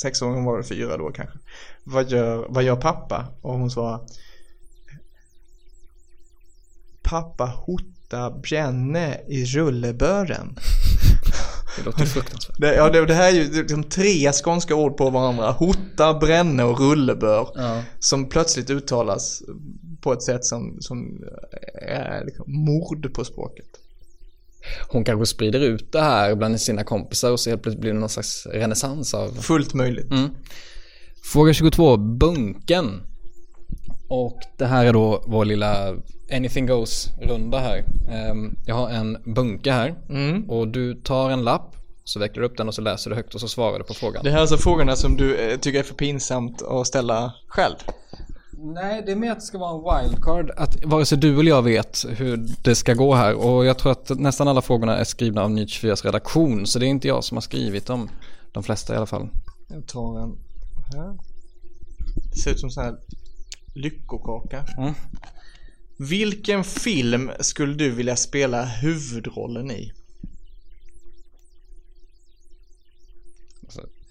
sex 0.02 0.22
år, 0.22 0.26
hon 0.26 0.44
var 0.44 0.56
väl 0.56 0.64
fyra 0.64 0.96
då 0.96 1.10
kanske. 1.10 1.38
Vad 1.84 2.10
gör, 2.10 2.46
vad 2.48 2.64
gör 2.64 2.76
pappa? 2.76 3.26
Och 3.40 3.58
hon 3.58 3.70
svarar 3.70 4.00
Pappa 7.02 7.46
hotar 7.46 8.40
bjänne 8.40 9.20
i 9.28 9.44
rullebören. 9.44 10.56
Det 11.76 11.82
låter 11.84 12.04
fruktansvärt. 12.04 12.56
Det, 12.58 12.74
ja, 12.74 12.90
det, 12.90 13.06
det 13.06 13.14
här 13.14 13.28
är 13.28 13.34
ju 13.34 13.62
liksom 13.62 13.84
tre 13.84 14.32
skånska 14.32 14.74
ord 14.74 14.96
på 14.96 15.10
varandra. 15.10 15.50
Hotta, 15.50 16.14
bränne 16.14 16.64
och 16.64 16.80
rullebör. 16.80 17.48
Ja. 17.54 17.82
Som 17.98 18.28
plötsligt 18.28 18.70
uttalas 18.70 19.42
på 20.00 20.12
ett 20.12 20.22
sätt 20.22 20.44
som, 20.44 20.76
som 20.80 21.24
är 21.82 22.24
liksom 22.24 22.44
mord 22.46 23.14
på 23.14 23.24
språket. 23.24 23.66
hon 24.88 25.04
kanske 25.04 25.26
sprider 25.26 25.60
ut 25.60 25.92
det 25.92 26.00
här 26.00 26.34
bland 26.34 26.60
sina 26.60 26.84
kompisar 26.84 27.30
och 27.30 27.40
så 27.40 27.50
helt 27.50 27.62
plötsligt 27.62 27.80
blir 27.80 27.92
det 27.92 27.98
någon 27.98 28.08
slags 28.08 28.46
renässans 28.46 29.14
av 29.14 29.28
Fullt 29.28 29.74
möjligt. 29.74 30.10
Mm. 30.10 30.30
Fråga 31.32 31.52
22, 31.52 31.96
bunken. 31.96 33.00
Och 34.12 34.38
det 34.56 34.66
här 34.66 34.86
är 34.86 34.92
då 34.92 35.22
vår 35.26 35.44
lilla 35.44 35.94
anything 36.32 36.66
goes-runda 36.66 37.58
här. 37.58 37.84
Ehm, 38.10 38.56
Jag 38.66 38.74
har 38.74 38.90
en 38.90 39.18
bunke 39.34 39.72
här 39.72 39.94
och 40.48 40.68
du 40.68 40.94
tar 40.94 41.30
en 41.30 41.42
lapp 41.44 41.76
så 42.04 42.18
vecklar 42.20 42.40
du 42.40 42.46
upp 42.48 42.56
den 42.56 42.68
och 42.68 42.74
så 42.74 42.82
läser 42.82 43.10
du 43.10 43.16
högt 43.16 43.34
och 43.34 43.40
så 43.40 43.48
svarar 43.48 43.78
du 43.78 43.84
på 43.84 43.94
frågan. 43.94 44.24
Det 44.24 44.30
här 44.30 44.36
är 44.36 44.40
alltså 44.40 44.56
frågorna 44.56 44.96
som 44.96 45.16
du 45.16 45.36
eh, 45.36 45.58
tycker 45.58 45.78
är 45.78 45.82
för 45.82 45.94
pinsamt 45.94 46.62
att 46.62 46.86
ställa 46.86 47.32
själv. 47.48 47.74
Nej, 48.58 49.02
det 49.06 49.12
är 49.12 49.16
mer 49.16 49.30
att 49.30 49.38
det 49.40 49.46
ska 49.46 49.58
vara 49.58 50.00
en 50.00 50.04
wildcard. 50.04 50.50
Att 50.56 50.84
vare 50.84 51.06
sig 51.06 51.18
du 51.18 51.40
eller 51.40 51.50
jag 51.50 51.62
vet 51.62 52.04
hur 52.08 52.46
det 52.62 52.74
ska 52.74 52.94
gå 52.94 53.14
här. 53.14 53.34
Och 53.34 53.64
jag 53.64 53.78
tror 53.78 53.92
att 53.92 54.10
nästan 54.18 54.48
alla 54.48 54.62
frågorna 54.62 54.96
är 54.96 55.04
skrivna 55.04 55.42
av 55.42 55.50
Ny 55.50 55.64
24s 55.64 56.04
redaktion. 56.04 56.66
Så 56.66 56.78
det 56.78 56.86
är 56.86 56.88
inte 56.88 57.08
jag 57.08 57.24
som 57.24 57.36
har 57.36 57.42
skrivit 57.42 57.86
dem. 57.86 58.08
De 58.52 58.62
flesta 58.62 58.94
i 58.94 58.96
alla 58.96 59.06
fall. 59.06 59.28
Jag 59.68 59.86
tar 59.86 60.20
en 60.20 60.36
här. 60.94 61.18
Det 62.30 62.36
ser 62.38 62.50
ut 62.50 62.60
som 62.60 62.70
sån 62.70 62.84
här 62.84 62.94
lyckokaka. 63.74 64.64
Mm. 64.78 64.94
Vilken 65.98 66.64
film 66.64 67.30
skulle 67.40 67.74
du 67.74 67.90
vilja 67.90 68.16
spela 68.16 68.64
huvudrollen 68.64 69.70
i? 69.70 69.92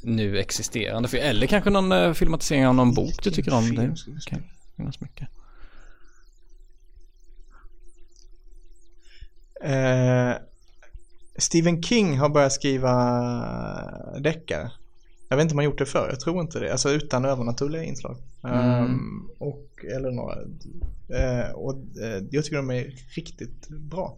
Nu 0.04 0.40
existerande 0.40 1.10
film. 1.10 1.24
Eller 1.24 1.48
kanske 1.48 1.70
någon 1.70 1.92
eh, 1.92 2.14
filmatisering 2.14 2.68
av 2.68 2.76
någon 2.76 2.94
bok 2.94 3.24
du 3.24 3.32
tycker 3.32 3.54
om. 3.54 3.76
Det 3.76 3.86
kan 4.26 4.44
finnas 4.78 5.02
mycket. 5.02 5.28
Eh, 9.64 10.34
Stephen 11.38 11.84
King 11.84 12.20
har 12.20 12.30
börjat 12.30 12.54
skriva 12.54 12.94
deckare. 14.20 14.72
Jag 15.32 15.38
vet 15.38 15.44
inte 15.44 15.54
om 15.54 15.58
han 15.58 15.66
gjort 15.66 15.78
det 15.78 15.86
förr, 15.86 16.08
jag 16.10 16.20
tror 16.20 16.42
inte 16.42 16.60
det. 16.60 16.72
Alltså 16.72 16.90
utan 16.90 17.26
övernaturliga 17.26 17.84
inslag. 17.84 18.18
Ehm, 18.44 19.30
och, 19.38 19.86
eller 19.96 20.12
några. 20.12 20.36
Eh, 21.10 21.52
och 21.52 21.76
eh, 22.02 22.24
jag 22.32 22.44
tycker 22.44 22.58
de 22.58 22.72
är 22.72 22.94
riktigt 23.16 23.68
bra. 23.70 24.18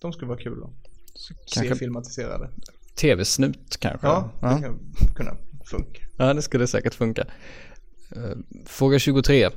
De 0.00 0.12
skulle 0.12 0.28
vara 0.28 0.38
kul 0.38 0.62
att 0.64 1.50
se 1.50 1.74
filmatiserade. 1.74 2.50
Tv-snut 2.94 3.76
kanske? 3.78 4.06
Ja, 4.06 4.32
det 4.40 4.46
ja. 4.46 4.58
kan 4.60 4.78
kunna 5.14 5.36
funka. 5.64 6.00
Ja, 6.16 6.34
det 6.34 6.42
skulle 6.42 6.66
säkert 6.66 6.94
funka. 6.94 7.26
Eh, 8.16 8.36
Fråga 8.66 8.98
23. 8.98 9.50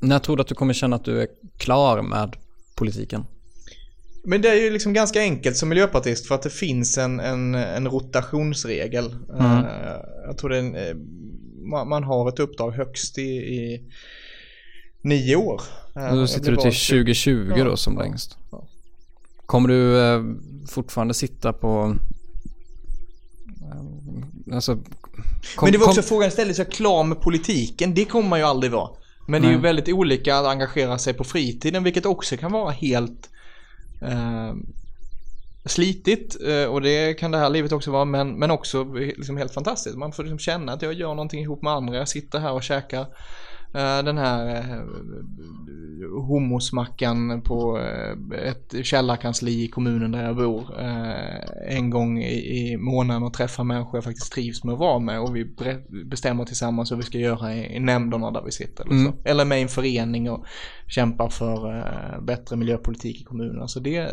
När 0.00 0.18
tror 0.18 0.36
du 0.36 0.40
att 0.40 0.48
du 0.48 0.54
kommer 0.54 0.74
känna 0.74 0.96
att 0.96 1.04
du 1.04 1.22
är 1.22 1.28
klar 1.56 2.02
med 2.02 2.36
politiken? 2.74 3.24
Men 4.24 4.42
det 4.42 4.48
är 4.48 4.54
ju 4.54 4.70
liksom 4.70 4.92
ganska 4.92 5.20
enkelt 5.20 5.56
som 5.56 5.68
miljöpartist 5.68 6.26
för 6.26 6.34
att 6.34 6.42
det 6.42 6.50
finns 6.50 6.98
en, 6.98 7.20
en, 7.20 7.54
en 7.54 7.88
rotationsregel. 7.88 9.04
Eh, 9.38 9.60
jag 10.26 10.38
tror 10.38 10.50
det 10.50 10.56
är 10.56 10.60
en, 10.60 10.74
eh, 10.76 10.94
man, 11.86 12.04
har 12.04 12.28
ett 12.28 12.38
uppdrag 12.38 12.70
högst 12.70 13.18
i, 13.18 13.22
i 13.32 13.80
nio 15.02 15.36
år. 15.36 15.62
Och 16.10 16.16
då 16.16 16.26
sitter 16.26 16.50
du 16.50 16.56
till 16.56 16.64
vald 16.64 16.74
2020 16.90 17.52
Ja, 17.56 17.64
då 17.64 17.76
som 17.76 17.94
ja, 17.94 18.02
längst. 18.02 18.36
ja. 18.50 18.68
Kommer 19.46 19.68
du 19.68 20.38
fortfarande 20.70 21.14
sitta 21.14 21.52
på... 21.52 21.96
Alltså... 24.52 24.74
kom- 24.76 24.84
Men 25.62 25.72
det 25.72 25.78
var 25.78 25.86
också 25.86 26.00
kom- 26.00 26.08
frågan 26.08 26.28
istället, 26.28 26.56
så 26.56 26.62
jag 26.62 26.72
klar 26.72 27.04
med 27.04 27.20
politiken? 27.20 27.94
Det 27.94 28.04
kommer 28.04 28.28
man 28.28 28.38
ju 28.38 28.44
aldrig 28.44 28.72
vara. 28.72 28.90
Men 29.28 29.42
det 29.42 29.48
är 29.48 29.50
ju 29.50 29.56
Nej. 29.56 29.62
väldigt 29.62 29.88
olika 29.88 30.36
att 30.36 30.46
engagera 30.46 30.98
sig 30.98 31.14
på 31.14 31.24
fritiden, 31.24 31.84
vilket 31.84 32.06
också 32.06 32.36
kan 32.36 32.52
vara 32.52 32.70
helt 32.70 33.28
eh, 34.04 34.54
slitigt. 35.64 36.36
Eh, 36.46 36.64
och 36.64 36.82
det 36.82 37.14
kan 37.14 37.30
det 37.30 37.38
här 37.38 37.50
livet 37.50 37.72
också 37.72 37.90
vara, 37.90 38.04
men, 38.04 38.34
men 38.34 38.50
också 38.50 38.84
liksom 38.94 39.36
helt 39.36 39.54
fantastiskt. 39.54 39.96
Man 39.96 40.12
får 40.12 40.22
liksom 40.22 40.38
känna 40.38 40.72
att 40.72 40.82
jag 40.82 40.92
gör 40.92 41.08
någonting 41.14 41.42
ihop 41.42 41.62
med 41.62 41.72
andra. 41.72 41.96
Jag 41.96 42.08
sitter 42.08 42.38
här 42.38 42.52
och 42.52 42.62
käkar 42.62 43.06
den 43.72 44.18
här 44.18 44.56
eh, 44.56 44.82
homosmackan 46.20 47.42
på 47.42 47.78
eh, 47.78 48.38
ett 48.48 48.86
källarkansli 48.86 49.64
i 49.64 49.68
kommunen 49.68 50.12
där 50.12 50.24
jag 50.24 50.36
bor 50.36 50.80
eh, 50.80 51.76
en 51.76 51.90
gång 51.90 52.22
i, 52.22 52.76
månaden 52.76 53.22
och 53.22 53.34
träffar 53.34 53.64
människor 53.64 53.96
jag 53.96 54.04
faktiskt 54.04 54.32
trivs 54.32 54.64
med 54.64 54.72
att 54.72 54.78
vara 54.78 54.98
med 54.98 55.20
och 55.20 55.36
vi 55.36 55.54
bestämmer 56.04 56.44
tillsammans 56.44 56.92
hur 56.92 56.96
vi 56.96 57.02
ska 57.02 57.18
göra 57.18 57.54
i, 57.54 57.80
nämnderna 57.80 58.30
där 58.30 58.42
vi 58.42 58.52
sitter. 58.52 58.84
Eller, 58.84 59.04
så. 59.04 59.12
eller 59.24 59.44
med 59.44 59.62
en 59.62 59.68
förening 59.68 60.30
och 60.30 60.44
kämpar 60.86 61.28
för 61.28 61.78
eh, 61.78 62.20
bättre 62.22 62.56
miljöpolitik 62.56 63.20
i 63.20 63.24
kommunen. 63.24 63.68
Så 63.68 63.80
det, 63.80 64.10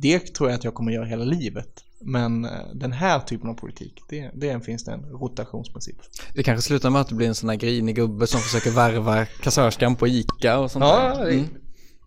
det 0.00 0.34
tror 0.34 0.50
jag 0.50 0.56
att 0.56 0.64
jag 0.64 0.74
kommer 0.74 0.92
göra 0.92 1.06
hela 1.06 1.24
livet. 1.24 1.84
Men 2.02 2.44
eh, 2.44 2.50
den 2.74 2.92
här 2.92 3.20
typen 3.20 3.50
av 3.50 3.54
politik, 3.54 4.02
det, 4.08 4.30
det 4.34 4.60
finns 4.64 4.84
det 4.84 4.92
en 4.92 5.02
rotationsprincip. 5.04 5.96
Det 6.34 6.42
kanske 6.42 6.62
slutar 6.66 6.90
med 6.90 7.00
att 7.00 7.08
du 7.08 7.14
blir 7.14 7.28
en 7.28 7.34
sån 7.34 7.48
här 7.48 7.56
grinig 7.56 7.96
gubbe 7.96 8.26
som 8.26 8.40
försöker 8.40 8.70
värva 8.70 9.24
kassörskan 9.26 9.96
på 9.96 10.08
Ica 10.08 10.58
och 10.58 10.70
sånt 10.70 10.84
Ja, 10.84 11.14
där. 11.18 11.24
det, 11.24 11.32
Mm. 11.32 11.46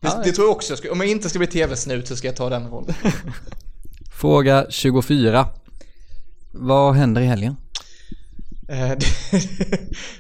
det, 0.02 0.22
det 0.24 0.32
tror 0.32 0.48
jag 0.48 0.56
också. 0.56 0.72
Jag 0.72 0.78
ska- 0.78 0.92
Om 0.92 1.00
jag 1.00 1.10
inte 1.10 1.30
ska 1.30 1.40
bli 1.40 1.48
tv-snut 1.48 2.08
så 2.08 2.16
ska 2.16 2.28
jag 2.28 2.36
ta 2.36 2.50
den 2.50 2.68
rollen. 2.70 2.96
Fråga 4.20 4.66
24. 4.70 5.48
Vad 6.52 6.96
händer 6.96 7.22
i 7.22 7.26
helgen? 7.26 7.56
Eh, 8.70 8.92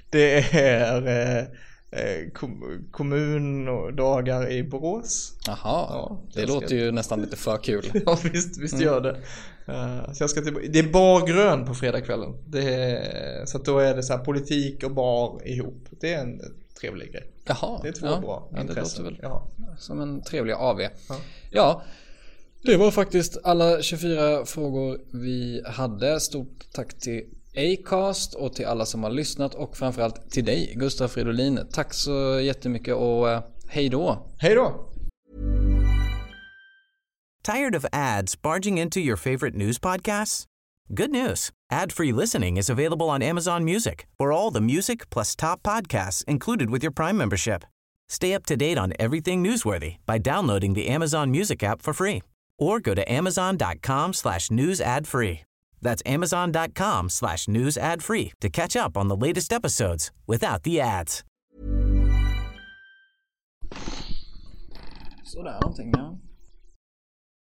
det, 0.10 0.56
är 0.60 1.08
eh, 1.38 1.44
kom, 2.34 2.84
kommun 2.92 3.68
och 3.68 3.94
dagar 3.94 4.52
i 4.52 4.64
Borås. 4.64 5.34
Jaha, 5.48 5.58
Ja, 5.64 6.22
det 6.34 6.40
jag 6.40 6.50
ska- 6.50 6.60
låter 6.60 6.76
ju 6.76 6.92
nästan 6.92 7.22
lite 7.22 7.36
för 7.38 7.58
kul. 7.58 7.92
Ja 8.06 8.18
visst, 8.34 8.58
visst 8.62 8.80
gör 8.82 9.02
det. 9.02 9.18
Eh, 9.68 10.12
så 10.14 10.24
jag 10.24 10.30
ska 10.30 10.42
till, 10.42 10.72
det 10.74 10.80
är 10.80 10.92
bar 10.92 11.28
grön 11.28 11.66
på 11.66 11.74
fredagskvällen. 11.74 12.34
Det 12.48 12.74
är, 12.76 13.46
så 13.46 13.58
då 13.58 13.80
är 13.80 13.96
det 13.96 14.04
så 14.04 14.18
politik 14.18 14.84
och 14.84 14.92
bar 14.92 15.48
ihop. 15.48 15.88
Det 16.02 16.14
är 16.14 16.20
en 16.22 16.42
trevlig 16.80 17.12
grej. 17.12 17.28
Jaha, 17.46 17.80
Det 17.84 17.88
är 17.88 17.92
två 17.94 18.06
ja, 18.08 18.20
bra 18.20 18.48
ja, 18.52 18.56
det 18.56 18.62
intressen. 18.62 19.04
låter 19.06 19.16
väl 19.16 19.20
Ja. 19.24 19.48
som 19.78 20.02
en 20.02 20.22
trevlig 20.22 20.54
AV. 20.54 20.82
Ja. 21.52 21.82
det 22.64 22.78
var 22.78 22.92
faktiskt 22.92 23.38
alla 23.44 23.82
24 23.82 24.46
frågor 24.46 25.00
vi 25.12 25.64
hade. 25.66 26.20
Stort 26.20 26.64
tack 26.74 26.94
till 27.00 27.26
Acast 27.56 28.34
och 28.34 28.54
till 28.54 28.66
alla 28.66 28.86
som 28.86 29.04
har 29.04 29.12
lyssnat 29.12 29.56
och 29.56 29.78
framförallt 29.78 30.32
till 30.32 30.46
dig 30.46 30.74
Gustav 30.76 31.08
Fridolin. 31.08 31.60
Tack 31.72 31.94
så 31.94 32.40
jättemycket 32.40 32.96
och 32.96 33.30
eh, 33.30 33.44
hej 33.68 33.90
då! 33.90 34.28
Hej 34.38 34.56
då! 34.56 34.90
Tired 37.44 37.76
of 37.76 37.86
ads 37.92 38.42
barging 38.42 38.78
into 38.78 39.00
your 39.00 39.18
favorite 39.18 39.58
news 39.58 39.80
podcasts? 39.80 40.46
Good 40.88 41.12
news. 41.12 41.52
Ad-free 41.72 42.14
listening 42.14 42.58
is 42.58 42.70
available 42.70 43.10
on 43.10 43.22
Amazon 43.22 43.66
Music 43.66 44.06
for 44.18 44.32
all 44.32 44.52
the 44.52 44.62
music 44.62 45.10
plus 45.10 45.36
top 45.36 45.62
podcasts 45.64 46.24
included 46.26 46.70
with 46.70 46.84
your 46.84 46.94
Prime 46.94 47.18
membership. 47.18 47.64
Stay 48.10 48.34
up 48.34 48.46
to 48.46 48.56
date 48.56 48.78
on 48.78 48.94
everything 49.00 49.44
newsworthy 49.44 49.98
by 50.06 50.18
downloading 50.18 50.74
the 50.74 50.88
Amazon 50.88 51.32
Music 51.32 51.64
app 51.64 51.82
for 51.82 51.94
free 51.94 52.22
or 52.60 52.80
go 52.80 52.94
to 52.94 53.12
amazon.com 53.12 54.14
slash 54.14 54.52
news 54.52 54.80
ad 54.80 55.08
free. 55.08 55.42
That's 55.84 56.02
amazon.com 56.06 57.10
slash 57.10 57.48
news 57.48 57.78
ad 57.78 58.02
free 58.02 58.32
to 58.40 58.50
catch 58.50 58.76
up 58.76 58.98
on 58.98 59.08
the 59.10 59.28
latest 59.28 59.54
episodes 59.54 60.12
without 60.28 60.64
the 60.64 60.82
ads. 60.82 61.24
Sådär 65.24 65.60
någonting 65.62 65.92
ja. 65.98 66.18